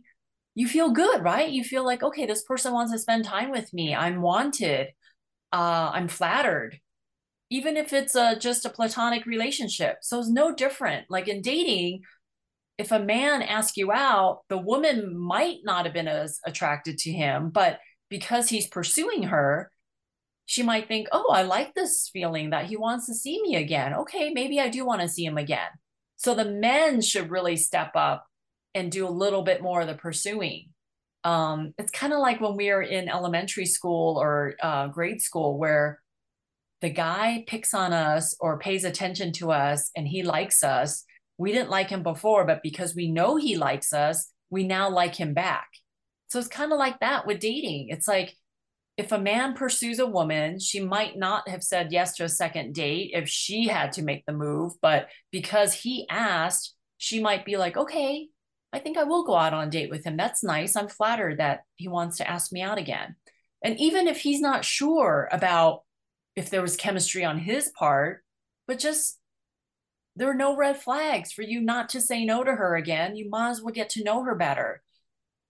you 0.55 0.67
feel 0.67 0.91
good 0.91 1.23
right 1.23 1.49
you 1.49 1.63
feel 1.63 1.85
like 1.85 2.03
okay 2.03 2.25
this 2.25 2.43
person 2.43 2.73
wants 2.73 2.91
to 2.91 2.99
spend 2.99 3.25
time 3.25 3.51
with 3.51 3.73
me 3.73 3.95
i'm 3.95 4.21
wanted 4.21 4.87
uh, 5.51 5.91
i'm 5.93 6.07
flattered 6.07 6.79
even 7.53 7.77
if 7.77 7.93
it's 7.93 8.15
a, 8.15 8.35
just 8.35 8.65
a 8.65 8.69
platonic 8.69 9.27
relationship. 9.27 9.97
So 10.01 10.17
it's 10.17 10.27
no 10.27 10.55
different. 10.55 11.05
Like 11.07 11.27
in 11.27 11.43
dating, 11.43 12.01
if 12.79 12.91
a 12.91 12.97
man 12.97 13.43
asks 13.43 13.77
you 13.77 13.91
out, 13.91 14.41
the 14.49 14.57
woman 14.57 15.15
might 15.15 15.57
not 15.63 15.85
have 15.85 15.93
been 15.93 16.07
as 16.07 16.39
attracted 16.47 16.97
to 16.97 17.11
him, 17.11 17.51
but 17.51 17.79
because 18.09 18.49
he's 18.49 18.65
pursuing 18.65 19.21
her, 19.21 19.69
she 20.47 20.63
might 20.63 20.87
think, 20.87 21.09
oh, 21.11 21.31
I 21.31 21.43
like 21.43 21.75
this 21.75 22.09
feeling 22.11 22.49
that 22.49 22.65
he 22.65 22.75
wants 22.75 23.05
to 23.05 23.13
see 23.13 23.39
me 23.39 23.55
again. 23.55 23.93
Okay, 23.93 24.31
maybe 24.31 24.59
I 24.59 24.69
do 24.69 24.83
want 24.83 25.01
to 25.01 25.07
see 25.07 25.23
him 25.23 25.37
again. 25.37 25.69
So 26.15 26.33
the 26.33 26.45
men 26.45 27.01
should 27.01 27.29
really 27.29 27.55
step 27.55 27.91
up 27.93 28.25
and 28.75 28.91
do 28.91 29.07
a 29.07 29.09
little 29.09 29.43
bit 29.43 29.61
more 29.61 29.81
of 29.81 29.87
the 29.87 29.93
pursuing. 29.95 30.69
Um, 31.23 31.73
it's 31.77 31.91
kind 31.91 32.11
of 32.11 32.19
like 32.19 32.41
when 32.41 32.55
we 32.55 32.69
are 32.69 32.81
in 32.81 33.07
elementary 33.07 33.65
school 33.65 34.17
or 34.19 34.55
uh, 34.61 34.87
grade 34.87 35.21
school, 35.21 35.57
where 35.57 35.99
the 36.81 36.89
guy 36.89 37.45
picks 37.47 37.73
on 37.73 37.93
us 37.93 38.35
or 38.39 38.59
pays 38.59 38.83
attention 38.83 39.31
to 39.33 39.51
us 39.51 39.89
and 39.95 40.05
he 40.07 40.23
likes 40.23 40.63
us, 40.63 41.05
we 41.37 41.51
didn't 41.53 41.69
like 41.69 41.89
him 41.89 42.03
before, 42.03 42.45
but 42.45 42.61
because 42.61 42.93
we 42.93 43.09
know 43.09 43.37
he 43.37 43.55
likes 43.55 43.93
us, 43.93 44.31
we 44.49 44.65
now 44.65 44.89
like 44.89 45.15
him 45.15 45.33
back. 45.33 45.67
So 46.27 46.39
it's 46.39 46.47
kind 46.47 46.73
of 46.73 46.79
like 46.79 46.99
that 46.99 47.25
with 47.25 47.39
dating. 47.39 47.87
It's 47.89 48.07
like 48.07 48.35
if 48.97 49.11
a 49.11 49.17
man 49.17 49.53
pursues 49.53 49.99
a 49.99 50.05
woman, 50.05 50.59
she 50.59 50.79
might 50.79 51.17
not 51.17 51.47
have 51.47 51.63
said 51.63 51.91
yes 51.91 52.15
to 52.17 52.25
a 52.25 52.29
second 52.29 52.75
date 52.75 53.11
if 53.13 53.27
she 53.29 53.67
had 53.67 53.93
to 53.93 54.03
make 54.03 54.25
the 54.25 54.33
move, 54.33 54.73
but 54.81 55.07
because 55.31 55.73
he 55.73 56.05
asked, 56.09 56.75
she 56.97 57.21
might 57.21 57.45
be 57.45 57.57
like, 57.57 57.75
okay, 57.75 58.27
I 58.73 58.79
think 58.79 58.97
I 58.97 59.03
will 59.03 59.23
go 59.23 59.35
out 59.35 59.53
on 59.53 59.67
a 59.67 59.71
date 59.71 59.91
with 59.91 60.03
him. 60.03 60.17
That's 60.17 60.43
nice. 60.43 60.75
I'm 60.75 60.87
flattered 60.87 61.37
that 61.37 61.61
he 61.75 61.87
wants 61.87 62.17
to 62.17 62.29
ask 62.29 62.51
me 62.51 62.61
out 62.61 62.79
again. 62.79 63.15
And 63.63 63.79
even 63.79 64.07
if 64.07 64.19
he's 64.19 64.41
not 64.41 64.65
sure 64.65 65.29
about 65.31 65.83
if 66.35 66.49
there 66.49 66.63
was 66.63 66.75
chemistry 66.75 67.23
on 67.23 67.37
his 67.37 67.69
part, 67.69 68.23
but 68.67 68.79
just 68.79 69.19
there 70.15 70.29
are 70.29 70.35
no 70.35 70.55
red 70.55 70.81
flags 70.81 71.31
for 71.31 71.43
you 71.43 71.61
not 71.61 71.89
to 71.89 72.01
say 72.01 72.25
no 72.25 72.43
to 72.43 72.51
her 72.51 72.75
again. 72.75 73.15
You 73.15 73.29
might 73.29 73.51
as 73.51 73.61
well 73.61 73.73
get 73.73 73.89
to 73.91 74.03
know 74.03 74.23
her 74.23 74.35
better. 74.35 74.81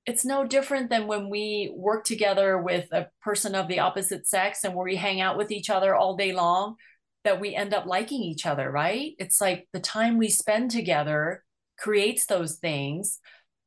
It's 0.06 0.26
no 0.26 0.46
different 0.46 0.90
than 0.90 1.08
when 1.08 1.30
we 1.30 1.74
work 1.74 2.04
together 2.04 2.58
with 2.58 2.92
a 2.92 3.08
person 3.22 3.56
of 3.56 3.70
the 3.70 3.80
opposite 3.80 4.28
sex 4.28 4.66
and 4.66 4.76
where 4.76 4.86
we 4.86 4.98
hang 4.98 5.22
out 5.22 5.38
with 5.38 5.50
each 5.50 5.70
other 5.70 5.96
all 5.96 6.18
day 6.18 6.34
long 6.34 6.76
that 7.24 7.40
we 7.40 7.56
end 7.56 7.74
up 7.74 7.86
liking 7.86 8.22
each 8.22 8.46
other, 8.46 8.70
right? 8.70 9.14
It's 9.18 9.40
like 9.40 9.70
the 9.72 9.80
time 9.80 10.18
we 10.18 10.30
spend 10.30 10.72
together 10.72 11.42
creates 11.78 12.26
those 12.26 12.58
things. 12.58 13.20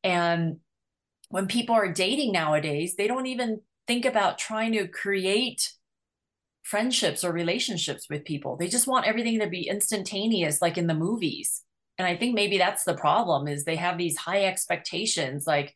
And 0.02 0.58
when 1.28 1.46
people 1.46 1.74
are 1.74 1.92
dating 1.92 2.32
nowadays, 2.32 2.94
they 2.96 3.06
don't 3.06 3.26
even 3.26 3.60
think 3.86 4.04
about 4.04 4.38
trying 4.38 4.72
to 4.72 4.88
create 4.88 5.72
friendships 6.62 7.22
or 7.24 7.32
relationships 7.32 8.08
with 8.10 8.24
people. 8.24 8.56
They 8.56 8.68
just 8.68 8.88
want 8.88 9.06
everything 9.06 9.38
to 9.40 9.48
be 9.48 9.68
instantaneous, 9.68 10.60
like 10.60 10.78
in 10.78 10.86
the 10.86 10.94
movies. 10.94 11.62
And 11.98 12.06
I 12.06 12.16
think 12.16 12.34
maybe 12.34 12.58
that's 12.58 12.84
the 12.84 12.96
problem 12.96 13.48
is 13.48 13.64
they 13.64 13.76
have 13.76 13.96
these 13.96 14.16
high 14.16 14.44
expectations, 14.44 15.46
like 15.46 15.74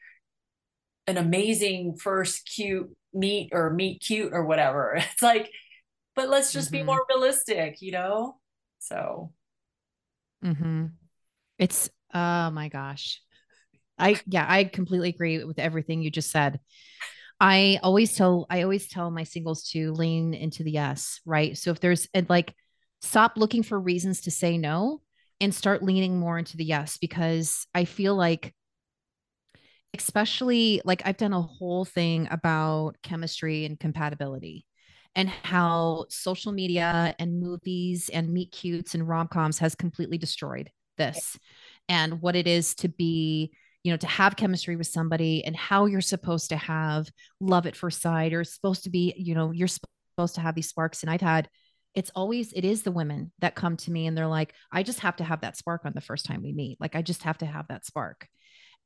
an 1.07 1.16
amazing 1.16 1.97
first 1.97 2.49
cute 2.53 2.91
meet 3.12 3.51
or 3.53 3.70
meet 3.70 4.01
cute 4.01 4.33
or 4.33 4.45
whatever. 4.45 4.95
It's 5.12 5.22
like, 5.22 5.51
but 6.16 6.28
let's 6.28 6.53
just 6.53 6.68
mm-hmm. 6.68 6.78
be 6.78 6.83
more 6.83 7.07
realistic, 7.09 7.81
you 7.81 7.93
know? 7.93 8.39
So 8.81 9.33
mm-hmm. 10.45 10.87
it's 11.59 11.89
oh 12.15 12.51
my 12.51 12.69
gosh. 12.69 13.21
I 13.99 14.17
yeah, 14.27 14.47
I 14.49 14.65
completely 14.65 15.11
agree 15.11 15.45
with 15.45 15.59
everything 15.59 16.03
you 16.03 16.11
just 16.11 16.31
said. 16.31 16.61
I 17.39 17.79
always 17.83 18.15
tell 18.15 18.47
I 18.51 18.63
always 18.63 18.89
tell 18.89 19.11
my 19.11 19.25
singles 19.25 19.71
to 19.71 19.93
lean 19.93 20.35
into 20.35 20.63
the 20.63 20.73
yes, 20.73 21.21
right? 21.25 21.57
So 21.57 21.71
if 21.71 21.81
there's 21.81 22.09
and 22.15 22.29
like 22.29 22.55
stop 23.03 23.33
looking 23.37 23.63
for 23.63 23.79
reasons 23.79 24.23
to 24.23 24.31
say 24.31 24.59
no 24.59 25.01
and 25.41 25.55
start 25.55 25.83
leaning 25.83 26.19
more 26.19 26.39
into 26.39 26.57
the 26.57 26.65
yes 26.65 26.99
because 26.99 27.67
I 27.75 27.85
feel 27.85 28.15
like 28.15 28.55
especially 29.95 30.81
like 30.85 31.03
I've 31.05 31.17
done 31.17 31.33
a 31.33 31.43
whole 31.43 31.85
thing 31.85 32.29
about 32.31 32.97
chemistry 33.03 33.65
and 33.65 33.79
compatibility 33.79 34.65
and 35.17 35.29
how 35.29 36.07
social 36.09 36.53
media 36.53 37.15
and 37.19 37.41
movies 37.41 38.09
and 38.11 38.33
meet 38.33 38.53
cutes 38.53 38.95
and 38.95 39.09
rom-coms 39.09 39.59
has 39.59 39.75
completely 39.75 40.19
destroyed 40.19 40.71
this 40.97 41.37
and 41.91 42.22
what 42.22 42.36
it 42.36 42.47
is 42.47 42.74
to 42.76 42.88
be 42.88 43.53
you 43.82 43.93
know 43.93 43.97
to 43.99 44.07
have 44.07 44.36
chemistry 44.36 44.76
with 44.76 44.86
somebody 44.86 45.45
and 45.45 45.57
how 45.57 45.84
you're 45.86 46.01
supposed 46.01 46.51
to 46.51 46.57
have 46.57 47.11
love 47.41 47.66
at 47.66 47.76
first 47.76 48.01
sight 48.01 48.32
or 48.32 48.45
supposed 48.45 48.84
to 48.84 48.91
be 48.91 49.12
you 49.18 49.34
know 49.34 49.51
you're 49.51 49.68
supposed 49.68 50.36
to 50.36 50.41
have 50.41 50.55
these 50.55 50.68
sparks. 50.68 51.03
And 51.03 51.11
i've 51.11 51.20
had 51.20 51.49
it's 51.95 52.11
always 52.14 52.53
it 52.53 52.64
is 52.64 52.82
the 52.82 52.93
women 52.93 53.32
that 53.41 53.57
come 53.57 53.76
to 53.76 53.91
me 53.91 54.07
and 54.07 54.16
they're 54.16 54.28
like 54.28 54.55
i 54.72 54.82
just 54.82 55.01
have 55.01 55.16
to 55.16 55.24
have 55.24 55.41
that 55.41 55.57
spark 55.57 55.82
on 55.84 55.93
the 55.95 56.01
first 56.01 56.24
time 56.24 56.43
we 56.43 56.53
meet. 56.53 56.80
Like 56.80 56.95
i 56.95 57.03
just 57.03 57.24
have 57.24 57.38
to 57.38 57.47
have 57.47 57.68
that 57.68 57.84
spark. 57.84 58.26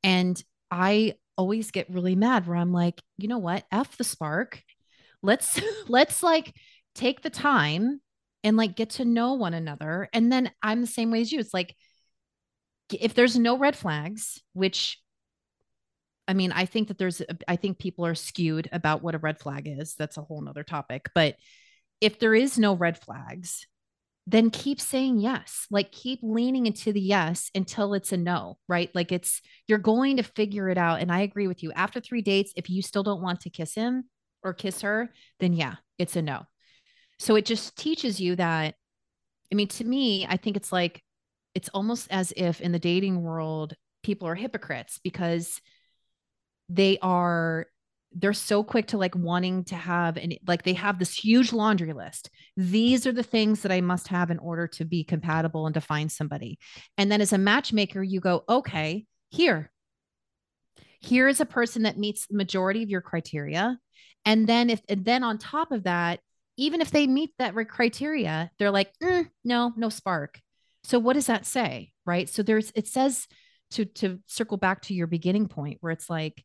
And 0.03 0.41
i 0.71 1.13
always 1.37 1.71
get 1.71 1.89
really 1.89 2.15
mad 2.15 2.47
where 2.47 2.57
i'm 2.57 2.73
like 2.73 3.01
you 3.17 3.27
know 3.27 3.37
what? 3.37 3.63
F 3.71 3.97
the 3.97 4.03
spark. 4.03 4.61
Let's 5.21 5.61
let's 5.87 6.23
like 6.23 6.53
take 6.95 7.21
the 7.21 7.29
time 7.29 8.01
and 8.43 8.55
like 8.57 8.75
get 8.75 8.91
to 8.91 9.05
know 9.05 9.33
one 9.33 9.53
another. 9.53 10.09
And 10.13 10.31
then 10.31 10.51
i'm 10.63 10.81
the 10.81 10.87
same 10.87 11.11
way 11.11 11.21
as 11.21 11.31
you. 11.31 11.39
It's 11.39 11.53
like 11.53 11.75
if 12.91 13.13
there's 13.13 13.37
no 13.37 13.57
red 13.57 13.75
flags, 13.75 14.41
which 14.53 14.99
I 16.27 16.33
mean, 16.33 16.51
I 16.51 16.65
think 16.65 16.87
that 16.87 16.97
there's, 16.97 17.21
I 17.47 17.55
think 17.55 17.77
people 17.77 18.05
are 18.05 18.15
skewed 18.15 18.67
about 18.71 19.03
what 19.03 19.15
a 19.15 19.19
red 19.19 19.39
flag 19.39 19.67
is. 19.67 19.95
That's 19.95 20.17
a 20.17 20.21
whole 20.23 20.41
nother 20.41 20.63
topic. 20.63 21.09
But 21.13 21.35
if 22.01 22.19
there 22.19 22.33
is 22.33 22.57
no 22.57 22.75
red 22.75 22.97
flags, 22.99 23.67
then 24.27 24.49
keep 24.49 24.81
saying 24.81 25.19
yes. 25.19 25.67
Like 25.69 25.91
keep 25.91 26.19
leaning 26.23 26.65
into 26.65 26.91
the 26.91 27.01
yes 27.01 27.51
until 27.53 27.93
it's 27.93 28.11
a 28.11 28.17
no, 28.17 28.57
right? 28.67 28.89
Like 28.95 29.11
it's, 29.11 29.39
you're 29.67 29.77
going 29.77 30.17
to 30.17 30.23
figure 30.23 30.67
it 30.67 30.79
out. 30.79 30.99
And 30.99 31.11
I 31.11 31.19
agree 31.19 31.47
with 31.47 31.61
you. 31.61 31.71
After 31.73 31.99
three 31.99 32.23
dates, 32.23 32.53
if 32.55 32.69
you 32.71 32.81
still 32.81 33.03
don't 33.03 33.21
want 33.21 33.41
to 33.41 33.51
kiss 33.51 33.75
him 33.75 34.05
or 34.43 34.53
kiss 34.53 34.81
her, 34.81 35.11
then 35.39 35.53
yeah, 35.53 35.75
it's 35.99 36.15
a 36.15 36.23
no. 36.23 36.43
So 37.19 37.35
it 37.35 37.45
just 37.45 37.77
teaches 37.77 38.19
you 38.19 38.35
that. 38.37 38.73
I 39.51 39.55
mean, 39.55 39.67
to 39.67 39.83
me, 39.83 40.25
I 40.27 40.37
think 40.37 40.57
it's 40.57 40.71
like 40.71 41.03
it's 41.55 41.69
almost 41.69 42.07
as 42.11 42.33
if 42.35 42.61
in 42.61 42.71
the 42.71 42.79
dating 42.79 43.23
world 43.23 43.73
people 44.03 44.27
are 44.27 44.35
hypocrites 44.35 44.99
because 45.03 45.61
they 46.69 46.99
are 47.01 47.67
they're 48.17 48.33
so 48.33 48.63
quick 48.63 48.87
to 48.87 48.97
like 48.97 49.13
wanting 49.15 49.65
to 49.65 49.75
have 49.75 50.17
and 50.17 50.37
like 50.47 50.63
they 50.63 50.73
have 50.73 50.99
this 50.99 51.13
huge 51.13 51.51
laundry 51.51 51.91
list. 51.91 52.29
These 52.55 53.05
are 53.05 53.11
the 53.11 53.23
things 53.23 53.61
that 53.61 53.73
i 53.73 53.81
must 53.81 54.07
have 54.07 54.31
in 54.31 54.39
order 54.39 54.67
to 54.67 54.85
be 54.85 55.03
compatible 55.03 55.65
and 55.65 55.73
to 55.73 55.81
find 55.81 56.09
somebody. 56.11 56.57
And 56.97 57.11
then 57.11 57.19
as 57.19 57.33
a 57.33 57.37
matchmaker 57.37 58.01
you 58.01 58.19
go 58.21 58.43
okay 58.47 59.05
here. 59.29 59.71
Here 61.01 61.27
is 61.27 61.41
a 61.41 61.45
person 61.45 61.83
that 61.83 61.97
meets 61.97 62.27
the 62.27 62.37
majority 62.37 62.83
of 62.83 62.89
your 62.89 63.01
criteria. 63.01 63.77
And 64.23 64.47
then 64.47 64.69
if 64.69 64.81
and 64.87 65.03
then 65.03 65.23
on 65.23 65.37
top 65.37 65.71
of 65.71 65.83
that 65.83 66.19
even 66.57 66.79
if 66.79 66.91
they 66.91 67.05
meet 67.05 67.31
that 67.37 67.53
criteria 67.67 68.49
they're 68.57 68.71
like 68.71 68.91
mm, 69.03 69.27
no 69.43 69.73
no 69.75 69.89
spark 69.89 70.39
so 70.85 70.99
what 70.99 71.13
does 71.13 71.27
that 71.27 71.45
say? 71.45 71.91
Right. 72.05 72.29
So 72.29 72.43
there's, 72.43 72.71
it 72.75 72.87
says 72.87 73.27
to, 73.71 73.85
to 73.85 74.19
circle 74.27 74.57
back 74.57 74.83
to 74.83 74.93
your 74.93 75.07
beginning 75.07 75.47
point 75.47 75.77
where 75.81 75.91
it's 75.91 76.09
like, 76.09 76.43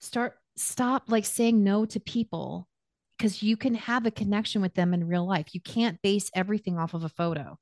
start, 0.00 0.34
stop 0.56 1.04
like 1.08 1.24
saying 1.24 1.64
no 1.64 1.86
to 1.86 2.00
people 2.00 2.68
because 3.16 3.42
you 3.42 3.56
can 3.56 3.74
have 3.74 4.06
a 4.06 4.10
connection 4.10 4.60
with 4.60 4.74
them 4.74 4.92
in 4.92 5.08
real 5.08 5.26
life. 5.26 5.54
You 5.54 5.60
can't 5.60 6.02
base 6.02 6.30
everything 6.34 6.78
off 6.78 6.94
of 6.94 7.04
a 7.04 7.08
photo 7.08 7.58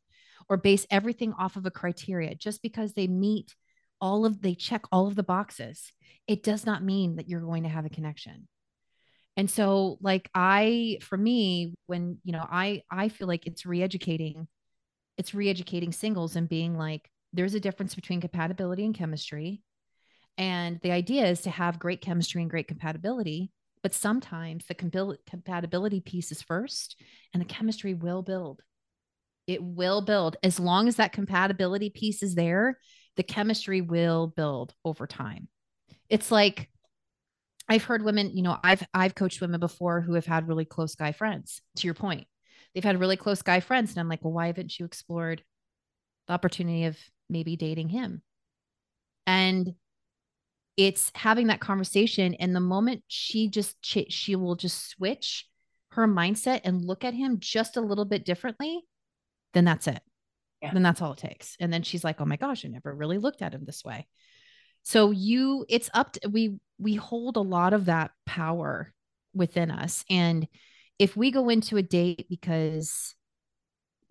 or 0.49 0.57
base 0.57 0.87
everything 0.91 1.33
off 1.35 1.57
of 1.57 1.67
a 1.67 1.71
criteria 1.71 2.35
just 2.35 2.61
because 2.63 2.93
they 2.93 3.07
meet 3.07 3.55
all 4.01 4.27
of 4.27 4.43
they 4.43 4.55
check 4.55 4.83
all 4.91 5.07
of 5.07 5.15
the 5.15 5.23
boxes 5.23 5.93
it 6.27 6.43
does 6.43 6.67
not 6.67 6.83
mean 6.83 7.17
that 7.17 7.29
you're 7.29 7.41
going 7.41 7.63
to 7.63 7.69
have 7.69 7.87
a 7.87 7.91
connection 7.91 8.49
and 9.37 9.49
so 9.49 9.97
like 10.01 10.29
i 10.35 10.99
for 11.01 11.17
me 11.17 11.73
when 11.87 12.19
you 12.25 12.33
know 12.33 12.45
i 12.51 12.83
i 12.91 13.09
feel 13.09 13.29
like 13.29 13.47
it's 13.47 13.65
re-educating 13.65 14.49
it's 15.17 15.35
re-educating 15.35 15.93
singles 15.93 16.37
and 16.37 16.49
being 16.49 16.77
like 16.77 17.11
there's 17.33 17.55
a 17.55 17.61
difference 17.61 17.95
between 17.95 18.21
compatibility 18.21 18.85
and 18.85 18.95
chemistry 18.95 19.63
And 20.39 20.81
the 20.83 20.93
idea 20.93 21.27
is 21.27 21.43
to 21.43 21.51
have 21.51 21.79
great 21.79 22.01
chemistry 22.01 22.43
and 22.43 22.51
great 22.51 22.69
compatibility. 22.69 23.53
But 23.83 23.95
sometimes 23.95 24.67
the 24.67 24.75
compatibility 24.75 26.01
piece 26.01 26.33
is 26.33 26.43
first 26.43 26.97
and 27.33 27.41
the 27.41 27.47
chemistry 27.47 27.95
will 27.95 28.23
build. 28.23 28.63
It 29.47 29.63
will 29.63 30.03
build. 30.03 30.37
As 30.43 30.61
long 30.61 30.89
as 30.89 30.97
that 30.97 31.13
compatibility 31.13 31.91
piece 31.91 32.23
is 32.23 32.35
there, 32.35 32.79
the 33.17 33.23
chemistry 33.25 33.81
will 33.81 34.29
build 34.29 34.75
over 34.85 35.07
time. 35.07 35.49
It's 36.09 36.31
like 36.31 36.71
I've 37.69 37.85
heard 37.85 38.03
women, 38.03 38.37
you 38.37 38.43
know, 38.43 38.59
I've 38.63 38.85
I've 38.93 39.15
coached 39.15 39.41
women 39.41 39.61
before 39.61 40.01
who 40.01 40.15
have 40.15 40.27
had 40.27 40.49
really 40.49 40.65
close 40.65 40.95
guy 40.95 41.13
friends. 41.13 41.63
To 41.77 41.87
your 41.87 41.95
point, 41.95 42.27
they've 42.75 42.85
had 42.85 43.01
really 43.01 43.17
close 43.17 43.43
guy 43.43 43.61
friends, 43.61 43.91
and 43.91 44.01
I'm 44.01 44.09
like, 44.09 44.25
well, 44.25 44.33
why 44.33 44.47
haven't 44.47 44.79
you 44.79 44.85
explored 44.85 45.43
the 46.27 46.35
opportunity 46.35 46.85
of 46.85 46.97
maybe 47.29 47.57
dating 47.57 47.89
him? 47.89 48.23
And 49.27 49.75
it's 50.77 51.13
having 51.15 51.49
that 51.49 51.61
conversation, 51.61 52.35
and 52.35 52.57
the 52.57 52.61
moment 52.61 53.03
she 53.09 53.49
just 53.49 53.77
she 53.83 54.37
will 54.37 54.57
just 54.57 54.89
switch 54.89 55.47
her 55.91 56.09
mindset 56.09 56.63
and 56.65 56.85
look 56.85 57.05
at 57.05 57.15
him 57.15 57.39
just 57.39 57.77
a 57.77 57.83
little 57.83 58.07
bit 58.07 58.25
differently, 58.25 58.81
then 59.53 59.65
that's 59.65 59.87
it. 59.87 60.01
Yeah. 60.63 60.73
Then 60.73 60.83
that's 60.83 61.03
all 61.03 61.13
it 61.13 61.19
takes. 61.19 61.57
And 61.61 61.73
then 61.73 61.83
she's 61.83 62.05
like, 62.05 62.21
"Oh 62.21 62.25
my 62.25 62.37
gosh, 62.37 62.65
I 62.65 62.69
never 62.69 62.95
really 62.95 63.19
looked 63.19 63.43
at 63.43 63.53
him 63.53 63.65
this 63.67 63.85
way." 63.85 64.07
So 64.83 65.11
you 65.11 65.67
it's 65.69 65.91
up 65.93 66.13
to 66.13 66.29
we 66.29 66.59
we 66.79 66.95
hold 66.95 67.37
a 67.37 67.41
lot 67.41 67.75
of 67.75 67.87
that 67.87 68.13
power 68.27 68.93
within 69.35 69.71
us 69.71 70.05
and 70.11 70.47
if 71.03 71.17
we 71.17 71.33
go 71.33 71.49
into 71.49 71.77
a 71.77 71.83
date 71.83 72.27
because 72.31 73.17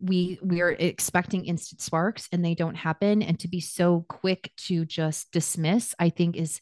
we 0.01 0.37
we 0.43 0.59
are 0.59 0.71
expecting 0.71 1.45
instant 1.45 1.79
sparks 1.79 2.27
and 2.33 2.43
they 2.43 2.53
don't 2.53 2.75
happen 2.75 3.21
and 3.21 3.39
to 3.39 3.47
be 3.47 3.61
so 3.61 4.05
quick 4.09 4.51
to 4.57 4.83
just 4.83 5.31
dismiss 5.31 5.95
i 5.99 6.09
think 6.09 6.35
is 6.35 6.59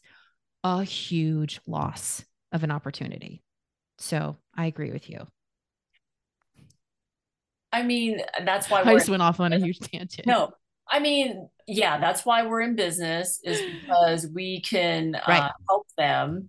a 0.62 0.84
huge 0.84 1.60
loss 1.66 2.24
of 2.52 2.62
an 2.62 2.70
opportunity. 2.70 3.42
So 3.98 4.36
i 4.56 4.66
agree 4.66 4.92
with 4.92 5.10
you. 5.10 5.26
I 7.72 7.82
mean 7.82 8.20
that's 8.44 8.70
why 8.70 8.82
i 8.82 8.94
just 8.94 9.08
went 9.08 9.22
off 9.22 9.40
on 9.40 9.52
a 9.52 9.58
huge 9.58 9.80
tangent. 9.80 10.26
No 10.26 10.52
I 10.92 10.98
mean, 10.98 11.48
yeah, 11.68 11.98
that's 11.98 12.26
why 12.26 12.44
we're 12.44 12.62
in 12.62 12.74
business 12.74 13.40
is 13.44 13.62
because 13.80 14.26
we 14.34 14.60
can 14.60 15.14
uh, 15.14 15.50
help 15.68 15.86
them. 15.96 16.48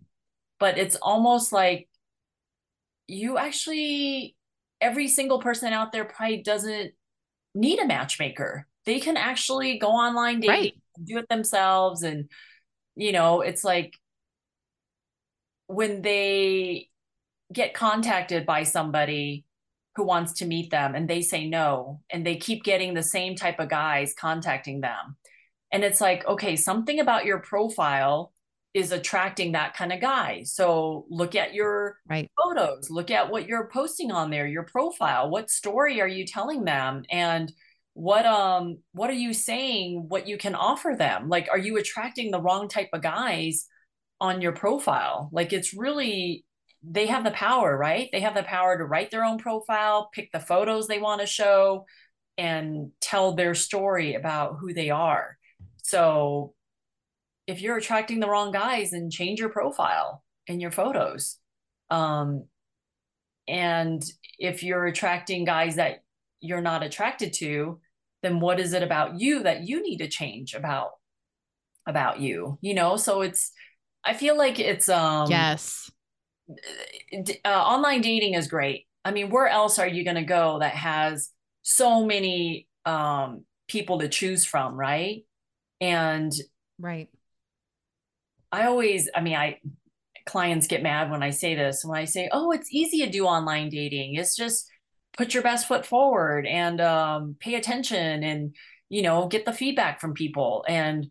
But 0.59 0.79
it's 0.79 0.95
almost 0.95 1.53
like 1.53 1.87
you 3.07 3.37
actually, 3.37 4.35
every 4.79 5.07
single 5.07 5.39
person 5.39 5.73
out 5.73 5.91
there 5.91 6.05
probably 6.05 6.41
doesn't 6.41 6.93
need 7.53 7.79
a 7.79 7.85
matchmaker. 7.85 8.67
They 8.85 8.99
can 8.99 9.17
actually 9.17 9.77
go 9.77 9.89
online, 9.89 10.39
date, 10.39 10.49
right. 10.49 10.73
do 11.03 11.17
it 11.17 11.29
themselves. 11.29 12.03
And, 12.03 12.29
you 12.95 13.11
know, 13.11 13.41
it's 13.41 13.63
like 13.63 13.97
when 15.67 16.01
they 16.01 16.89
get 17.53 17.73
contacted 17.73 18.45
by 18.45 18.63
somebody, 18.63 19.45
who 19.95 20.05
wants 20.05 20.33
to 20.33 20.45
meet 20.45 20.71
them 20.71 20.95
and 20.95 21.09
they 21.09 21.21
say 21.21 21.47
no 21.47 22.01
and 22.09 22.25
they 22.25 22.37
keep 22.37 22.63
getting 22.63 22.93
the 22.93 23.03
same 23.03 23.35
type 23.35 23.59
of 23.59 23.69
guys 23.69 24.13
contacting 24.17 24.81
them 24.81 25.17
and 25.71 25.83
it's 25.83 26.01
like 26.01 26.25
okay 26.27 26.55
something 26.55 26.99
about 26.99 27.25
your 27.25 27.39
profile 27.39 28.31
is 28.73 28.91
attracting 28.91 29.51
that 29.51 29.75
kind 29.75 29.91
of 29.91 29.99
guy 29.99 30.43
so 30.43 31.05
look 31.09 31.35
at 31.35 31.53
your 31.53 31.97
right. 32.09 32.29
photos 32.41 32.89
look 32.89 33.11
at 33.11 33.29
what 33.29 33.47
you're 33.47 33.69
posting 33.71 34.11
on 34.11 34.29
there 34.29 34.47
your 34.47 34.63
profile 34.63 35.29
what 35.29 35.49
story 35.49 35.99
are 35.99 36.07
you 36.07 36.25
telling 36.25 36.63
them 36.63 37.03
and 37.09 37.51
what 37.93 38.25
um 38.25 38.77
what 38.93 39.09
are 39.09 39.13
you 39.13 39.33
saying 39.33 40.05
what 40.07 40.27
you 40.27 40.37
can 40.37 40.55
offer 40.55 40.95
them 40.97 41.27
like 41.27 41.47
are 41.51 41.57
you 41.57 41.77
attracting 41.77 42.31
the 42.31 42.41
wrong 42.41 42.69
type 42.69 42.89
of 42.93 43.01
guys 43.01 43.67
on 44.21 44.39
your 44.39 44.53
profile 44.53 45.29
like 45.33 45.51
it's 45.51 45.73
really 45.73 46.45
they 46.83 47.07
have 47.07 47.23
the 47.23 47.31
power, 47.31 47.77
right? 47.77 48.09
They 48.11 48.21
have 48.21 48.35
the 48.35 48.43
power 48.43 48.77
to 48.77 48.85
write 48.85 49.11
their 49.11 49.23
own 49.23 49.37
profile, 49.37 50.09
pick 50.13 50.31
the 50.31 50.39
photos 50.39 50.87
they 50.87 50.99
want 50.99 51.21
to 51.21 51.27
show, 51.27 51.85
and 52.37 52.91
tell 52.99 53.33
their 53.33 53.53
story 53.53 54.15
about 54.15 54.57
who 54.59 54.73
they 54.73 54.89
are. 54.89 55.37
So 55.83 56.53
if 57.47 57.61
you're 57.61 57.77
attracting 57.77 58.19
the 58.19 58.29
wrong 58.29 58.51
guys, 58.51 58.91
then 58.91 59.09
change 59.09 59.39
your 59.39 59.49
profile 59.49 60.23
and 60.47 60.61
your 60.61 60.71
photos. 60.71 61.37
Um, 61.89 62.45
and 63.47 64.03
if 64.39 64.63
you're 64.63 64.85
attracting 64.85 65.45
guys 65.45 65.75
that 65.75 66.03
you're 66.39 66.61
not 66.61 66.83
attracted 66.83 67.33
to, 67.33 67.79
then 68.23 68.39
what 68.39 68.59
is 68.59 68.73
it 68.73 68.83
about 68.83 69.19
you 69.19 69.43
that 69.43 69.67
you 69.67 69.81
need 69.81 69.97
to 69.97 70.07
change 70.07 70.53
about 70.53 70.91
about 71.87 72.19
you? 72.19 72.57
You 72.61 72.75
know, 72.75 72.95
so 72.95 73.21
it's 73.21 73.51
I 74.03 74.13
feel 74.13 74.37
like 74.37 74.59
it's 74.59 74.89
um 74.89 75.29
yes 75.29 75.91
uh, 77.45 77.49
online 77.49 78.01
dating 78.01 78.33
is 78.33 78.47
great. 78.47 78.85
I 79.03 79.11
mean, 79.11 79.29
where 79.29 79.47
else 79.47 79.79
are 79.79 79.87
you 79.87 80.03
going 80.03 80.15
to 80.15 80.23
go 80.23 80.59
that 80.59 80.75
has 80.75 81.29
so 81.63 82.05
many 82.05 82.67
um, 82.85 83.45
people 83.67 83.99
to 83.99 84.09
choose 84.09 84.45
from, 84.45 84.75
right? 84.75 85.25
And 85.79 86.31
right. 86.79 87.09
I 88.51 88.65
always, 88.65 89.09
I 89.15 89.21
mean, 89.21 89.35
I 89.35 89.59
clients 90.25 90.67
get 90.67 90.83
mad 90.83 91.09
when 91.09 91.23
I 91.23 91.31
say 91.31 91.55
this. 91.55 91.83
When 91.83 91.99
I 91.99 92.05
say, 92.05 92.29
"Oh, 92.31 92.51
it's 92.51 92.71
easy 92.71 92.99
to 93.05 93.09
do 93.09 93.25
online 93.25 93.69
dating. 93.69 94.15
It's 94.15 94.35
just 94.35 94.69
put 95.17 95.33
your 95.33 95.43
best 95.43 95.67
foot 95.67 95.85
forward 95.85 96.45
and 96.45 96.79
um, 96.81 97.35
pay 97.39 97.55
attention 97.55 98.23
and 98.23 98.55
you 98.89 99.01
know 99.01 99.27
get 99.27 99.45
the 99.45 99.53
feedback 99.53 99.99
from 99.99 100.13
people." 100.13 100.65
And 100.67 101.07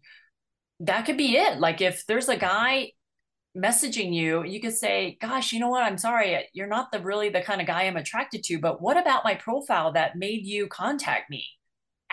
that 0.80 1.06
could 1.06 1.16
be 1.16 1.36
it. 1.36 1.58
Like 1.60 1.80
if 1.80 2.06
there's 2.06 2.28
a 2.28 2.36
guy 2.36 2.92
messaging 3.56 4.14
you, 4.14 4.44
you 4.44 4.60
could 4.60 4.74
say, 4.74 5.18
gosh, 5.20 5.52
you 5.52 5.60
know 5.60 5.68
what? 5.68 5.82
I'm 5.82 5.98
sorry. 5.98 6.48
You're 6.52 6.66
not 6.66 6.92
the 6.92 7.00
really 7.00 7.28
the 7.28 7.42
kind 7.42 7.60
of 7.60 7.66
guy 7.66 7.82
I'm 7.82 7.96
attracted 7.96 8.42
to, 8.44 8.58
but 8.58 8.80
what 8.80 8.96
about 8.96 9.24
my 9.24 9.34
profile 9.34 9.92
that 9.92 10.16
made 10.16 10.46
you 10.46 10.68
contact 10.68 11.30
me? 11.30 11.44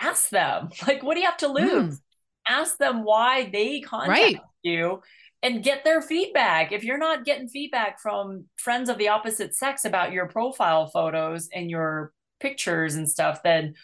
Ask 0.00 0.30
them. 0.30 0.70
Like, 0.86 1.02
what 1.02 1.14
do 1.14 1.20
you 1.20 1.26
have 1.26 1.38
to 1.38 1.48
lose? 1.48 1.96
Mm. 1.96 2.00
Ask 2.48 2.78
them 2.78 3.04
why 3.04 3.50
they 3.52 3.80
contact 3.80 4.08
right. 4.08 4.40
you 4.62 5.02
and 5.42 5.62
get 5.62 5.84
their 5.84 6.00
feedback. 6.00 6.72
If 6.72 6.84
you're 6.84 6.98
not 6.98 7.24
getting 7.24 7.48
feedback 7.48 8.00
from 8.00 8.46
friends 8.56 8.88
of 8.88 8.98
the 8.98 9.08
opposite 9.08 9.54
sex 9.54 9.84
about 9.84 10.12
your 10.12 10.26
profile 10.28 10.86
photos 10.86 11.48
and 11.54 11.70
your 11.70 12.12
pictures 12.40 12.94
and 12.94 13.08
stuff, 13.08 13.42
then 13.42 13.74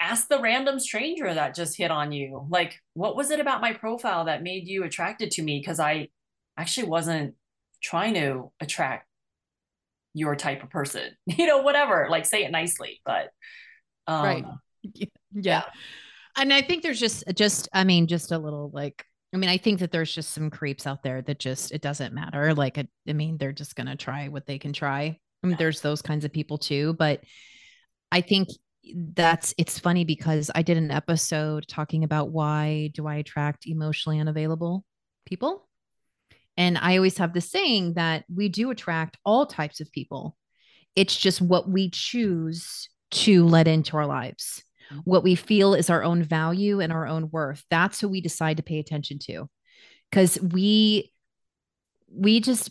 ask 0.00 0.28
the 0.28 0.40
random 0.40 0.80
stranger 0.80 1.32
that 1.32 1.54
just 1.54 1.76
hit 1.76 1.90
on 1.90 2.12
you. 2.12 2.46
Like, 2.50 2.80
what 2.94 3.16
was 3.16 3.30
it 3.30 3.40
about 3.40 3.60
my 3.60 3.72
profile 3.72 4.24
that 4.24 4.42
made 4.42 4.66
you 4.66 4.84
attracted 4.84 5.30
to 5.32 5.42
me? 5.42 5.60
Because 5.60 5.78
I 5.80 6.08
actually 6.58 6.88
wasn't 6.88 7.34
trying 7.82 8.14
to 8.14 8.50
attract 8.60 9.06
your 10.14 10.36
type 10.36 10.62
of 10.62 10.70
person 10.70 11.10
you 11.26 11.46
know 11.46 11.62
whatever 11.62 12.06
like 12.10 12.26
say 12.26 12.44
it 12.44 12.50
nicely 12.50 13.00
but 13.04 13.30
um, 14.06 14.24
right 14.24 14.44
yeah. 14.94 15.06
yeah 15.32 15.62
and 16.36 16.52
i 16.52 16.62
think 16.62 16.82
there's 16.82 17.00
just 17.00 17.24
just 17.34 17.68
i 17.72 17.84
mean 17.84 18.06
just 18.06 18.32
a 18.32 18.38
little 18.38 18.70
like 18.72 19.04
i 19.32 19.36
mean 19.36 19.50
i 19.50 19.56
think 19.56 19.80
that 19.80 19.90
there's 19.90 20.14
just 20.14 20.30
some 20.30 20.50
creeps 20.50 20.86
out 20.86 21.02
there 21.02 21.22
that 21.22 21.38
just 21.38 21.72
it 21.72 21.82
doesn't 21.82 22.14
matter 22.14 22.54
like 22.54 22.78
i, 22.78 22.86
I 23.08 23.12
mean 23.12 23.36
they're 23.38 23.52
just 23.52 23.76
gonna 23.76 23.96
try 23.96 24.28
what 24.28 24.46
they 24.46 24.58
can 24.58 24.72
try 24.72 25.18
I 25.44 25.46
mean, 25.48 25.56
there's 25.58 25.80
those 25.80 26.02
kinds 26.02 26.24
of 26.24 26.32
people 26.32 26.58
too 26.58 26.94
but 26.94 27.20
i 28.10 28.20
think 28.20 28.48
that's 29.14 29.54
it's 29.58 29.78
funny 29.78 30.04
because 30.04 30.50
i 30.54 30.62
did 30.62 30.76
an 30.76 30.90
episode 30.90 31.66
talking 31.68 32.04
about 32.04 32.30
why 32.30 32.90
do 32.94 33.06
i 33.06 33.16
attract 33.16 33.66
emotionally 33.66 34.20
unavailable 34.20 34.84
people 35.24 35.68
and 36.56 36.76
I 36.76 36.96
always 36.96 37.18
have 37.18 37.32
the 37.32 37.40
saying 37.40 37.94
that 37.94 38.24
we 38.32 38.48
do 38.48 38.70
attract 38.70 39.16
all 39.24 39.46
types 39.46 39.80
of 39.80 39.90
people. 39.92 40.36
It's 40.94 41.16
just 41.16 41.40
what 41.40 41.68
we 41.68 41.90
choose 41.90 42.88
to 43.12 43.46
let 43.46 43.68
into 43.68 43.96
our 43.96 44.06
lives. 44.06 44.62
Mm-hmm. 44.92 45.00
What 45.04 45.24
we 45.24 45.34
feel 45.34 45.74
is 45.74 45.90
our 45.90 46.02
own 46.02 46.22
value 46.22 46.80
and 46.80 46.92
our 46.92 47.06
own 47.06 47.30
worth. 47.30 47.64
That's 47.70 48.00
who 48.00 48.08
we 48.08 48.20
decide 48.20 48.58
to 48.58 48.62
pay 48.62 48.78
attention 48.78 49.18
to. 49.20 49.48
Cuz 50.10 50.38
we 50.40 51.12
we 52.10 52.40
just 52.40 52.70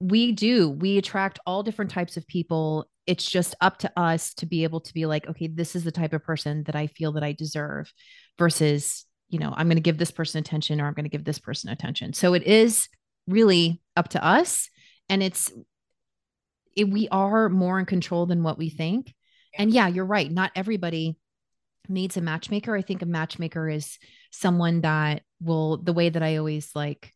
we 0.00 0.32
do. 0.32 0.68
We 0.68 0.98
attract 0.98 1.38
all 1.46 1.62
different 1.62 1.90
types 1.90 2.16
of 2.16 2.26
people. 2.26 2.86
It's 3.06 3.28
just 3.28 3.54
up 3.60 3.78
to 3.78 3.92
us 3.96 4.34
to 4.34 4.46
be 4.46 4.64
able 4.64 4.80
to 4.80 4.94
be 4.94 5.06
like, 5.06 5.28
okay, 5.28 5.46
this 5.46 5.74
is 5.74 5.84
the 5.84 5.92
type 5.92 6.12
of 6.12 6.24
person 6.24 6.64
that 6.64 6.76
I 6.76 6.88
feel 6.88 7.12
that 7.12 7.22
I 7.22 7.32
deserve 7.32 7.92
versus, 8.38 9.04
you 9.28 9.38
know, 9.38 9.52
I'm 9.56 9.68
going 9.68 9.76
to 9.76 9.82
give 9.82 9.98
this 9.98 10.10
person 10.10 10.40
attention 10.40 10.80
or 10.80 10.86
I'm 10.86 10.94
going 10.94 11.04
to 11.04 11.10
give 11.10 11.24
this 11.24 11.38
person 11.38 11.70
attention. 11.70 12.12
So 12.12 12.34
it 12.34 12.42
is 12.42 12.88
really 13.26 13.80
up 13.96 14.08
to 14.08 14.24
us 14.24 14.68
and 15.08 15.22
it's 15.22 15.52
it, 16.74 16.88
we 16.88 17.08
are 17.08 17.48
more 17.48 17.78
in 17.78 17.86
control 17.86 18.26
than 18.26 18.42
what 18.42 18.58
we 18.58 18.70
think 18.70 19.14
and 19.56 19.70
yeah 19.70 19.86
you're 19.86 20.04
right 20.04 20.30
not 20.30 20.50
everybody 20.56 21.16
needs 21.88 22.16
a 22.16 22.20
matchmaker 22.20 22.76
i 22.76 22.82
think 22.82 23.02
a 23.02 23.06
matchmaker 23.06 23.68
is 23.68 23.98
someone 24.30 24.80
that 24.80 25.22
will 25.40 25.76
the 25.78 25.92
way 25.92 26.08
that 26.08 26.22
i 26.22 26.36
always 26.36 26.70
like 26.74 27.12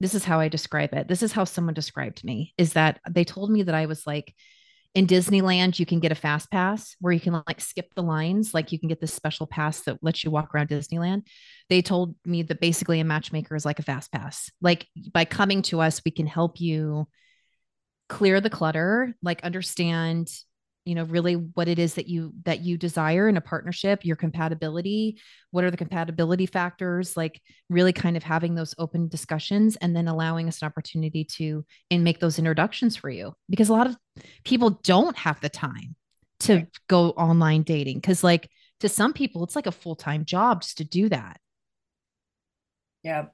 this 0.00 0.14
is 0.14 0.24
how 0.24 0.40
i 0.40 0.48
describe 0.48 0.92
it 0.92 1.08
this 1.08 1.22
is 1.22 1.32
how 1.32 1.44
someone 1.44 1.74
described 1.74 2.24
me 2.24 2.52
is 2.58 2.74
that 2.74 3.00
they 3.10 3.24
told 3.24 3.50
me 3.50 3.62
that 3.62 3.74
i 3.74 3.86
was 3.86 4.06
like 4.06 4.34
in 4.96 5.06
Disneyland, 5.06 5.78
you 5.78 5.84
can 5.84 6.00
get 6.00 6.10
a 6.10 6.14
fast 6.14 6.50
pass 6.50 6.96
where 7.00 7.12
you 7.12 7.20
can 7.20 7.42
like 7.46 7.60
skip 7.60 7.92
the 7.94 8.02
lines. 8.02 8.54
Like 8.54 8.72
you 8.72 8.78
can 8.78 8.88
get 8.88 8.98
this 8.98 9.12
special 9.12 9.46
pass 9.46 9.82
that 9.82 10.02
lets 10.02 10.24
you 10.24 10.30
walk 10.30 10.54
around 10.54 10.70
Disneyland. 10.70 11.26
They 11.68 11.82
told 11.82 12.14
me 12.24 12.42
that 12.44 12.62
basically 12.62 12.98
a 12.98 13.04
matchmaker 13.04 13.54
is 13.54 13.66
like 13.66 13.78
a 13.78 13.82
fast 13.82 14.10
pass. 14.10 14.50
Like 14.62 14.86
by 15.12 15.26
coming 15.26 15.60
to 15.64 15.82
us, 15.82 16.00
we 16.02 16.12
can 16.12 16.26
help 16.26 16.62
you 16.62 17.06
clear 18.08 18.40
the 18.40 18.48
clutter, 18.48 19.14
like 19.22 19.44
understand 19.44 20.30
you 20.86 20.94
know 20.94 21.04
really 21.04 21.34
what 21.34 21.68
it 21.68 21.78
is 21.78 21.94
that 21.94 22.06
you 22.06 22.32
that 22.44 22.60
you 22.60 22.78
desire 22.78 23.28
in 23.28 23.36
a 23.36 23.40
partnership 23.40 24.04
your 24.04 24.16
compatibility 24.16 25.20
what 25.50 25.64
are 25.64 25.70
the 25.70 25.76
compatibility 25.76 26.46
factors 26.46 27.16
like 27.16 27.40
really 27.68 27.92
kind 27.92 28.16
of 28.16 28.22
having 28.22 28.54
those 28.54 28.74
open 28.78 29.08
discussions 29.08 29.76
and 29.76 29.94
then 29.94 30.08
allowing 30.08 30.48
us 30.48 30.62
an 30.62 30.66
opportunity 30.66 31.24
to 31.24 31.64
and 31.90 32.04
make 32.04 32.20
those 32.20 32.38
introductions 32.38 32.96
for 32.96 33.10
you 33.10 33.34
because 33.50 33.68
a 33.68 33.72
lot 33.72 33.86
of 33.86 33.96
people 34.44 34.70
don't 34.84 35.16
have 35.16 35.40
the 35.40 35.48
time 35.48 35.96
to 36.38 36.54
right. 36.54 36.68
go 36.88 37.10
online 37.10 37.62
dating 37.62 37.98
because 37.98 38.24
like 38.24 38.48
to 38.80 38.88
some 38.88 39.12
people 39.12 39.42
it's 39.42 39.56
like 39.56 39.66
a 39.66 39.72
full-time 39.72 40.24
job 40.24 40.62
just 40.62 40.78
to 40.78 40.84
do 40.84 41.08
that 41.08 41.40
yeah 43.02 43.24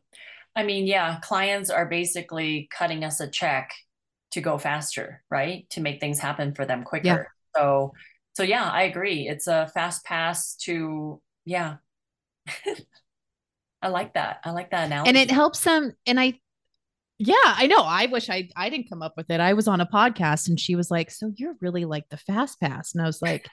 i 0.57 0.63
mean 0.63 0.87
yeah 0.87 1.19
clients 1.21 1.69
are 1.69 1.87
basically 1.87 2.69
cutting 2.73 3.05
us 3.05 3.21
a 3.21 3.29
check 3.29 3.73
to 4.33 4.41
go 4.41 4.59
faster, 4.59 5.23
right? 5.31 5.69
To 5.71 5.81
make 5.81 6.01
things 6.01 6.19
happen 6.19 6.55
for 6.55 6.65
them 6.65 6.85
quicker. 6.85 7.29
So, 7.57 7.93
so 8.35 8.43
yeah, 8.43 8.69
I 8.69 8.83
agree. 8.83 9.29
It's 9.29 9.47
a 9.47 9.71
fast 9.75 10.05
pass 10.05 10.55
to, 10.63 11.21
yeah. 11.45 11.77
I 13.83 13.89
like 13.89 14.15
that. 14.15 14.41
I 14.45 14.53
like 14.53 14.71
that 14.71 14.87
analogy. 14.87 15.09
And 15.09 15.19
it 15.19 15.31
helps 15.31 15.65
them. 15.65 15.93
And 16.07 16.21
I, 16.21 16.39
yeah, 17.19 17.35
I 17.45 17.67
know. 17.67 17.83
I 17.85 18.07
wish 18.07 18.29
I 18.31 18.49
I 18.57 18.69
didn't 18.69 18.89
come 18.89 19.03
up 19.03 19.15
with 19.17 19.31
it. 19.31 19.39
I 19.39 19.53
was 19.53 19.69
on 19.69 19.81
a 19.81 19.87
podcast 19.87 20.49
and 20.49 20.59
she 20.59 20.75
was 20.75 20.91
like, 20.91 21.09
"So 21.11 21.33
you're 21.37 21.55
really 21.61 21.85
like 21.85 22.09
the 22.09 22.17
fast 22.17 22.59
pass." 22.59 22.95
And 22.95 23.03
I 23.03 23.07
was 23.07 23.23
like, 23.23 23.49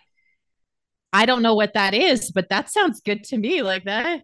"I 1.14 1.28
don't 1.28 1.44
know 1.44 1.54
what 1.54 1.76
that 1.76 1.94
is, 1.94 2.32
but 2.32 2.50
that 2.50 2.72
sounds 2.72 3.02
good 3.02 3.24
to 3.26 3.38
me." 3.38 3.62
Like 3.62 3.84
that 3.84 4.24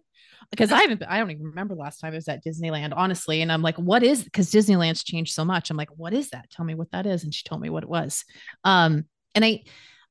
because 0.50 0.72
I 0.72 0.80
haven't 0.80 1.02
I 1.08 1.18
don't 1.18 1.30
even 1.30 1.46
remember 1.46 1.74
last 1.74 2.00
time 2.00 2.12
I 2.12 2.16
was 2.16 2.28
at 2.28 2.44
Disneyland, 2.44 2.92
honestly. 2.96 3.42
And 3.42 3.52
I'm 3.52 3.62
like, 3.62 3.76
what 3.76 4.02
is 4.02 4.22
because 4.22 4.50
Disneyland's 4.50 5.04
changed 5.04 5.32
so 5.34 5.44
much. 5.44 5.70
I'm 5.70 5.76
like, 5.76 5.90
what 5.96 6.12
is 6.12 6.30
that? 6.30 6.50
Tell 6.50 6.64
me 6.64 6.74
what 6.74 6.90
that 6.92 7.06
is. 7.06 7.24
And 7.24 7.34
she 7.34 7.44
told 7.44 7.60
me 7.60 7.70
what 7.70 7.82
it 7.82 7.88
was. 7.88 8.24
Um, 8.64 9.04
and 9.36 9.44
I, 9.44 9.62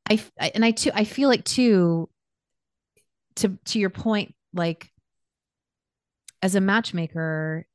I, 0.10 0.52
and 0.54 0.64
I 0.64 0.72
too, 0.72 0.92
I 0.94 1.04
feel 1.04 1.28
like 1.28 1.44
too, 1.44 2.10
to 3.38 3.58
to 3.66 3.80
your 3.80 3.90
point, 3.90 4.34
like 4.54 4.90
as 6.42 6.56
a 6.56 6.62
matchmaker, 6.62 7.66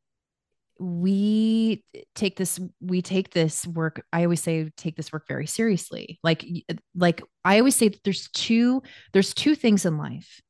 we 0.79 1.85
take 2.15 2.37
this 2.37 2.59
we 2.81 3.03
take 3.03 3.31
this 3.33 3.67
work 3.67 4.03
i 4.15 4.23
always 4.23 4.41
say 4.41 4.71
take 4.79 4.97
this 4.97 5.13
work 5.13 5.29
very 5.29 5.47
seriously. 5.47 6.19
Like 6.23 6.47
like 6.95 7.23
i 7.45 7.59
always 7.59 7.77
say 7.77 7.89
that 7.89 8.03
there's 8.03 8.31
two 8.31 8.83
there's 9.13 9.35
two 9.35 9.55
things 9.55 9.85
in 9.85 9.99
life 9.99 10.41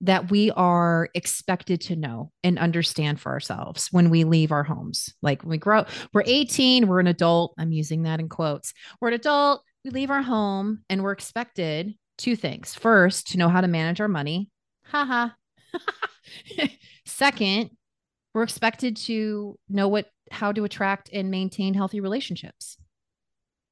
that 0.00 0.30
we 0.30 0.50
are 0.52 1.08
expected 1.14 1.80
to 1.82 1.96
know 1.96 2.32
and 2.42 2.58
understand 2.58 3.20
for 3.20 3.30
ourselves 3.32 3.88
when 3.90 4.10
we 4.10 4.22
leave 4.24 4.52
our 4.52 4.62
homes. 4.62 5.12
Like 5.22 5.42
when 5.42 5.50
we 5.50 5.58
grow 5.58 5.84
we're 6.12 6.24
18 6.26 6.88
we're 6.88 7.00
an 7.00 7.06
adult 7.06 7.54
i'm 7.56 7.70
using 7.70 8.02
that 8.02 8.18
in 8.18 8.28
quotes 8.28 8.74
we're 9.00 9.08
an 9.08 9.14
adult 9.14 9.62
we 9.84 9.90
leave 9.90 10.10
our 10.10 10.22
home 10.22 10.82
and 10.88 11.02
we're 11.02 11.12
expected 11.12 11.94
two 12.16 12.36
things. 12.36 12.74
First, 12.74 13.28
to 13.28 13.38
know 13.38 13.48
how 13.48 13.60
to 13.60 13.68
manage 13.68 14.00
our 14.00 14.08
money. 14.08 14.50
Haha. 14.84 15.30
Second, 17.06 17.70
we're 18.34 18.42
expected 18.42 18.96
to 18.96 19.58
know 19.68 19.88
what 19.88 20.06
how 20.30 20.52
to 20.52 20.64
attract 20.64 21.08
and 21.12 21.30
maintain 21.30 21.74
healthy 21.74 22.00
relationships. 22.00 22.76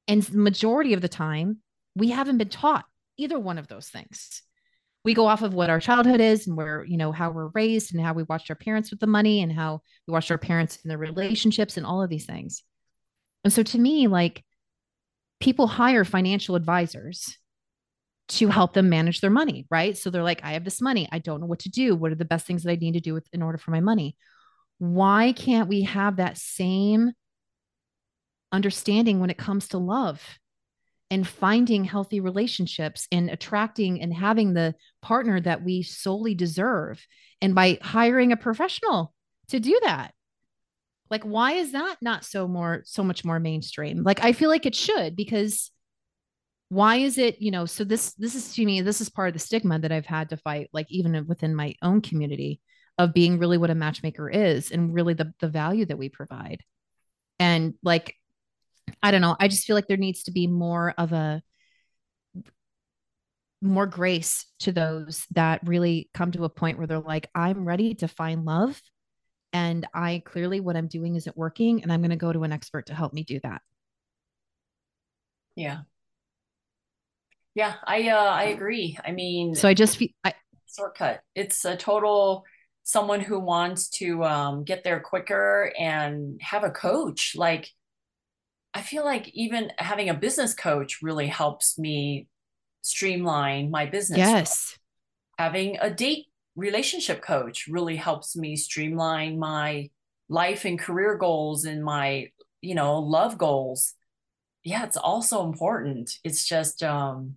And 0.07 0.23
the 0.23 0.37
majority 0.37 0.93
of 0.93 1.01
the 1.01 1.09
time, 1.09 1.57
we 1.95 2.09
haven't 2.09 2.37
been 2.37 2.49
taught 2.49 2.85
either 3.17 3.39
one 3.39 3.57
of 3.57 3.67
those 3.67 3.89
things. 3.89 4.41
We 5.03 5.13
go 5.13 5.27
off 5.27 5.41
of 5.41 5.53
what 5.53 5.69
our 5.69 5.79
childhood 5.79 6.19
is 6.19 6.47
and 6.47 6.57
where, 6.57 6.83
you 6.85 6.97
know, 6.97 7.11
how 7.11 7.29
we're 7.29 7.49
raised 7.53 7.93
and 7.93 8.03
how 8.03 8.13
we 8.13 8.23
watched 8.23 8.49
our 8.49 8.55
parents 8.55 8.89
with 8.91 8.99
the 8.99 9.07
money 9.07 9.41
and 9.41 9.51
how 9.51 9.81
we 10.07 10.11
watched 10.11 10.31
our 10.31 10.37
parents 10.37 10.79
in 10.83 10.89
their 10.89 10.97
relationships 10.97 11.77
and 11.77 11.85
all 11.85 12.01
of 12.01 12.09
these 12.09 12.25
things. 12.25 12.63
And 13.43 13.53
so 13.53 13.63
to 13.63 13.77
me, 13.77 14.07
like 14.07 14.43
people 15.39 15.67
hire 15.67 16.03
financial 16.03 16.55
advisors 16.55 17.37
to 18.29 18.49
help 18.49 18.73
them 18.73 18.89
manage 18.89 19.21
their 19.21 19.29
money, 19.29 19.65
right? 19.69 19.97
So 19.97 20.09
they're 20.09 20.23
like, 20.23 20.43
I 20.43 20.53
have 20.53 20.65
this 20.65 20.81
money. 20.81 21.07
I 21.11 21.19
don't 21.19 21.39
know 21.39 21.47
what 21.47 21.59
to 21.59 21.69
do. 21.69 21.95
What 21.95 22.11
are 22.11 22.15
the 22.15 22.25
best 22.25 22.45
things 22.45 22.63
that 22.63 22.71
I 22.71 22.75
need 22.75 22.93
to 22.93 22.99
do 22.99 23.13
with, 23.13 23.27
in 23.31 23.41
order 23.41 23.57
for 23.57 23.71
my 23.71 23.79
money? 23.79 24.17
Why 24.79 25.31
can't 25.31 25.69
we 25.69 25.83
have 25.83 26.17
that 26.17 26.37
same 26.37 27.11
understanding 28.51 29.19
when 29.19 29.29
it 29.29 29.37
comes 29.37 29.69
to 29.69 29.77
love 29.77 30.21
and 31.09 31.25
finding 31.25 31.85
healthy 31.85 32.19
relationships 32.19 33.07
and 33.11 33.29
attracting 33.29 34.01
and 34.01 34.13
having 34.13 34.53
the 34.53 34.75
partner 35.01 35.39
that 35.39 35.63
we 35.63 35.81
solely 35.83 36.35
deserve? 36.35 37.05
And 37.41 37.55
by 37.55 37.79
hiring 37.81 38.33
a 38.33 38.37
professional 38.37 39.13
to 39.49 39.59
do 39.59 39.79
that, 39.83 40.13
like, 41.09 41.23
why 41.23 41.53
is 41.53 41.71
that 41.71 41.97
not 42.01 42.25
so 42.25 42.47
more, 42.47 42.83
so 42.85 43.03
much 43.03 43.23
more 43.23 43.39
mainstream? 43.39 44.03
Like, 44.03 44.23
I 44.23 44.33
feel 44.33 44.49
like 44.49 44.65
it 44.65 44.75
should 44.75 45.15
because 45.15 45.71
why 46.69 46.97
is 46.97 47.17
it, 47.17 47.41
you 47.41 47.51
know, 47.51 47.65
so 47.65 47.83
this, 47.83 48.13
this 48.15 48.35
is 48.35 48.53
to 48.55 48.65
me, 48.65 48.81
this 48.81 48.99
is 48.99 49.09
part 49.09 49.29
of 49.29 49.33
the 49.33 49.39
stigma 49.39 49.79
that 49.79 49.91
I've 49.91 50.05
had 50.05 50.29
to 50.29 50.37
fight, 50.37 50.69
like, 50.73 50.87
even 50.89 51.25
within 51.27 51.55
my 51.55 51.75
own 51.81 52.01
community 52.01 52.59
of 52.97 53.13
being 53.13 53.39
really 53.39 53.57
what 53.57 53.69
a 53.69 53.75
matchmaker 53.75 54.29
is 54.29 54.71
and 54.71 54.93
really 54.93 55.13
the, 55.13 55.33
the 55.39 55.47
value 55.47 55.85
that 55.85 55.97
we 55.97 56.09
provide. 56.09 56.61
And 57.39 57.75
like, 57.83 58.15
I 59.01 59.11
don't 59.11 59.21
know, 59.21 59.35
I 59.39 59.47
just 59.47 59.65
feel 59.65 59.75
like 59.75 59.87
there 59.87 59.97
needs 59.97 60.23
to 60.23 60.31
be 60.31 60.47
more 60.47 60.93
of 60.97 61.13
a, 61.13 61.41
more 63.61 63.87
grace 63.87 64.45
to 64.59 64.71
those 64.71 65.25
that 65.31 65.61
really 65.65 66.09
come 66.13 66.31
to 66.31 66.43
a 66.43 66.49
point 66.49 66.77
where 66.77 66.87
they're 66.87 66.99
like, 66.99 67.27
I'm 67.33 67.65
ready 67.65 67.95
to 67.95 68.07
find 68.07 68.45
love 68.45 68.79
and 69.53 69.87
I 69.93 70.21
clearly 70.25 70.59
what 70.59 70.75
I'm 70.75 70.87
doing 70.87 71.15
isn't 71.15 71.37
working 71.37 71.83
and 71.83 71.91
I'm 71.91 72.01
going 72.01 72.11
to 72.11 72.15
go 72.15 72.33
to 72.33 72.43
an 72.43 72.51
expert 72.51 72.87
to 72.87 72.93
help 72.93 73.13
me 73.13 73.23
do 73.23 73.39
that. 73.41 73.61
Yeah. 75.55 75.81
Yeah, 77.55 77.73
I 77.85 78.09
uh 78.09 78.15
I 78.15 78.43
agree. 78.43 78.99
I 79.03 79.11
mean, 79.11 79.55
so 79.55 79.67
I 79.67 79.73
just 79.73 79.97
feel 79.97 80.09
I 80.23 80.35
shortcut. 80.75 81.21
It's 81.33 81.65
a 81.65 81.75
total 81.75 82.45
someone 82.83 83.19
who 83.19 83.39
wants 83.39 83.89
to 83.89 84.23
um 84.23 84.63
get 84.63 84.83
there 84.83 84.99
quicker 84.99 85.73
and 85.79 86.39
have 86.41 86.63
a 86.63 86.69
coach. 86.69 87.33
Like 87.35 87.71
I 88.75 88.81
feel 88.83 89.03
like 89.03 89.29
even 89.29 89.71
having 89.79 90.07
a 90.09 90.13
business 90.13 90.53
coach 90.53 91.01
really 91.01 91.25
helps 91.25 91.79
me 91.79 92.27
streamline 92.81 93.71
my 93.71 93.87
business. 93.87 94.19
Yes. 94.19 94.77
Having 95.39 95.77
a 95.81 95.89
date 95.89 96.26
relationship 96.57 97.21
coach 97.21 97.67
really 97.67 97.95
helps 97.95 98.35
me 98.35 98.55
streamline 98.55 99.39
my 99.39 99.89
life 100.27 100.65
and 100.65 100.77
career 100.79 101.15
goals 101.15 101.63
and 101.63 101.83
my 101.83 102.29
you 102.61 102.75
know 102.75 102.99
love 102.99 103.37
goals. 103.37 103.93
Yeah 104.63 104.83
it's 104.83 104.97
also 104.97 105.45
important. 105.45 106.11
It's 106.25 106.45
just 106.45 106.83
um 106.83 107.35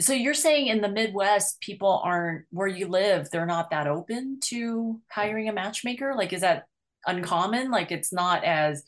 so 0.00 0.12
you're 0.12 0.34
saying 0.34 0.68
in 0.68 0.80
the 0.80 0.88
midwest 0.88 1.60
people 1.60 2.00
aren't 2.04 2.44
where 2.50 2.68
you 2.68 2.86
live 2.86 3.30
they're 3.30 3.46
not 3.46 3.70
that 3.70 3.86
open 3.86 4.38
to 4.44 5.00
hiring 5.10 5.48
a 5.48 5.52
matchmaker? 5.52 6.14
Like 6.14 6.34
is 6.34 6.42
that 6.42 6.66
uncommon? 7.06 7.70
Like 7.70 7.90
it's 7.90 8.12
not 8.12 8.44
as 8.44 8.84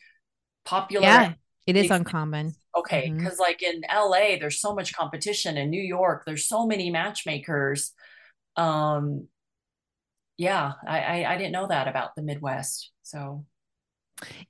popular 0.65 1.07
yeah 1.07 1.33
it 1.67 1.77
is 1.77 1.91
uncommon. 1.91 2.55
Okay 2.77 3.11
because 3.17 3.35
mm-hmm. 3.35 3.41
like 3.41 3.63
in 3.63 3.83
la 3.91 4.39
there's 4.39 4.61
so 4.61 4.75
much 4.75 4.95
competition. 4.95 5.57
In 5.57 5.71
new 5.71 5.83
york 5.83 6.25
there's 6.27 6.47
so 6.47 6.67
many 6.67 6.91
matchmakers 6.91 7.93
um 8.57 9.27
yeah 10.37 10.73
I, 10.87 11.01
I 11.01 11.35
i 11.35 11.37
didn't 11.37 11.53
know 11.53 11.67
that 11.67 11.89
about 11.89 12.15
the 12.15 12.23
midwest 12.23 12.91
so. 13.03 13.45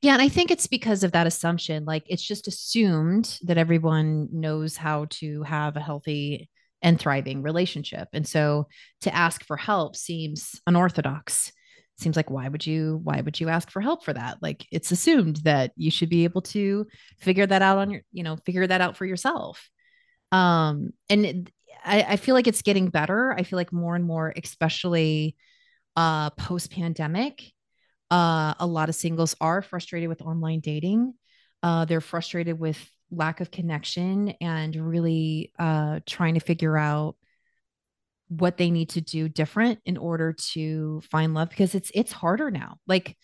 Yeah 0.01 0.13
and 0.13 0.23
i 0.23 0.29
think 0.29 0.51
it's 0.51 0.67
because 0.67 1.03
of 1.03 1.13
that 1.13 1.27
assumption 1.27 1.85
like 1.85 2.05
it's 2.07 2.23
just 2.23 2.47
assumed 2.49 3.39
that 3.43 3.59
everyone 3.59 4.29
knows 4.33 4.77
how 4.77 5.07
to 5.11 5.43
have 5.45 5.77
a 5.77 5.81
healthy 5.81 6.51
and 6.83 6.99
thriving 6.99 7.43
relationship 7.43 8.09
and 8.13 8.27
so 8.27 8.67
to 9.03 9.15
ask 9.15 9.45
for 9.45 9.57
help 9.57 9.97
seems 9.97 10.61
unorthodox. 10.67 11.53
Seems 11.99 12.17
like 12.17 12.31
why 12.31 12.49
would 12.49 12.67
you 12.67 13.01
why 13.05 13.21
would 13.21 13.39
you 13.39 13.49
ask 13.49 13.71
for 13.71 13.81
help 13.81 14.05
for 14.05 14.13
that? 14.13 14.39
Like 14.43 14.67
it's 14.73 14.91
assumed 14.91 15.37
that 15.45 15.73
you 15.77 15.91
should 15.91 16.09
be 16.09 16.25
able 16.25 16.43
to 16.43 16.87
figure 17.21 17.47
that 17.47 17.63
out 17.63 17.79
on 17.79 17.91
your 17.91 18.01
you 18.13 18.25
know 18.25 18.37
figure 18.45 18.67
that 18.67 18.81
out 18.81 18.97
for 18.97 19.07
yourself. 19.07 19.69
Um 20.33 20.91
and 21.09 21.51
I, 21.85 22.03
I 22.03 22.16
feel 22.16 22.35
like 22.35 22.47
it's 22.47 22.62
getting 22.62 22.89
better. 22.89 23.33
I 23.33 23.43
feel 23.43 23.57
like 23.57 23.72
more 23.72 23.95
and 23.95 24.05
more, 24.05 24.33
especially 24.43 25.37
uh, 25.97 26.30
post 26.30 26.70
pandemic, 26.70 27.43
uh, 28.11 28.55
a 28.59 28.66
lot 28.66 28.89
of 28.89 28.95
singles 28.95 29.35
are 29.41 29.62
frustrated 29.62 30.09
with 30.09 30.22
online 30.22 30.61
dating. 30.61 31.14
Uh, 31.62 31.85
they're 31.85 32.01
frustrated 32.01 32.59
with 32.59 32.78
lack 33.11 33.41
of 33.41 33.51
connection 33.51 34.30
and 34.41 34.74
really 34.74 35.53
uh, 35.59 36.01
trying 36.07 36.35
to 36.35 36.41
figure 36.41 36.76
out 36.76 37.16
what 38.28 38.57
they 38.57 38.70
need 38.70 38.89
to 38.91 39.01
do 39.01 39.28
different 39.28 39.78
in 39.85 39.99
order 39.99 40.33
to 40.33 41.03
find 41.11 41.35
love 41.35 41.51
because 41.51 41.74
it's 41.74 41.91
it's 41.95 42.12
harder 42.12 42.51
now 42.51 42.78
like 42.87 43.14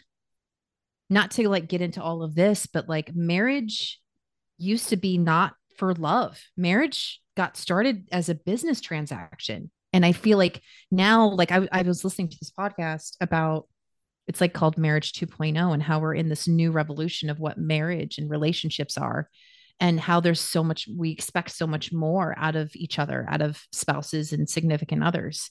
not 1.09 1.31
to 1.31 1.49
like 1.49 1.67
get 1.67 1.81
into 1.81 2.03
all 2.03 2.23
of 2.23 2.35
this 2.35 2.67
but 2.67 2.91
like 2.91 3.15
marriage 3.15 4.01
used 4.59 4.91
to 4.91 4.97
be 4.97 5.17
not 5.17 5.55
for 5.79 5.95
love. 5.95 6.39
Marriage 6.57 7.21
got 7.37 7.57
started 7.57 8.09
as 8.13 8.29
a 8.29 8.35
business 8.35 8.81
transaction. 8.81 9.71
And 9.93 10.05
I 10.05 10.13
feel 10.13 10.37
like 10.37 10.61
now, 10.91 11.29
like 11.29 11.53
I, 11.53 11.67
I 11.73 11.83
was 11.83 12.05
listening 12.05 12.29
to 12.29 12.39
this 12.41 12.51
podcast 12.51 13.17
about 13.21 13.69
it's 14.27 14.43
like 14.43 14.53
called 14.53 14.77
Marriage 14.77 15.13
2.0 15.15 15.73
and 15.73 15.83
how 15.83 16.01
we're 16.01 16.15
in 16.15 16.29
this 16.29 16.47
new 16.47 16.71
revolution 16.71 17.31
of 17.31 17.41
what 17.41 17.57
marriage 17.57 18.19
and 18.19 18.29
relationships 18.29 18.99
are 18.99 19.31
and 19.81 19.99
how 19.99 20.21
there's 20.21 20.41
so 20.41 20.63
much, 20.63 20.87
we 20.95 21.11
expect 21.11 21.51
so 21.51 21.67
much 21.67 21.93
more 21.93 22.35
out 22.37 22.55
of 22.55 22.71
each 22.75 22.99
other, 22.99 23.25
out 23.31 23.41
of 23.41 23.63
spouses 23.73 24.33
and 24.33 24.49
significant 24.49 25.03
others 25.03 25.51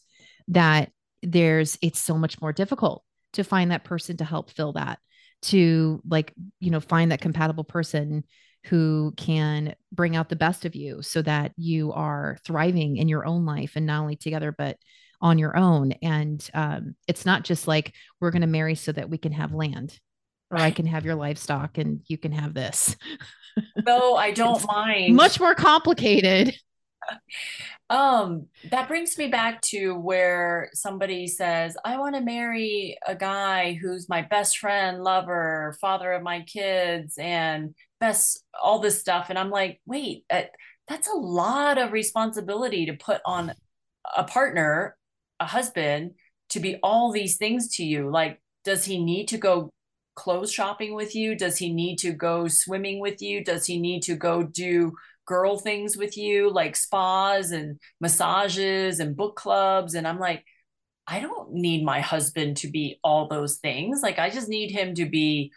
that 0.50 0.92
there's, 1.24 1.80
it's 1.82 2.00
so 2.00 2.18
much 2.18 2.40
more 2.40 2.54
difficult 2.54 3.04
to 3.34 3.44
find 3.44 3.72
that 3.72 3.84
person 3.84 4.18
to 4.18 4.26
help 4.26 4.52
fill 4.52 4.74
that, 4.74 5.00
to 5.44 6.02
like, 6.08 6.34
you 6.60 6.70
know, 6.70 6.80
find 6.80 7.12
that 7.12 7.22
compatible 7.22 7.64
person 7.64 8.24
who 8.70 9.14
can 9.18 9.76
bring 9.92 10.16
out 10.16 10.30
the 10.30 10.36
best 10.36 10.66
of 10.66 10.76
you 10.76 11.02
so 11.02 11.22
that 11.22 11.52
you 11.58 11.92
are 11.94 12.38
thriving 12.46 12.98
in 12.98 13.08
your 13.08 13.26
own 13.26 13.46
life 13.46 13.74
and 13.76 13.86
not 13.86 14.02
only 14.02 14.16
together 14.16 14.54
but 14.58 14.78
on 15.22 15.40
your 15.40 15.58
own. 15.58 15.94
And 16.02 16.48
um, 16.54 16.96
it's 17.08 17.26
not 17.26 17.44
just 17.44 17.68
like 17.68 17.94
we're 18.20 18.32
going 18.32 18.42
to 18.42 18.48
marry 18.48 18.76
so 18.76 18.92
that 18.92 19.10
we 19.10 19.18
can 19.18 19.32
have 19.32 19.54
land 19.54 20.00
or 20.52 20.58
i 20.58 20.72
can 20.72 20.86
have 20.86 21.06
your 21.06 21.16
livestock 21.16 21.78
and 21.78 22.02
you 22.08 22.18
can 22.18 22.32
have 22.32 22.54
this. 22.54 22.96
No 23.86 24.16
i 24.16 24.32
don't 24.42 24.66
mind. 24.68 25.16
much 25.16 25.40
more 25.40 25.56
complicated. 25.56 26.56
Um 27.90 28.48
that 28.70 28.90
brings 28.90 29.18
me 29.18 29.28
back 29.28 29.62
to 29.62 29.94
where 29.94 30.70
somebody 30.74 31.28
says 31.28 31.78
i 31.86 31.98
want 31.98 32.16
to 32.16 32.22
marry 32.22 32.98
a 33.08 33.16
guy 33.16 33.80
who's 33.82 34.10
my 34.10 34.24
best 34.24 34.58
friend 34.58 35.02
lover 35.02 35.78
father 35.80 36.12
of 36.12 36.22
my 36.22 36.42
kids 36.42 37.18
and 37.18 37.74
best 38.00 38.44
all 38.62 38.80
this 38.80 39.00
stuff. 39.00 39.28
And 39.30 39.40
i'm 39.40 39.50
like 39.50 39.82
wait 39.86 40.26
uh, 40.30 40.44
that's 40.88 41.08
a 41.08 41.16
lot 41.16 41.78
of 41.78 41.92
responsibility 41.92 42.86
to 42.86 42.94
put 42.94 43.22
on 43.26 43.54
a 44.16 44.24
partner 44.24 44.96
a 45.40 45.46
husband 45.46 46.12
to 46.50 46.60
be 46.60 46.80
all 46.82 47.12
these 47.12 47.38
things 47.38 47.76
to 47.76 47.84
you. 47.84 48.10
Like 48.10 48.42
does 48.64 48.86
he 48.86 49.04
need 49.04 49.28
to 49.30 49.38
go 49.38 49.72
clothes 50.16 50.52
shopping 50.52 50.96
with 50.96 51.16
you? 51.16 51.36
Does 51.36 51.58
he 51.58 51.72
need 51.72 51.98
to 52.00 52.12
go 52.12 52.48
swimming 52.48 53.00
with 53.00 53.22
you? 53.22 53.44
Does 53.44 53.66
he 53.66 53.80
need 53.80 54.02
to 54.04 54.16
go 54.16 54.44
do 54.44 54.94
girl 55.26 55.58
things 55.58 55.98
with 55.98 56.18
you 56.18 56.50
like 56.50 56.76
spas 56.76 57.52
and 57.52 57.80
massages 58.00 59.00
and 59.00 59.16
book 59.16 59.36
clubs? 59.36 59.94
And 59.94 60.08
i'm 60.08 60.20
like 60.20 60.44
i 61.08 61.20
don't 61.20 61.54
need 61.54 61.86
my 61.86 62.02
husband 62.02 62.58
to 62.58 62.70
be 62.70 63.00
all 63.04 63.28
those 63.28 63.58
things. 63.58 64.02
Like 64.02 64.20
i 64.20 64.30
just 64.30 64.50
need 64.50 64.72
him 64.72 64.96
to 64.96 65.06
be 65.06 65.52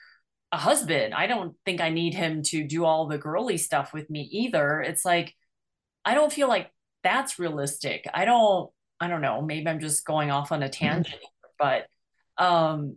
a 0.52 0.56
husband. 0.56 1.14
I 1.14 1.26
don't 1.26 1.54
think 1.64 1.80
I 1.80 1.90
need 1.90 2.14
him 2.14 2.42
to 2.44 2.64
do 2.66 2.84
all 2.84 3.06
the 3.06 3.18
girly 3.18 3.56
stuff 3.56 3.92
with 3.92 4.10
me 4.10 4.28
either. 4.32 4.80
It's 4.80 5.04
like 5.04 5.34
I 6.04 6.14
don't 6.14 6.32
feel 6.32 6.48
like 6.48 6.70
that's 7.02 7.38
realistic. 7.38 8.06
I 8.12 8.24
don't 8.24 8.70
I 8.98 9.08
don't 9.08 9.22
know, 9.22 9.42
maybe 9.42 9.68
I'm 9.68 9.80
just 9.80 10.04
going 10.04 10.30
off 10.30 10.52
on 10.52 10.62
a 10.62 10.66
mm-hmm. 10.66 10.84
tangent, 10.84 11.22
but 11.58 11.86
um 12.38 12.96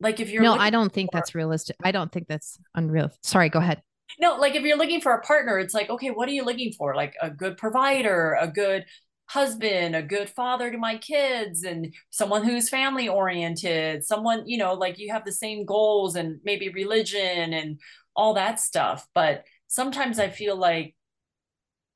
like 0.00 0.20
if 0.20 0.30
you're 0.30 0.42
No, 0.42 0.54
I 0.54 0.70
don't 0.70 0.92
think 0.92 1.10
for, 1.10 1.18
that's 1.18 1.34
realistic. 1.34 1.76
I 1.82 1.92
don't 1.92 2.12
think 2.12 2.28
that's 2.28 2.58
unreal. 2.74 3.10
Sorry, 3.22 3.48
go 3.48 3.58
ahead. 3.58 3.82
No, 4.20 4.36
like 4.36 4.54
if 4.54 4.62
you're 4.62 4.76
looking 4.76 5.00
for 5.00 5.12
a 5.12 5.20
partner, 5.22 5.58
it's 5.58 5.74
like, 5.74 5.90
okay, 5.90 6.10
what 6.10 6.28
are 6.28 6.32
you 6.32 6.44
looking 6.44 6.72
for? 6.72 6.94
Like 6.94 7.14
a 7.20 7.30
good 7.30 7.56
provider, 7.56 8.36
a 8.40 8.46
good 8.46 8.84
husband, 9.26 9.96
a 9.96 10.02
good 10.02 10.28
father 10.30 10.70
to 10.70 10.78
my 10.78 10.98
kids, 10.98 11.62
and 11.62 11.94
someone 12.10 12.44
who's 12.44 12.68
family 12.68 13.08
oriented, 13.08 14.04
someone, 14.04 14.46
you 14.46 14.58
know, 14.58 14.74
like 14.74 14.98
you 14.98 15.12
have 15.12 15.24
the 15.24 15.32
same 15.32 15.64
goals 15.64 16.16
and 16.16 16.40
maybe 16.44 16.68
religion 16.68 17.52
and 17.52 17.80
all 18.14 18.34
that 18.34 18.60
stuff. 18.60 19.06
But 19.14 19.44
sometimes 19.66 20.18
I 20.18 20.28
feel 20.28 20.56
like 20.56 20.94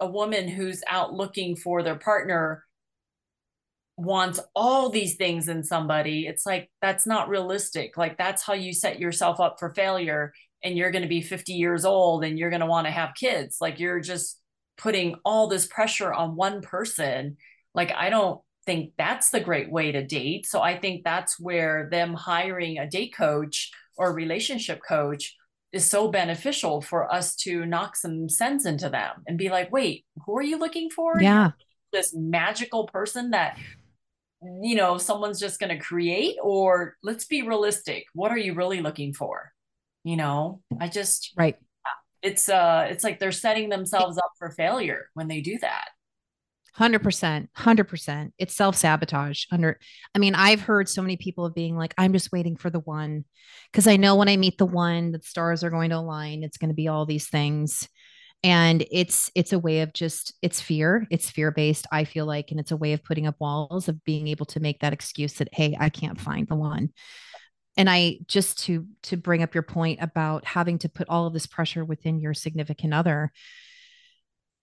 a 0.01 0.07
woman 0.07 0.49
who's 0.49 0.83
out 0.89 1.13
looking 1.13 1.57
for 1.57 1.83
their 1.83 1.97
partner 1.97 2.65
wants 3.97 4.39
all 4.55 4.91
these 4.91 5.17
things 5.17 5.49
in 5.49 5.65
somebody. 5.65 6.27
It's 6.27 6.47
like 6.47 6.71
that's 6.81 7.07
not 7.07 7.29
realistic. 7.29 7.97
Like 7.97 8.17
that's 8.17 8.45
how 8.45 8.55
you 8.55 8.73
set 8.73 9.01
yourself 9.01 9.41
up 9.41 9.57
for 9.59 9.75
failure. 9.75 10.33
And 10.63 10.77
you're 10.77 10.93
going 10.93 11.03
to 11.03 11.09
be 11.09 11.21
50 11.21 11.53
years 11.53 11.85
old 11.85 12.25
and 12.25 12.39
you're 12.39 12.51
going 12.51 12.61
to 12.61 12.67
want 12.67 12.87
to 12.87 12.93
have 12.93 13.11
kids. 13.19 13.59
Like 13.61 13.81
you're 13.81 14.01
just 14.01 14.41
putting 14.79 15.17
all 15.25 15.49
this 15.49 15.67
pressure 15.67 16.13
on 16.13 16.37
one 16.37 16.63
person 16.63 17.37
like 17.75 17.93
i 17.95 18.09
don't 18.09 18.41
think 18.69 18.93
that's 18.99 19.31
the 19.31 19.41
great 19.41 19.73
way 19.73 19.93
to 19.93 20.05
date. 20.05 20.45
So 20.45 20.61
i 20.61 20.79
think 20.79 21.03
that's 21.03 21.41
where 21.41 21.89
them 21.91 22.13
hiring 22.13 22.77
a 22.77 22.87
date 22.87 23.15
coach 23.17 23.71
or 23.97 24.13
relationship 24.13 24.81
coach 24.87 25.35
is 25.73 25.89
so 25.89 26.09
beneficial 26.09 26.83
for 26.83 27.11
us 27.11 27.35
to 27.37 27.65
knock 27.65 27.97
some 27.97 28.29
sense 28.29 28.67
into 28.67 28.91
them 28.91 29.23
and 29.27 29.39
be 29.39 29.49
like 29.49 29.73
wait 29.73 30.05
who 30.27 30.37
are 30.37 30.43
you 30.43 30.59
looking 30.59 30.91
for? 30.91 31.19
Yeah. 31.19 31.53
this 31.95 32.15
magical 32.15 32.87
person 32.87 33.31
that 33.31 33.59
you 34.43 34.77
know 34.77 34.99
someone's 34.99 35.41
just 35.41 35.59
going 35.61 35.75
to 35.75 35.83
create? 35.83 36.37
Or 36.43 36.97
let's 37.03 37.25
be 37.25 37.41
realistic 37.41 38.05
what 38.13 38.31
are 38.31 38.39
you 38.39 38.53
really 38.53 38.83
looking 38.83 39.15
for? 39.15 39.51
You 40.05 40.17
know 40.17 40.61
i 40.79 40.89
just 40.89 41.33
right 41.37 41.57
it's 42.23 42.49
uh 42.49 42.87
it's 42.91 43.05
like 43.05 43.19
they're 43.19 43.33
setting 43.33 43.69
themselves 43.69 44.19
up 44.19 44.31
for 44.39 44.51
failure 44.51 45.09
when 45.15 45.29
they 45.29 45.41
do 45.41 45.59
that. 45.59 45.89
100% 46.79 47.49
100% 47.57 48.33
it's 48.39 48.55
self-sabotage 48.55 49.45
under 49.51 49.81
i 50.15 50.19
mean 50.19 50.37
i've 50.37 50.61
heard 50.61 50.89
so 50.89 51.03
many 51.03 51.17
people 51.17 51.51
being 51.51 51.77
like 51.77 51.93
i'm 51.99 52.13
just 52.13 52.31
waiting 52.31 52.57
for 52.57 52.71
the 52.71 52.81
one. 52.81 53.25
Because 53.73 53.87
i 53.87 53.97
know 53.97 54.15
when 54.15 54.29
i 54.29 54.37
meet 54.37 54.59
the 54.59 54.67
one 54.67 55.13
the 55.13 55.21
stars 55.23 55.65
are 55.65 55.71
going 55.71 55.91
to 55.91 55.97
align 55.97 56.45
it's 56.45 56.57
going 56.57 56.71
to 56.71 56.75
be 56.75 56.89
all 56.89 57.07
these 57.07 57.29
things. 57.29 57.89
And 58.45 58.87
it's 58.93 59.33
it's 59.35 59.53
a 59.53 59.59
way 59.59 59.81
of 59.81 59.93
just 59.93 60.35
it's 60.43 60.61
fear 60.61 61.09
it's 61.11 61.29
fear 61.29 61.51
based 61.51 61.89
i 61.91 62.05
feel 62.05 62.25
like 62.25 62.53
and 62.53 62.61
it's 62.61 62.71
a 62.71 62.77
way 62.77 62.93
of 62.93 63.03
putting 63.03 63.27
up 63.27 63.35
walls 63.41 63.89
of 63.89 64.05
being 64.05 64.29
able 64.29 64.47
to 64.47 64.61
make 64.61 64.79
that 64.79 64.93
excuse 64.93 65.33
that 65.35 65.49
hey 65.53 65.77
i 65.81 65.89
can't 65.89 66.21
find 66.21 66.47
the 66.47 66.55
one 66.55 66.91
and 67.79 67.89
i 67.89 68.19
just 68.27 68.59
to 68.59 68.87
to 69.03 69.17
bring 69.17 69.43
up 69.43 69.55
your 69.55 69.63
point 69.63 69.99
about 70.03 70.45
having 70.45 70.79
to 70.79 70.89
put 70.89 71.09
all 71.09 71.27
of 71.27 71.33
this 71.33 71.47
pressure 71.47 71.85
within 71.85 72.21
your 72.21 72.35
significant 72.35 72.93
other 72.93 73.33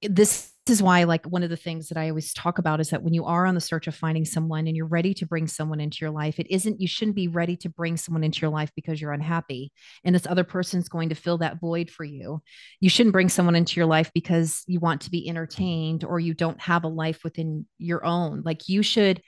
this 0.03 0.51
is 0.67 0.81
why 0.81 1.03
like 1.03 1.25
one 1.25 1.43
of 1.43 1.49
the 1.49 1.57
things 1.57 1.89
that 1.89 1.97
i 1.97 2.09
always 2.09 2.33
talk 2.33 2.57
about 2.57 2.79
is 2.79 2.89
that 2.89 3.03
when 3.03 3.13
you 3.13 3.25
are 3.25 3.45
on 3.45 3.55
the 3.55 3.61
search 3.61 3.87
of 3.87 3.95
finding 3.95 4.25
someone 4.25 4.67
and 4.67 4.75
you're 4.75 4.85
ready 4.85 5.13
to 5.13 5.25
bring 5.25 5.47
someone 5.47 5.79
into 5.79 5.99
your 6.01 6.11
life 6.11 6.39
it 6.39 6.47
isn't 6.49 6.81
you 6.81 6.87
shouldn't 6.87 7.15
be 7.15 7.27
ready 7.27 7.55
to 7.55 7.69
bring 7.69 7.95
someone 7.97 8.23
into 8.23 8.41
your 8.41 8.49
life 8.49 8.71
because 8.75 8.99
you're 8.99 9.11
unhappy 9.13 9.71
and 10.03 10.13
this 10.13 10.27
other 10.27 10.43
person's 10.43 10.89
going 10.89 11.09
to 11.09 11.15
fill 11.15 11.39
that 11.39 11.59
void 11.59 11.89
for 11.89 12.03
you. 12.03 12.41
You 12.79 12.89
shouldn't 12.89 13.13
bring 13.13 13.29
someone 13.29 13.55
into 13.55 13.79
your 13.79 13.87
life 13.87 14.11
because 14.13 14.63
you 14.67 14.79
want 14.79 15.01
to 15.01 15.11
be 15.11 15.27
entertained 15.27 16.03
or 16.03 16.19
you 16.19 16.33
don't 16.33 16.61
have 16.61 16.83
a 16.83 16.87
life 16.87 17.23
within 17.23 17.65
your 17.77 18.05
own. 18.05 18.43
Like 18.45 18.69
you 18.69 18.83
should 18.83 19.21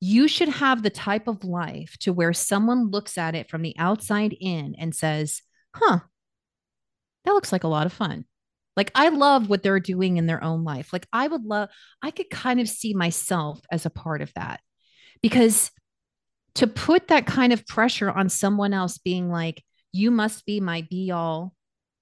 you 0.00 0.26
should 0.26 0.48
have 0.48 0.82
the 0.82 0.90
type 0.90 1.28
of 1.28 1.44
life 1.44 1.96
to 2.00 2.12
where 2.12 2.32
someone 2.32 2.90
looks 2.90 3.18
at 3.18 3.34
it 3.34 3.50
from 3.50 3.60
the 3.62 3.74
outside 3.78 4.34
in 4.40 4.74
and 4.78 4.94
says, 4.94 5.42
huh, 5.74 6.00
that 7.24 7.32
looks 7.32 7.52
like 7.52 7.64
a 7.64 7.68
lot 7.68 7.86
of 7.86 7.92
fun. 7.92 8.24
Like, 8.76 8.90
I 8.94 9.10
love 9.10 9.50
what 9.50 9.62
they're 9.62 9.78
doing 9.78 10.16
in 10.16 10.26
their 10.26 10.42
own 10.42 10.64
life. 10.64 10.92
Like, 10.92 11.06
I 11.12 11.28
would 11.28 11.44
love, 11.44 11.68
I 12.02 12.12
could 12.12 12.30
kind 12.30 12.60
of 12.60 12.68
see 12.68 12.94
myself 12.94 13.60
as 13.70 13.84
a 13.84 13.90
part 13.90 14.22
of 14.22 14.32
that 14.34 14.60
because 15.22 15.70
to 16.54 16.66
put 16.66 17.08
that 17.08 17.26
kind 17.26 17.52
of 17.52 17.66
pressure 17.66 18.10
on 18.10 18.30
someone 18.30 18.72
else 18.72 18.96
being 18.96 19.28
like, 19.28 19.62
you 19.92 20.10
must 20.10 20.46
be 20.46 20.60
my 20.60 20.86
be 20.88 21.10
all 21.10 21.52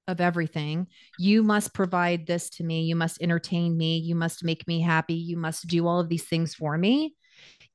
of 0.07 0.21
everything. 0.21 0.87
You 1.19 1.43
must 1.43 1.75
provide 1.75 2.27
this 2.27 2.49
to 2.51 2.65
me. 2.65 2.83
You 2.83 2.95
must 2.95 3.21
entertain 3.21 3.77
me. 3.77 3.99
You 3.99 4.15
must 4.15 4.45
make 4.45 4.67
me 4.69 4.81
happy. 4.81 5.15
You 5.15 5.37
must 5.37 5.67
do 5.67 5.87
all 5.87 6.01
of 6.01 6.09
these 6.09 6.25
things 6.25 6.55
for 6.55 6.79
me 6.79 7.17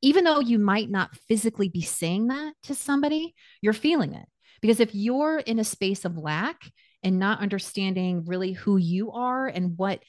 even 0.04 0.26
though 0.26 0.42
you 0.42 0.60
might 0.60 0.92
not 0.92 1.16
physically 1.30 1.70
be 1.70 1.82
saying 1.82 2.28
that 2.28 2.54
to 2.64 2.76
somebody, 2.76 3.34
you're 3.62 3.72
feeling 3.72 4.14
it. 4.14 4.28
Because 4.62 4.82
if 4.82 4.94
you're 4.94 5.40
in 5.40 5.60
a 5.60 5.64
space 5.64 6.04
of 6.04 6.18
lack 6.18 6.70
and 7.04 7.20
not 7.20 7.40
understanding 7.40 8.26
really 8.26 8.52
who 8.52 8.76
you 8.76 9.14
are 9.14 9.48
and 9.48 9.78
what 9.78 10.04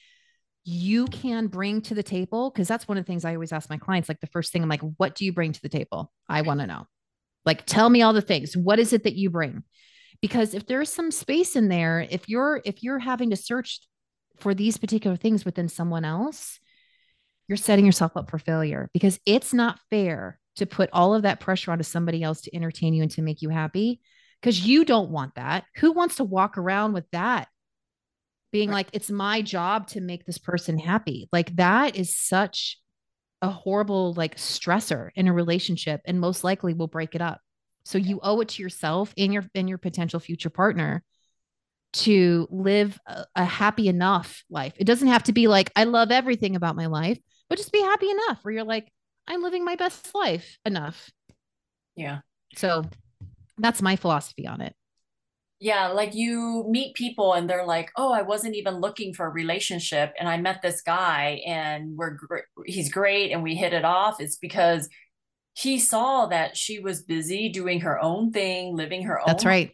you 0.65 1.05
can 1.05 1.47
bring 1.47 1.81
to 1.83 1.95
the 1.95 2.03
table, 2.03 2.51
because 2.51 2.67
that's 2.67 2.89
one 2.89 2.97
of 2.97 3.05
the 3.05 3.07
things 3.07 3.23
I 3.23 3.35
always 3.35 3.53
ask 3.53 3.69
my 3.69 3.77
clients. 3.77 4.09
Like 4.09 4.19
the 4.19 4.27
first 4.27 4.51
thing, 4.51 4.61
I'm 4.61 4.69
like, 4.69 4.81
what 4.97 5.15
do 5.15 5.23
you 5.23 5.31
bring 5.31 5.53
to 5.53 5.61
the 5.61 5.69
table? 5.69 6.11
I 6.27 6.41
want 6.41 6.59
to 6.59 6.67
know. 6.67 6.87
Like, 7.45 7.65
tell 7.65 7.89
me 7.89 8.01
all 8.01 8.13
the 8.13 8.21
things. 8.21 8.57
What 8.57 8.79
is 8.79 8.91
it 8.91 9.03
that 9.03 9.15
you 9.15 9.29
bring? 9.29 9.63
Because 10.21 10.53
if 10.53 10.65
there's 10.65 10.91
some 10.91 11.09
space 11.11 11.55
in 11.55 11.69
there, 11.69 12.05
if 12.09 12.27
you're 12.27 12.61
if 12.65 12.83
you're 12.83 12.99
having 12.99 13.29
to 13.29 13.37
search 13.37 13.79
for 14.39 14.53
these 14.53 14.77
particular 14.77 15.15
things 15.15 15.45
within 15.45 15.69
someone 15.69 16.03
else, 16.03 16.59
you're 17.47 17.57
setting 17.57 17.85
yourself 17.85 18.15
up 18.15 18.29
for 18.29 18.39
failure 18.39 18.89
because 18.93 19.19
it's 19.25 19.53
not 19.53 19.79
fair 19.89 20.39
to 20.55 20.65
put 20.65 20.89
all 20.93 21.13
of 21.13 21.23
that 21.23 21.39
pressure 21.39 21.71
onto 21.71 21.83
somebody 21.83 22.23
else 22.23 22.41
to 22.41 22.55
entertain 22.55 22.93
you 22.93 23.01
and 23.01 23.11
to 23.11 23.21
make 23.21 23.41
you 23.41 23.49
happy 23.49 23.99
because 24.41 24.65
you 24.65 24.85
don't 24.85 25.09
want 25.09 25.35
that. 25.35 25.65
Who 25.77 25.91
wants 25.91 26.17
to 26.17 26.23
walk 26.23 26.57
around 26.57 26.93
with 26.93 27.05
that? 27.11 27.47
Being 28.51 28.69
right. 28.69 28.75
like, 28.75 28.87
it's 28.93 29.09
my 29.09 29.41
job 29.41 29.87
to 29.89 30.01
make 30.01 30.25
this 30.25 30.37
person 30.37 30.77
happy. 30.79 31.27
Like, 31.31 31.55
that 31.57 31.95
is 31.95 32.15
such 32.15 32.79
a 33.41 33.49
horrible, 33.49 34.13
like, 34.13 34.37
stressor 34.37 35.09
in 35.15 35.27
a 35.27 35.33
relationship 35.33 36.01
and 36.05 36.19
most 36.19 36.43
likely 36.43 36.73
will 36.73 36.87
break 36.87 37.15
it 37.15 37.21
up. 37.21 37.41
So 37.83 37.97
you 37.97 38.19
owe 38.23 38.39
it 38.41 38.49
to 38.49 38.63
yourself 38.63 39.13
and 39.17 39.33
your 39.33 39.45
and 39.53 39.69
your 39.69 39.77
potential 39.77 40.19
future 40.19 40.49
partner 40.49 41.03
to 41.95 42.47
live 42.51 42.99
a, 43.07 43.25
a 43.35 43.45
happy 43.45 43.87
enough 43.87 44.43
life. 44.49 44.73
It 44.77 44.85
doesn't 44.85 45.07
have 45.07 45.23
to 45.23 45.33
be 45.33 45.47
like, 45.47 45.71
I 45.75 45.85
love 45.85 46.11
everything 46.11 46.55
about 46.55 46.75
my 46.75 46.87
life, 46.87 47.19
but 47.49 47.57
just 47.57 47.71
be 47.71 47.81
happy 47.81 48.09
enough 48.09 48.39
where 48.41 48.53
you're 48.53 48.63
like, 48.63 48.91
I'm 49.27 49.41
living 49.41 49.63
my 49.63 49.75
best 49.75 50.13
life 50.13 50.57
enough. 50.65 51.09
Yeah. 51.95 52.19
So 52.55 52.83
that's 53.57 53.81
my 53.81 53.95
philosophy 53.95 54.45
on 54.45 54.61
it. 54.61 54.75
Yeah, 55.59 55.87
like 55.87 56.13
you 56.13 56.65
meet 56.69 56.95
people 56.95 57.33
and 57.33 57.49
they're 57.49 57.65
like, 57.65 57.89
"Oh, 57.95 58.11
I 58.11 58.23
wasn't 58.23 58.55
even 58.55 58.75
looking 58.75 59.13
for 59.13 59.25
a 59.25 59.29
relationship 59.29 60.13
and 60.19 60.27
I 60.27 60.35
met 60.37 60.61
this 60.61 60.81
guy 60.81 61.41
and 61.47 61.95
we're 61.95 62.17
he's 62.65 62.91
great 62.91 63.31
and 63.31 63.41
we 63.41 63.55
hit 63.55 63.71
it 63.71 63.85
off." 63.85 64.19
It's 64.19 64.35
because 64.35 64.89
he 65.53 65.79
saw 65.79 66.25
that 66.25 66.57
she 66.57 66.79
was 66.79 67.03
busy 67.03 67.47
doing 67.47 67.79
her 67.81 67.99
own 68.01 68.31
thing, 68.33 68.75
living 68.75 69.03
her 69.03 69.17
own 69.19 69.27
That's 69.27 69.45
right. 69.45 69.71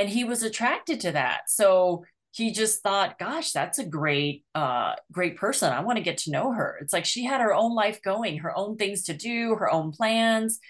And 0.00 0.08
he 0.08 0.24
was 0.24 0.42
attracted 0.42 1.00
to 1.00 1.12
that. 1.12 1.42
So 1.48 2.04
he 2.32 2.52
just 2.52 2.82
thought, 2.82 3.18
"Gosh, 3.18 3.52
that's 3.52 3.78
a 3.78 3.84
great 3.84 4.44
uh 4.54 4.94
great 5.12 5.36
person. 5.36 5.72
I 5.72 5.80
want 5.80 5.98
to 5.98 6.04
get 6.04 6.18
to 6.18 6.30
know 6.30 6.52
her." 6.52 6.78
It's 6.80 6.92
like 6.92 7.04
she 7.04 7.24
had 7.24 7.40
her 7.40 7.54
own 7.54 7.74
life 7.74 8.02
going, 8.02 8.38
her 8.38 8.56
own 8.56 8.76
things 8.76 9.04
to 9.04 9.14
do, 9.14 9.54
her 9.56 9.70
own 9.70 9.92
plans 9.92 10.60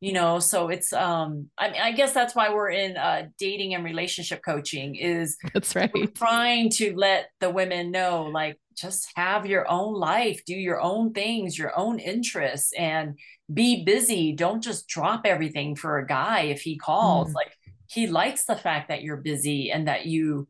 you 0.00 0.12
know 0.12 0.38
so 0.38 0.68
it's 0.68 0.92
um 0.92 1.48
I, 1.58 1.70
mean, 1.70 1.80
I 1.80 1.92
guess 1.92 2.12
that's 2.12 2.34
why 2.34 2.52
we're 2.52 2.70
in 2.70 2.96
uh 2.96 3.26
dating 3.38 3.74
and 3.74 3.84
relationship 3.84 4.42
coaching 4.44 4.94
is 4.94 5.36
that's 5.54 5.76
right 5.76 5.92
trying 6.14 6.70
to 6.70 6.94
let 6.96 7.30
the 7.40 7.50
women 7.50 7.90
know 7.90 8.24
like 8.24 8.58
just 8.74 9.12
have 9.14 9.46
your 9.46 9.70
own 9.70 9.94
life 9.94 10.42
do 10.46 10.54
your 10.54 10.80
own 10.80 11.12
things 11.12 11.58
your 11.58 11.78
own 11.78 11.98
interests 11.98 12.72
and 12.78 13.18
be 13.52 13.84
busy 13.84 14.32
don't 14.32 14.62
just 14.62 14.88
drop 14.88 15.22
everything 15.24 15.76
for 15.76 15.98
a 15.98 16.06
guy 16.06 16.42
if 16.42 16.62
he 16.62 16.78
calls 16.78 17.30
mm. 17.30 17.34
like 17.34 17.52
he 17.90 18.06
likes 18.06 18.44
the 18.44 18.56
fact 18.56 18.88
that 18.88 19.02
you're 19.02 19.16
busy 19.16 19.70
and 19.70 19.88
that 19.88 20.06
you 20.06 20.46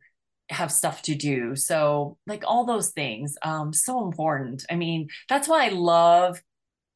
have 0.50 0.72
stuff 0.72 1.00
to 1.02 1.14
do 1.14 1.54
so 1.54 2.18
like 2.26 2.42
all 2.44 2.66
those 2.66 2.90
things 2.90 3.36
um 3.42 3.72
so 3.72 4.04
important 4.04 4.64
i 4.68 4.74
mean 4.74 5.08
that's 5.28 5.46
why 5.46 5.64
i 5.64 5.68
love 5.68 6.40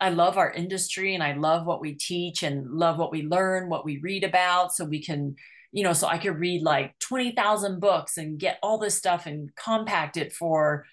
I 0.01 0.11
love 0.11 0.37
our 0.37 0.53
industry 0.53 1.15
and 1.15 1.23
I 1.23 1.33
love 1.33 1.67
what 1.67 1.81
we 1.81 1.95
teach 1.95 2.43
and 2.43 2.71
love 2.71 2.99
what 2.99 3.11
we 3.11 3.23
learn, 3.23 3.71
what 3.71 3.87
we 3.87 3.99
read 3.99 4.23
about. 4.23 4.75
So 4.75 4.85
we 4.85 5.03
can, 5.03 5.37
you 5.73 5.83
know, 5.83 5.95
so 5.95 6.07
I 6.07 6.19
could 6.19 6.39
read 6.39 6.63
like 6.63 6.99
20,000 6.99 7.81
books 7.81 8.19
and 8.19 8.39
get 8.39 8.59
all 8.63 8.77
this 8.77 8.97
stuff 8.97 9.25
and 9.25 9.55
compact 9.57 10.19
it 10.19 10.35
for 10.35 10.85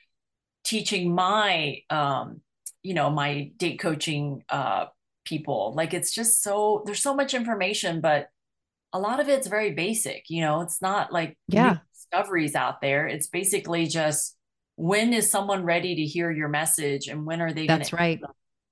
teaching 0.64 1.14
my, 1.14 1.80
um, 1.90 2.40
you 2.84 2.94
know, 2.94 3.10
my 3.10 3.52
date 3.58 3.80
coaching 3.80 4.44
uh, 4.48 4.86
people. 5.26 5.74
Like 5.76 5.94
it's 5.94 6.14
just 6.14 6.42
so, 6.42 6.84
there's 6.86 7.02
so 7.02 7.14
much 7.14 7.34
information, 7.34 8.00
but 8.00 8.30
a 8.94 9.00
lot 9.00 9.20
of 9.20 9.30
it's 9.30 9.48
very 9.48 9.72
basic. 9.72 10.26
You 10.30 10.42
know, 10.42 10.62
it's 10.62 10.82
not 10.82 11.12
like 11.12 11.38
yeah. 11.48 11.78
discoveries 11.94 12.56
out 12.56 12.82
there. 12.82 13.08
It's 13.08 13.28
basically 13.28 13.88
just, 13.88 14.36
when 14.76 15.14
is 15.14 15.30
someone 15.30 15.64
ready 15.64 15.96
to 15.96 16.04
hear 16.04 16.32
your 16.32 16.50
message 16.50 17.08
and 17.08 17.26
when 17.26 17.42
are 17.42 17.54
they 17.54 17.68
that's 17.68 17.94
right 17.94 18.20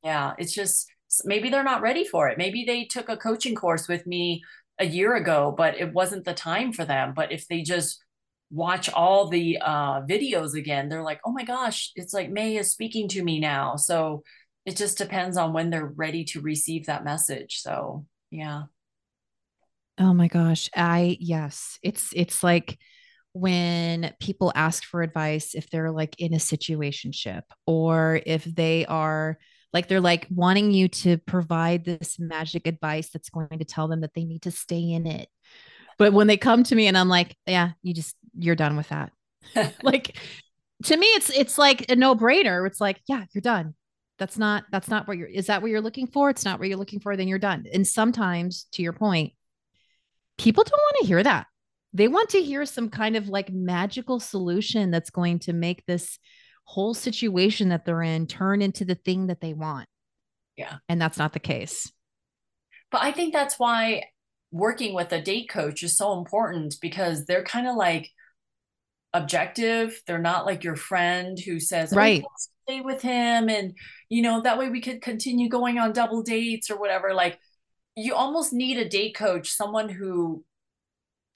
yeah, 0.03 0.34
it's 0.38 0.53
just 0.53 0.88
maybe 1.26 1.49
they're 1.49 1.63
not 1.63 1.82
ready 1.82 2.05
for 2.05 2.30
it. 2.30 2.38
Maybe 2.38 2.63
they 2.65 2.86
took 2.86 3.09
a 3.09 3.17
coaching 3.17 3.55
course 3.55 3.88
with 3.88 4.05
me 4.07 4.43
a 4.80 4.86
year 4.86 5.15
ago, 5.15 5.53
but 5.55 5.78
it 5.78 5.93
wasn't 5.93 6.26
the 6.26 6.34
time 6.34 6.72
for 6.72 6.86
them. 6.86 7.13
But 7.15 7.32
if 7.32 7.47
they 7.47 7.61
just 7.61 8.03
watch 8.51 8.89
all 8.89 9.28
the 9.28 9.59
uh, 9.61 10.01
videos 10.01 10.55
again, 10.55 10.89
they're 10.89 11.03
like, 11.03 11.20
oh 11.26 11.32
my 11.32 11.43
gosh, 11.43 11.91
it's 11.95 12.13
like 12.13 12.32
May 12.32 12.57
is 12.57 12.72
speaking 12.72 13.07
to 13.09 13.24
me 13.24 13.39
now. 13.39 13.76
So 13.76 14.24
it 14.65 14.78
just 14.78 14.97
depends 14.97 15.38
on 15.38 15.53
when 15.53 15.70
they're 15.70 15.86
ready 15.86 16.24
to 16.26 16.41
receive 16.41 16.86
that 16.86 17.03
message. 17.03 17.59
So 17.61 18.05
yeah. 18.32 18.63
Oh 19.99 20.13
my 20.13 20.27
gosh. 20.27 20.69
I, 20.75 21.17
yes, 21.19 21.77
it's, 21.83 22.11
it's 22.15 22.43
like, 22.43 22.79
when 23.33 24.13
people 24.19 24.51
ask 24.55 24.83
for 24.83 25.01
advice 25.01 25.53
if 25.53 25.69
they're 25.69 25.91
like 25.91 26.19
in 26.19 26.33
a 26.33 26.37
situationship 26.37 27.43
or 27.67 28.19
if 28.25 28.43
they 28.43 28.85
are 28.87 29.37
like 29.71 29.87
they're 29.87 30.01
like 30.01 30.27
wanting 30.31 30.71
you 30.71 30.87
to 30.87 31.17
provide 31.17 31.85
this 31.85 32.17
magic 32.17 32.65
advice 32.65 33.09
that's 33.11 33.29
going 33.29 33.59
to 33.59 33.65
tell 33.65 33.87
them 33.87 34.01
that 34.01 34.13
they 34.15 34.25
need 34.25 34.41
to 34.41 34.51
stay 34.51 34.91
in 34.91 35.05
it. 35.05 35.29
But 35.99 36.13
when 36.13 36.27
they 36.27 36.37
come 36.37 36.63
to 36.63 36.75
me 36.75 36.87
and 36.87 36.97
I'm 36.97 37.09
like, 37.09 37.35
yeah, 37.45 37.71
you 37.83 37.93
just 37.93 38.15
you're 38.37 38.55
done 38.55 38.75
with 38.75 38.89
that. 38.89 39.11
like 39.83 40.17
to 40.85 40.97
me 40.97 41.05
it's 41.07 41.29
it's 41.29 41.57
like 41.57 41.89
a 41.91 41.95
no-brainer. 41.95 42.65
It's 42.65 42.81
like, 42.81 42.99
yeah, 43.07 43.25
you're 43.33 43.41
done. 43.41 43.75
That's 44.17 44.39
not 44.39 44.63
that's 44.71 44.89
not 44.89 45.07
what 45.07 45.17
you're 45.17 45.27
is 45.27 45.47
that 45.47 45.61
what 45.61 45.69
you're 45.69 45.81
looking 45.81 46.07
for? 46.07 46.31
It's 46.31 46.45
not 46.45 46.57
what 46.57 46.67
you're 46.67 46.77
looking 46.77 46.99
for, 46.99 47.15
then 47.15 47.27
you're 47.27 47.37
done. 47.37 47.65
And 47.71 47.87
sometimes 47.87 48.65
to 48.71 48.81
your 48.81 48.93
point, 48.93 49.33
people 50.39 50.63
don't 50.63 50.79
want 50.79 50.97
to 51.01 51.07
hear 51.07 51.21
that. 51.21 51.45
They 51.93 52.07
want 52.07 52.29
to 52.29 52.41
hear 52.41 52.65
some 52.65 52.89
kind 52.89 53.15
of 53.15 53.29
like 53.29 53.51
magical 53.51 54.19
solution 54.19 54.89
that's 54.89 55.09
going 55.09 55.39
to 55.39 55.53
make 55.53 55.85
this 55.85 56.17
whole 56.63 56.93
situation 56.93 57.69
that 57.69 57.85
they're 57.85 58.01
in 58.01 58.27
turn 58.27 58.61
into 58.61 58.85
the 58.85 58.95
thing 58.95 59.27
that 59.27 59.41
they 59.41 59.53
want. 59.53 59.87
Yeah. 60.55 60.77
And 60.87 61.01
that's 61.01 61.17
not 61.17 61.33
the 61.33 61.39
case. 61.39 61.91
But 62.91 63.01
I 63.01 63.11
think 63.11 63.33
that's 63.33 63.59
why 63.59 64.03
working 64.51 64.93
with 64.93 65.11
a 65.11 65.21
date 65.21 65.49
coach 65.49 65.83
is 65.83 65.97
so 65.97 66.17
important 66.17 66.75
because 66.81 67.25
they're 67.25 67.43
kind 67.43 67.67
of 67.67 67.75
like 67.75 68.09
objective. 69.13 69.99
They're 70.05 70.19
not 70.19 70.45
like 70.45 70.63
your 70.63 70.75
friend 70.75 71.39
who 71.39 71.59
says, 71.59 71.93
oh, 71.93 71.97
right. 71.97 72.23
Oh, 72.23 72.29
stay 72.67 72.81
with 72.81 73.01
him. 73.01 73.49
And, 73.49 73.73
you 74.09 74.21
know, 74.21 74.41
that 74.41 74.59
way 74.59 74.69
we 74.69 74.81
could 74.81 75.01
continue 75.01 75.49
going 75.49 75.79
on 75.79 75.91
double 75.91 76.21
dates 76.21 76.69
or 76.69 76.79
whatever. 76.79 77.13
Like, 77.13 77.39
you 77.99 78.15
almost 78.15 78.53
need 78.53 78.77
a 78.77 78.87
date 78.87 79.15
coach, 79.15 79.51
someone 79.51 79.89
who 79.89 80.43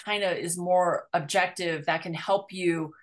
kind 0.04 0.24
of 0.24 0.38
is 0.38 0.58
more 0.58 1.08
objective 1.14 1.86
that 1.86 2.02
can 2.02 2.14
help 2.14 2.52
you 2.52 2.94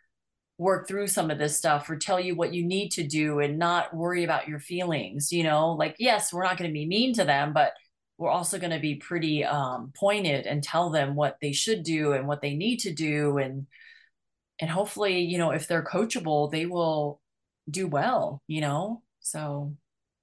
work 0.58 0.86
through 0.86 1.06
some 1.06 1.30
of 1.30 1.38
this 1.38 1.56
stuff 1.56 1.88
or 1.88 1.96
tell 1.96 2.20
you 2.20 2.34
what 2.34 2.52
you 2.52 2.62
need 2.62 2.90
to 2.90 3.02
do 3.02 3.38
and 3.38 3.58
not 3.58 3.96
worry 3.96 4.24
about 4.24 4.46
your 4.46 4.60
feelings 4.60 5.32
you 5.32 5.42
know? 5.42 5.72
Like 5.72 5.96
yes 5.98 6.32
we're 6.32 6.42
not 6.42 6.58
going 6.58 6.68
to 6.68 6.74
be 6.74 6.86
mean 6.86 7.14
to 7.14 7.24
them 7.24 7.54
but 7.54 7.72
we're 8.18 8.28
also 8.28 8.58
going 8.58 8.72
to 8.72 8.78
be 8.78 8.96
pretty 8.96 9.42
um, 9.42 9.92
pointed 9.98 10.46
and 10.46 10.62
tell 10.62 10.90
them 10.90 11.14
what 11.14 11.38
they 11.40 11.52
should 11.52 11.82
do 11.82 12.12
and 12.12 12.28
what 12.28 12.42
they 12.42 12.54
need 12.54 12.80
to 12.80 12.92
do 12.92 13.38
and 13.38 13.66
and 14.60 14.70
hopefully 14.70 15.20
you 15.20 15.38
know 15.38 15.50
if 15.50 15.66
they're 15.66 15.82
coachable 15.82 16.50
they 16.50 16.66
will 16.66 17.20
do 17.70 17.86
well 17.86 18.42
you 18.46 18.60
know? 18.60 19.02
So 19.20 19.76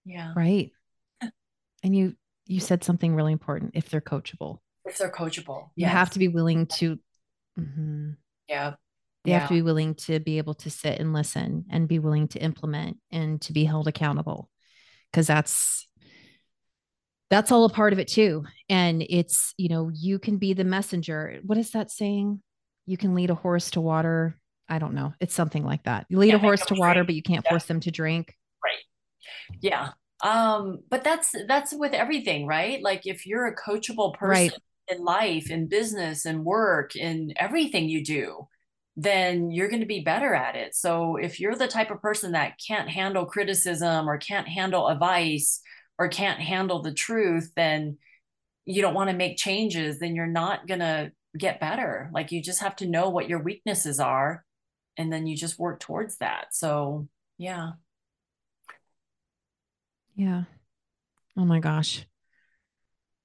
yeah. 0.06 0.34
Right. 0.36 0.72
And 1.84 1.96
you 1.96 2.16
you 2.48 2.60
said 2.60 2.84
something 2.84 3.14
really 3.14 3.34
important 3.34 3.72
if 3.76 3.90
they're 3.90 4.02
coachable. 4.02 4.60
If 4.86 4.98
they're 4.98 5.12
coachable 5.12 5.70
you 5.76 5.82
yes. 5.84 5.92
have 5.92 6.10
to 6.12 6.20
be 6.20 6.30
willing 6.30 6.66
to 6.78 6.98
mm-hmm. 7.60 8.12
yeah 8.48 8.76
they 9.26 9.32
yeah. 9.32 9.40
have 9.40 9.50
to 9.50 9.56
be 9.56 9.62
willing 9.62 9.96
to 9.96 10.22
be 10.22 10.38
able 10.38 10.54
to 10.54 10.70
sit 10.70 11.00
and 11.00 11.12
listen 11.12 11.66
and 11.70 11.90
be 11.90 12.00
willing 12.00 12.30
to 12.30 12.40
implement 12.40 12.96
and 13.12 13.42
to 13.42 13.52
be 13.52 13.66
held 13.66 13.90
accountable 13.90 14.50
because 15.12 15.28
that's 15.28 15.86
that's 17.30 17.52
all 17.52 17.66
a 17.66 17.70
part 17.70 17.92
of 17.92 18.00
it 18.00 18.08
too. 18.08 18.46
And 18.70 19.06
it's 19.10 19.54
you 19.58 19.68
know 19.68 19.92
you 19.94 20.18
can 20.18 20.38
be 20.38 20.54
the 20.54 20.64
messenger. 20.64 21.40
What 21.44 21.58
is 21.58 21.72
that 21.72 21.92
saying? 21.92 22.42
You 22.86 22.96
can 22.96 23.16
lead 23.16 23.30
a 23.30 23.36
horse 23.36 23.72
to 23.72 23.82
water. 23.82 24.40
I 24.70 24.80
don't 24.80 24.94
know. 24.94 25.14
It's 25.20 25.34
something 25.34 25.66
like 25.66 25.84
that. 25.84 26.06
You 26.08 26.20
lead 26.20 26.30
yeah, 26.30 26.36
a 26.36 26.40
horse 26.40 26.66
to 26.68 26.76
water 26.76 27.04
but 27.04 27.16
you 27.16 27.22
can't 27.22 27.44
yeah. 27.44 27.52
force 27.52 27.66
them 27.66 27.82
to 27.82 27.92
drink. 27.92 28.34
Right. 28.64 29.60
Yeah 29.60 29.90
um 30.24 30.80
but 30.90 31.04
that's 31.04 31.36
that's 31.48 31.74
with 31.74 31.94
everything 31.94 32.48
right 32.48 32.82
like 32.82 33.06
if 33.06 33.28
you're 33.28 33.46
a 33.46 33.56
coachable 33.56 34.14
person 34.16 34.30
right. 34.30 34.52
in 34.88 35.04
life 35.04 35.52
in 35.52 35.68
business 35.68 36.26
and 36.26 36.44
work 36.44 36.96
in 36.96 37.34
everything 37.38 37.88
you 37.88 38.04
do 38.04 38.48
then 39.00 39.52
you're 39.52 39.70
going 39.70 39.82
to 39.82 39.86
be 39.86 40.00
better 40.00 40.34
at 40.34 40.56
it. 40.56 40.76
So 40.76 41.18
if 41.18 41.40
you're 41.40 41.56
the 41.56 41.68
type 41.68 41.92
of 41.92 42.02
person 42.02 42.32
that 42.32 42.60
can't 42.68 42.90
handle 42.90 43.28
criticism 43.28 44.10
or 44.10 44.18
can't 44.18 44.48
handle 44.48 44.88
advice 44.88 45.62
or 46.00 46.08
can't 46.08 46.40
handle 46.40 46.82
the 46.82 46.94
truth, 46.94 47.52
then 47.56 48.00
you 48.66 48.82
don't 48.82 48.96
want 48.96 49.12
to 49.12 49.16
make 49.16 49.38
changes, 49.38 50.00
then 50.00 50.16
you're 50.16 50.26
not 50.26 50.68
going 50.68 50.80
to 50.80 51.12
get 51.38 51.60
better. 51.60 52.10
Like 52.12 52.32
you 52.32 52.42
just 52.42 52.62
have 52.62 52.76
to 52.78 52.88
know 52.88 53.10
what 53.10 53.30
your 53.30 53.40
weaknesses 53.40 54.00
are 54.00 54.44
and 54.98 55.14
then 55.14 55.28
you 55.28 55.38
just 55.38 55.60
work 55.60 55.80
towards 55.80 56.18
that. 56.18 56.48
So, 56.52 57.08
yeah. 57.38 57.74
Yeah. 60.18 60.44
Oh 61.38 61.46
my 61.46 61.60
gosh. 61.60 62.06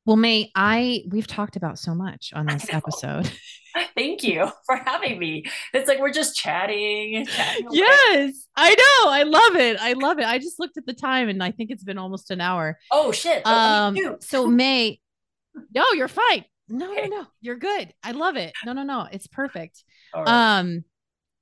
Well, 0.05 0.16
May, 0.16 0.51
I 0.55 1.05
we've 1.09 1.26
talked 1.26 1.57
about 1.57 1.78
so 1.78 1.95
much 1.95 2.32
on 2.34 2.47
this 2.47 2.66
episode. 2.72 3.30
Thank 3.97 4.22
you 4.22 4.51
for 4.66 4.76
having 4.76 5.18
me. 5.18 5.45
It's 5.72 5.88
like 5.88 5.99
we're 5.99 6.12
just 6.12 6.36
chatting. 6.36 7.24
chatting 7.24 7.68
yes, 7.70 8.47
I 8.55 8.70
know. 8.70 9.11
I 9.11 9.22
love 9.22 9.57
it. 9.57 9.78
I 9.80 9.95
love 9.95 10.18
it. 10.18 10.26
I 10.26 10.38
just 10.38 10.61
looked 10.61 10.76
at 10.76 10.84
the 10.84 10.93
time 10.93 11.30
and 11.30 11.43
I 11.43 11.53
think 11.53 11.70
it's 11.70 11.84
been 11.84 11.97
almost 11.97 12.30
an 12.30 12.43
hour. 12.43 12.78
Oh 12.90 13.12
shit. 13.12 13.47
um, 13.47 13.97
so 14.20 14.47
May, 14.47 15.01
no, 15.74 15.93
you're 15.95 16.09
fine. 16.09 16.45
No, 16.68 16.93
okay. 16.93 17.09
no, 17.09 17.20
no, 17.22 17.26
you're 17.40 17.57
good. 17.57 17.95
I 18.03 18.12
love 18.12 18.36
it. 18.36 18.53
No, 18.66 18.74
no, 18.74 18.82
no, 18.82 19.09
it's 19.11 19.26
perfect. 19.26 19.82
Um, 20.14 20.84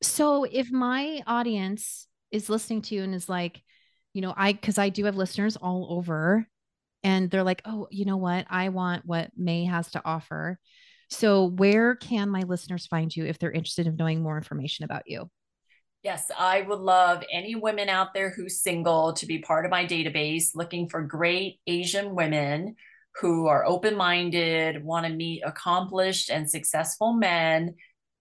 so 0.02 0.44
if 0.44 0.70
my 0.70 1.22
audience 1.26 2.06
is 2.30 2.48
listening 2.48 2.82
to 2.82 2.94
you 2.94 3.02
and 3.02 3.14
is 3.14 3.28
like, 3.28 3.62
you 4.12 4.22
know, 4.22 4.34
I 4.36 4.52
because 4.52 4.78
I 4.78 4.88
do 4.88 5.04
have 5.04 5.16
listeners 5.16 5.56
all 5.56 5.88
over 5.90 6.46
and 7.02 7.30
they're 7.30 7.44
like, 7.44 7.62
oh, 7.64 7.88
you 7.90 8.04
know 8.04 8.16
what? 8.16 8.46
I 8.50 8.68
want 8.68 9.06
what 9.06 9.30
May 9.36 9.64
has 9.64 9.90
to 9.92 10.02
offer. 10.04 10.58
So, 11.08 11.46
where 11.46 11.96
can 11.96 12.28
my 12.28 12.42
listeners 12.42 12.86
find 12.86 13.14
you 13.14 13.24
if 13.24 13.38
they're 13.38 13.50
interested 13.50 13.86
in 13.86 13.96
knowing 13.96 14.22
more 14.22 14.36
information 14.36 14.84
about 14.84 15.02
you? 15.06 15.30
Yes, 16.02 16.30
I 16.38 16.62
would 16.62 16.78
love 16.78 17.22
any 17.30 17.54
women 17.54 17.88
out 17.88 18.14
there 18.14 18.30
who's 18.30 18.62
single 18.62 19.12
to 19.14 19.26
be 19.26 19.38
part 19.38 19.64
of 19.64 19.70
my 19.70 19.84
database, 19.84 20.54
looking 20.54 20.88
for 20.88 21.02
great 21.02 21.60
Asian 21.66 22.14
women 22.14 22.76
who 23.20 23.48
are 23.48 23.66
open 23.66 23.96
minded, 23.96 24.84
want 24.84 25.04
to 25.04 25.12
meet 25.12 25.42
accomplished 25.44 26.30
and 26.30 26.48
successful 26.48 27.12
men. 27.12 27.74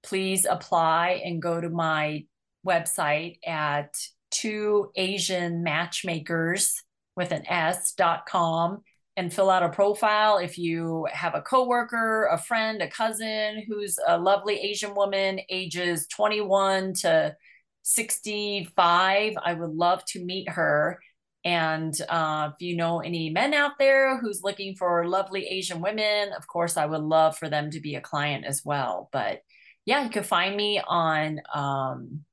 Please 0.04 0.46
apply 0.46 1.22
and 1.24 1.42
go 1.42 1.62
to 1.62 1.70
my 1.70 2.26
website 2.68 3.38
at 3.46 3.94
two 4.32 4.92
Asian 4.96 5.64
matchmakers 5.64 6.84
with 7.16 7.32
an 7.32 7.48
S 7.48 7.94
dot 7.94 8.26
com 8.26 8.84
and 9.18 9.34
fill 9.34 9.50
out 9.50 9.64
a 9.64 9.70
profile 9.70 10.38
if 10.38 10.58
you 10.58 11.06
have 11.12 11.36
a 11.36 11.42
coworker, 11.42 12.28
a 12.32 12.38
friend, 12.38 12.82
a 12.82 12.90
cousin 12.90 13.64
who's 13.68 14.00
a 14.08 14.18
lovely 14.18 14.58
Asian 14.58 14.96
woman, 14.96 15.42
ages 15.50 16.08
21 16.08 16.94
to 16.94 17.36
65. 17.84 19.34
I 19.44 19.54
would 19.54 19.72
love 19.72 20.06
to 20.06 20.24
meet 20.24 20.48
her. 20.48 21.00
And 21.44 21.94
uh, 22.08 22.52
if 22.54 22.62
you 22.62 22.78
know 22.78 23.00
any 23.00 23.30
men 23.30 23.54
out 23.54 23.74
there 23.78 24.18
who's 24.20 24.44
looking 24.44 24.76
for 24.76 25.06
lovely 25.06 25.46
Asian 25.48 25.82
women, 25.82 26.32
of 26.38 26.48
course, 26.48 26.78
I 26.78 26.86
would 26.86 27.02
love 27.02 27.38
for 27.38 27.50
them 27.50 27.72
to 27.72 27.82
be 27.82 27.96
a 27.96 28.02
client 28.02 28.46
as 28.46 28.64
well. 28.64 29.10
But 29.12 29.42
yeah, 29.86 30.04
you 30.04 30.10
can 30.10 30.24
find 30.24 30.56
me 30.56 30.82
on 30.86 31.42
um, 31.54 32.24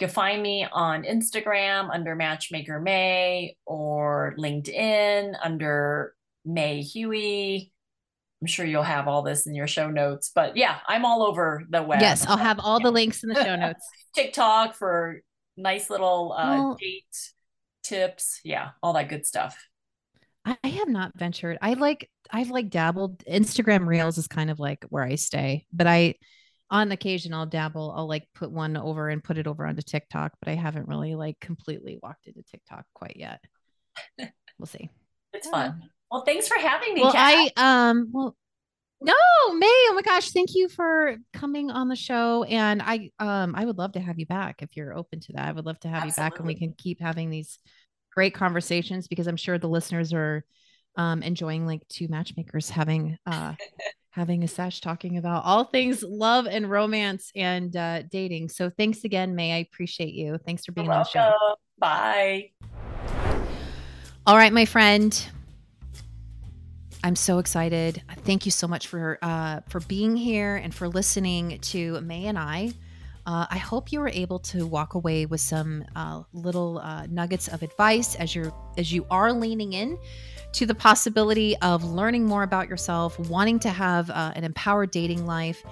you 0.00 0.08
find 0.08 0.42
me 0.42 0.66
on 0.70 1.04
Instagram 1.04 1.90
under 1.92 2.14
Matchmaker 2.14 2.80
May 2.80 3.56
or 3.66 4.34
LinkedIn 4.38 5.34
under 5.42 6.14
May 6.44 6.82
Huey. 6.82 7.72
I'm 8.40 8.46
sure 8.46 8.64
you'll 8.64 8.82
have 8.82 9.06
all 9.06 9.22
this 9.22 9.46
in 9.46 9.54
your 9.54 9.66
show 9.66 9.90
notes, 9.90 10.30
but 10.34 10.56
yeah, 10.56 10.78
I'm 10.86 11.04
all 11.04 11.22
over 11.22 11.62
the 11.68 11.82
web. 11.82 12.00
Yes, 12.00 12.26
I'll 12.26 12.38
have 12.38 12.58
all 12.58 12.80
the 12.80 12.90
links 12.90 13.22
in 13.22 13.28
the 13.28 13.42
show 13.42 13.56
notes. 13.56 13.86
TikTok 14.14 14.74
for 14.74 15.20
nice 15.56 15.90
little 15.90 16.32
uh, 16.32 16.56
well, 16.56 16.76
date 16.80 17.04
tips. 17.82 18.40
Yeah, 18.42 18.70
all 18.82 18.94
that 18.94 19.08
good 19.08 19.26
stuff. 19.26 19.56
I 20.46 20.56
have 20.68 20.88
not 20.88 21.12
ventured. 21.16 21.58
I 21.60 21.74
like 21.74 22.08
I've 22.30 22.50
like 22.50 22.70
dabbled. 22.70 23.18
Instagram 23.26 23.86
Reels 23.86 24.16
is 24.16 24.26
kind 24.26 24.50
of 24.50 24.58
like 24.58 24.84
where 24.88 25.04
I 25.04 25.16
stay, 25.16 25.66
but 25.72 25.86
I 25.86 26.14
on 26.70 26.92
occasion 26.92 27.34
I'll 27.34 27.46
dabble. 27.46 27.92
I'll 27.96 28.08
like 28.08 28.28
put 28.34 28.50
one 28.50 28.76
over 28.76 29.08
and 29.08 29.22
put 29.22 29.38
it 29.38 29.46
over 29.46 29.66
onto 29.66 29.82
TikTok, 29.82 30.32
but 30.40 30.50
I 30.50 30.54
haven't 30.54 30.88
really 30.88 31.14
like 31.14 31.38
completely 31.40 31.98
walked 32.02 32.26
into 32.26 32.42
TikTok 32.42 32.84
quite 32.94 33.16
yet. 33.16 33.40
We'll 34.58 34.66
see. 34.66 34.90
It's 35.32 35.48
fun. 35.48 35.88
Well, 36.10 36.22
thanks 36.26 36.46
for 36.46 36.58
having 36.58 36.92
me. 36.92 37.00
Well, 37.00 37.12
Kat. 37.12 37.50
I 37.56 37.88
um 37.88 38.10
well 38.12 38.36
no, 39.00 39.14
May. 39.54 39.66
Oh 39.66 39.92
my 39.94 40.02
gosh, 40.02 40.32
thank 40.32 40.50
you 40.54 40.68
for 40.68 41.16
coming 41.32 41.70
on 41.70 41.88
the 41.88 41.96
show. 41.96 42.44
And 42.44 42.82
I 42.82 43.10
um 43.18 43.54
I 43.56 43.64
would 43.64 43.78
love 43.78 43.92
to 43.92 44.00
have 44.00 44.18
you 44.18 44.26
back 44.26 44.60
if 44.60 44.76
you're 44.76 44.94
open 44.94 45.20
to 45.20 45.32
that. 45.32 45.48
I 45.48 45.52
would 45.52 45.64
love 45.64 45.80
to 45.80 45.88
have 45.88 46.04
Absolutely. 46.04 46.22
you 46.22 46.30
back 46.30 46.38
and 46.38 46.46
we 46.46 46.54
can 46.56 46.74
keep 46.76 47.00
having 47.00 47.30
these 47.30 47.58
great 48.12 48.34
conversations 48.34 49.08
because 49.08 49.26
I'm 49.26 49.36
sure 49.36 49.56
the 49.56 49.66
listeners 49.66 50.12
are 50.12 50.44
um 50.96 51.22
enjoying 51.22 51.64
like 51.64 51.88
two 51.88 52.08
matchmakers 52.08 52.68
having 52.68 53.16
uh 53.24 53.54
having 54.10 54.42
a 54.42 54.48
sesh 54.48 54.80
talking 54.80 55.16
about 55.16 55.44
all 55.44 55.64
things 55.64 56.02
love 56.02 56.46
and 56.46 56.70
romance 56.70 57.30
and 57.36 57.76
uh 57.76 58.02
dating. 58.02 58.48
So 58.48 58.70
thanks 58.70 59.04
again, 59.04 59.34
May. 59.34 59.52
I 59.52 59.58
appreciate 59.58 60.14
you. 60.14 60.38
Thanks 60.44 60.64
for 60.64 60.72
being 60.72 60.86
You're 60.86 60.94
on 60.94 61.00
the 61.00 61.08
show. 61.08 61.34
Bye. 61.78 62.50
All 64.26 64.36
right, 64.36 64.52
my 64.52 64.64
friend. 64.64 65.28
I'm 67.02 67.16
so 67.16 67.38
excited. 67.38 68.02
Thank 68.24 68.44
you 68.44 68.52
so 68.52 68.68
much 68.68 68.88
for 68.88 69.18
uh, 69.22 69.60
for 69.68 69.80
being 69.80 70.16
here 70.16 70.56
and 70.56 70.74
for 70.74 70.88
listening 70.88 71.58
to 71.60 72.00
May 72.02 72.26
and 72.26 72.38
I. 72.38 72.72
Uh, 73.26 73.46
I 73.50 73.58
hope 73.58 73.92
you 73.92 74.00
were 74.00 74.08
able 74.08 74.38
to 74.40 74.66
walk 74.66 74.94
away 74.94 75.26
with 75.26 75.40
some 75.40 75.84
uh, 75.94 76.22
little 76.32 76.78
uh, 76.78 77.06
nuggets 77.06 77.48
of 77.48 77.62
advice 77.62 78.14
as 78.16 78.34
you're 78.34 78.52
as 78.76 78.92
you 78.92 79.06
are 79.10 79.32
leaning 79.32 79.72
in 79.72 79.98
to 80.52 80.66
the 80.66 80.74
possibility 80.74 81.56
of 81.58 81.84
learning 81.84 82.26
more 82.26 82.42
about 82.42 82.68
yourself, 82.68 83.18
wanting 83.28 83.58
to 83.60 83.70
have 83.70 84.10
uh, 84.10 84.32
an 84.34 84.44
empowered 84.44 84.90
dating 84.90 85.26
life, 85.26 85.62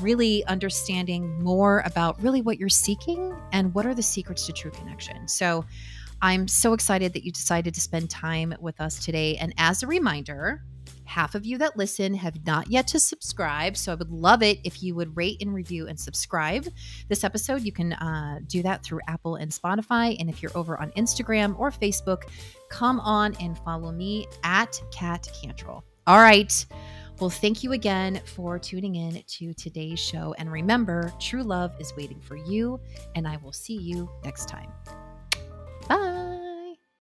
really 0.00 0.44
understanding 0.46 1.42
more 1.42 1.82
about 1.84 2.20
really 2.22 2.42
what 2.42 2.58
you're 2.58 2.68
seeking 2.68 3.36
and 3.52 3.74
what 3.74 3.86
are 3.86 3.94
the 3.94 4.02
secrets 4.02 4.46
to 4.46 4.52
true 4.52 4.70
connection. 4.70 5.28
So. 5.28 5.64
I'm 6.24 6.46
so 6.46 6.72
excited 6.72 7.14
that 7.14 7.24
you 7.24 7.32
decided 7.32 7.74
to 7.74 7.80
spend 7.80 8.08
time 8.08 8.54
with 8.60 8.80
us 8.80 9.04
today. 9.04 9.36
And 9.38 9.52
as 9.58 9.82
a 9.82 9.88
reminder, 9.88 10.62
half 11.04 11.34
of 11.34 11.44
you 11.44 11.58
that 11.58 11.76
listen 11.76 12.14
have 12.14 12.46
not 12.46 12.70
yet 12.70 12.86
to 12.88 13.00
subscribe. 13.00 13.76
So 13.76 13.92
I 13.92 13.96
would 13.96 14.10
love 14.10 14.42
it 14.42 14.58
if 14.64 14.82
you 14.82 14.94
would 14.94 15.16
rate 15.16 15.38
and 15.42 15.52
review 15.52 15.88
and 15.88 15.98
subscribe 15.98 16.66
this 17.08 17.24
episode. 17.24 17.62
You 17.62 17.72
can 17.72 17.92
uh, 17.94 18.38
do 18.46 18.62
that 18.62 18.82
through 18.82 19.00
Apple 19.08 19.36
and 19.36 19.50
Spotify. 19.50 20.16
And 20.18 20.30
if 20.30 20.42
you're 20.42 20.56
over 20.56 20.80
on 20.80 20.90
Instagram 20.92 21.58
or 21.58 21.70
Facebook, 21.70 22.22
come 22.72 22.98
on 23.00 23.36
and 23.40 23.56
follow 23.58 23.92
me 23.92 24.26
at 24.42 24.80
Cat 24.90 25.28
Cantrell. 25.40 25.84
All 26.06 26.18
right. 26.18 26.66
Well, 27.20 27.30
thank 27.30 27.62
you 27.62 27.72
again 27.72 28.20
for 28.24 28.58
tuning 28.58 28.96
in 28.96 29.22
to 29.24 29.54
today's 29.54 30.00
show. 30.00 30.34
And 30.38 30.50
remember, 30.50 31.12
true 31.20 31.44
love 31.44 31.72
is 31.78 31.92
waiting 31.96 32.20
for 32.20 32.36
you. 32.36 32.80
And 33.14 33.28
I 33.28 33.36
will 33.36 33.52
see 33.52 33.76
you 33.76 34.10
next 34.24 34.48
time. 34.48 34.72
Bye. 35.88 36.51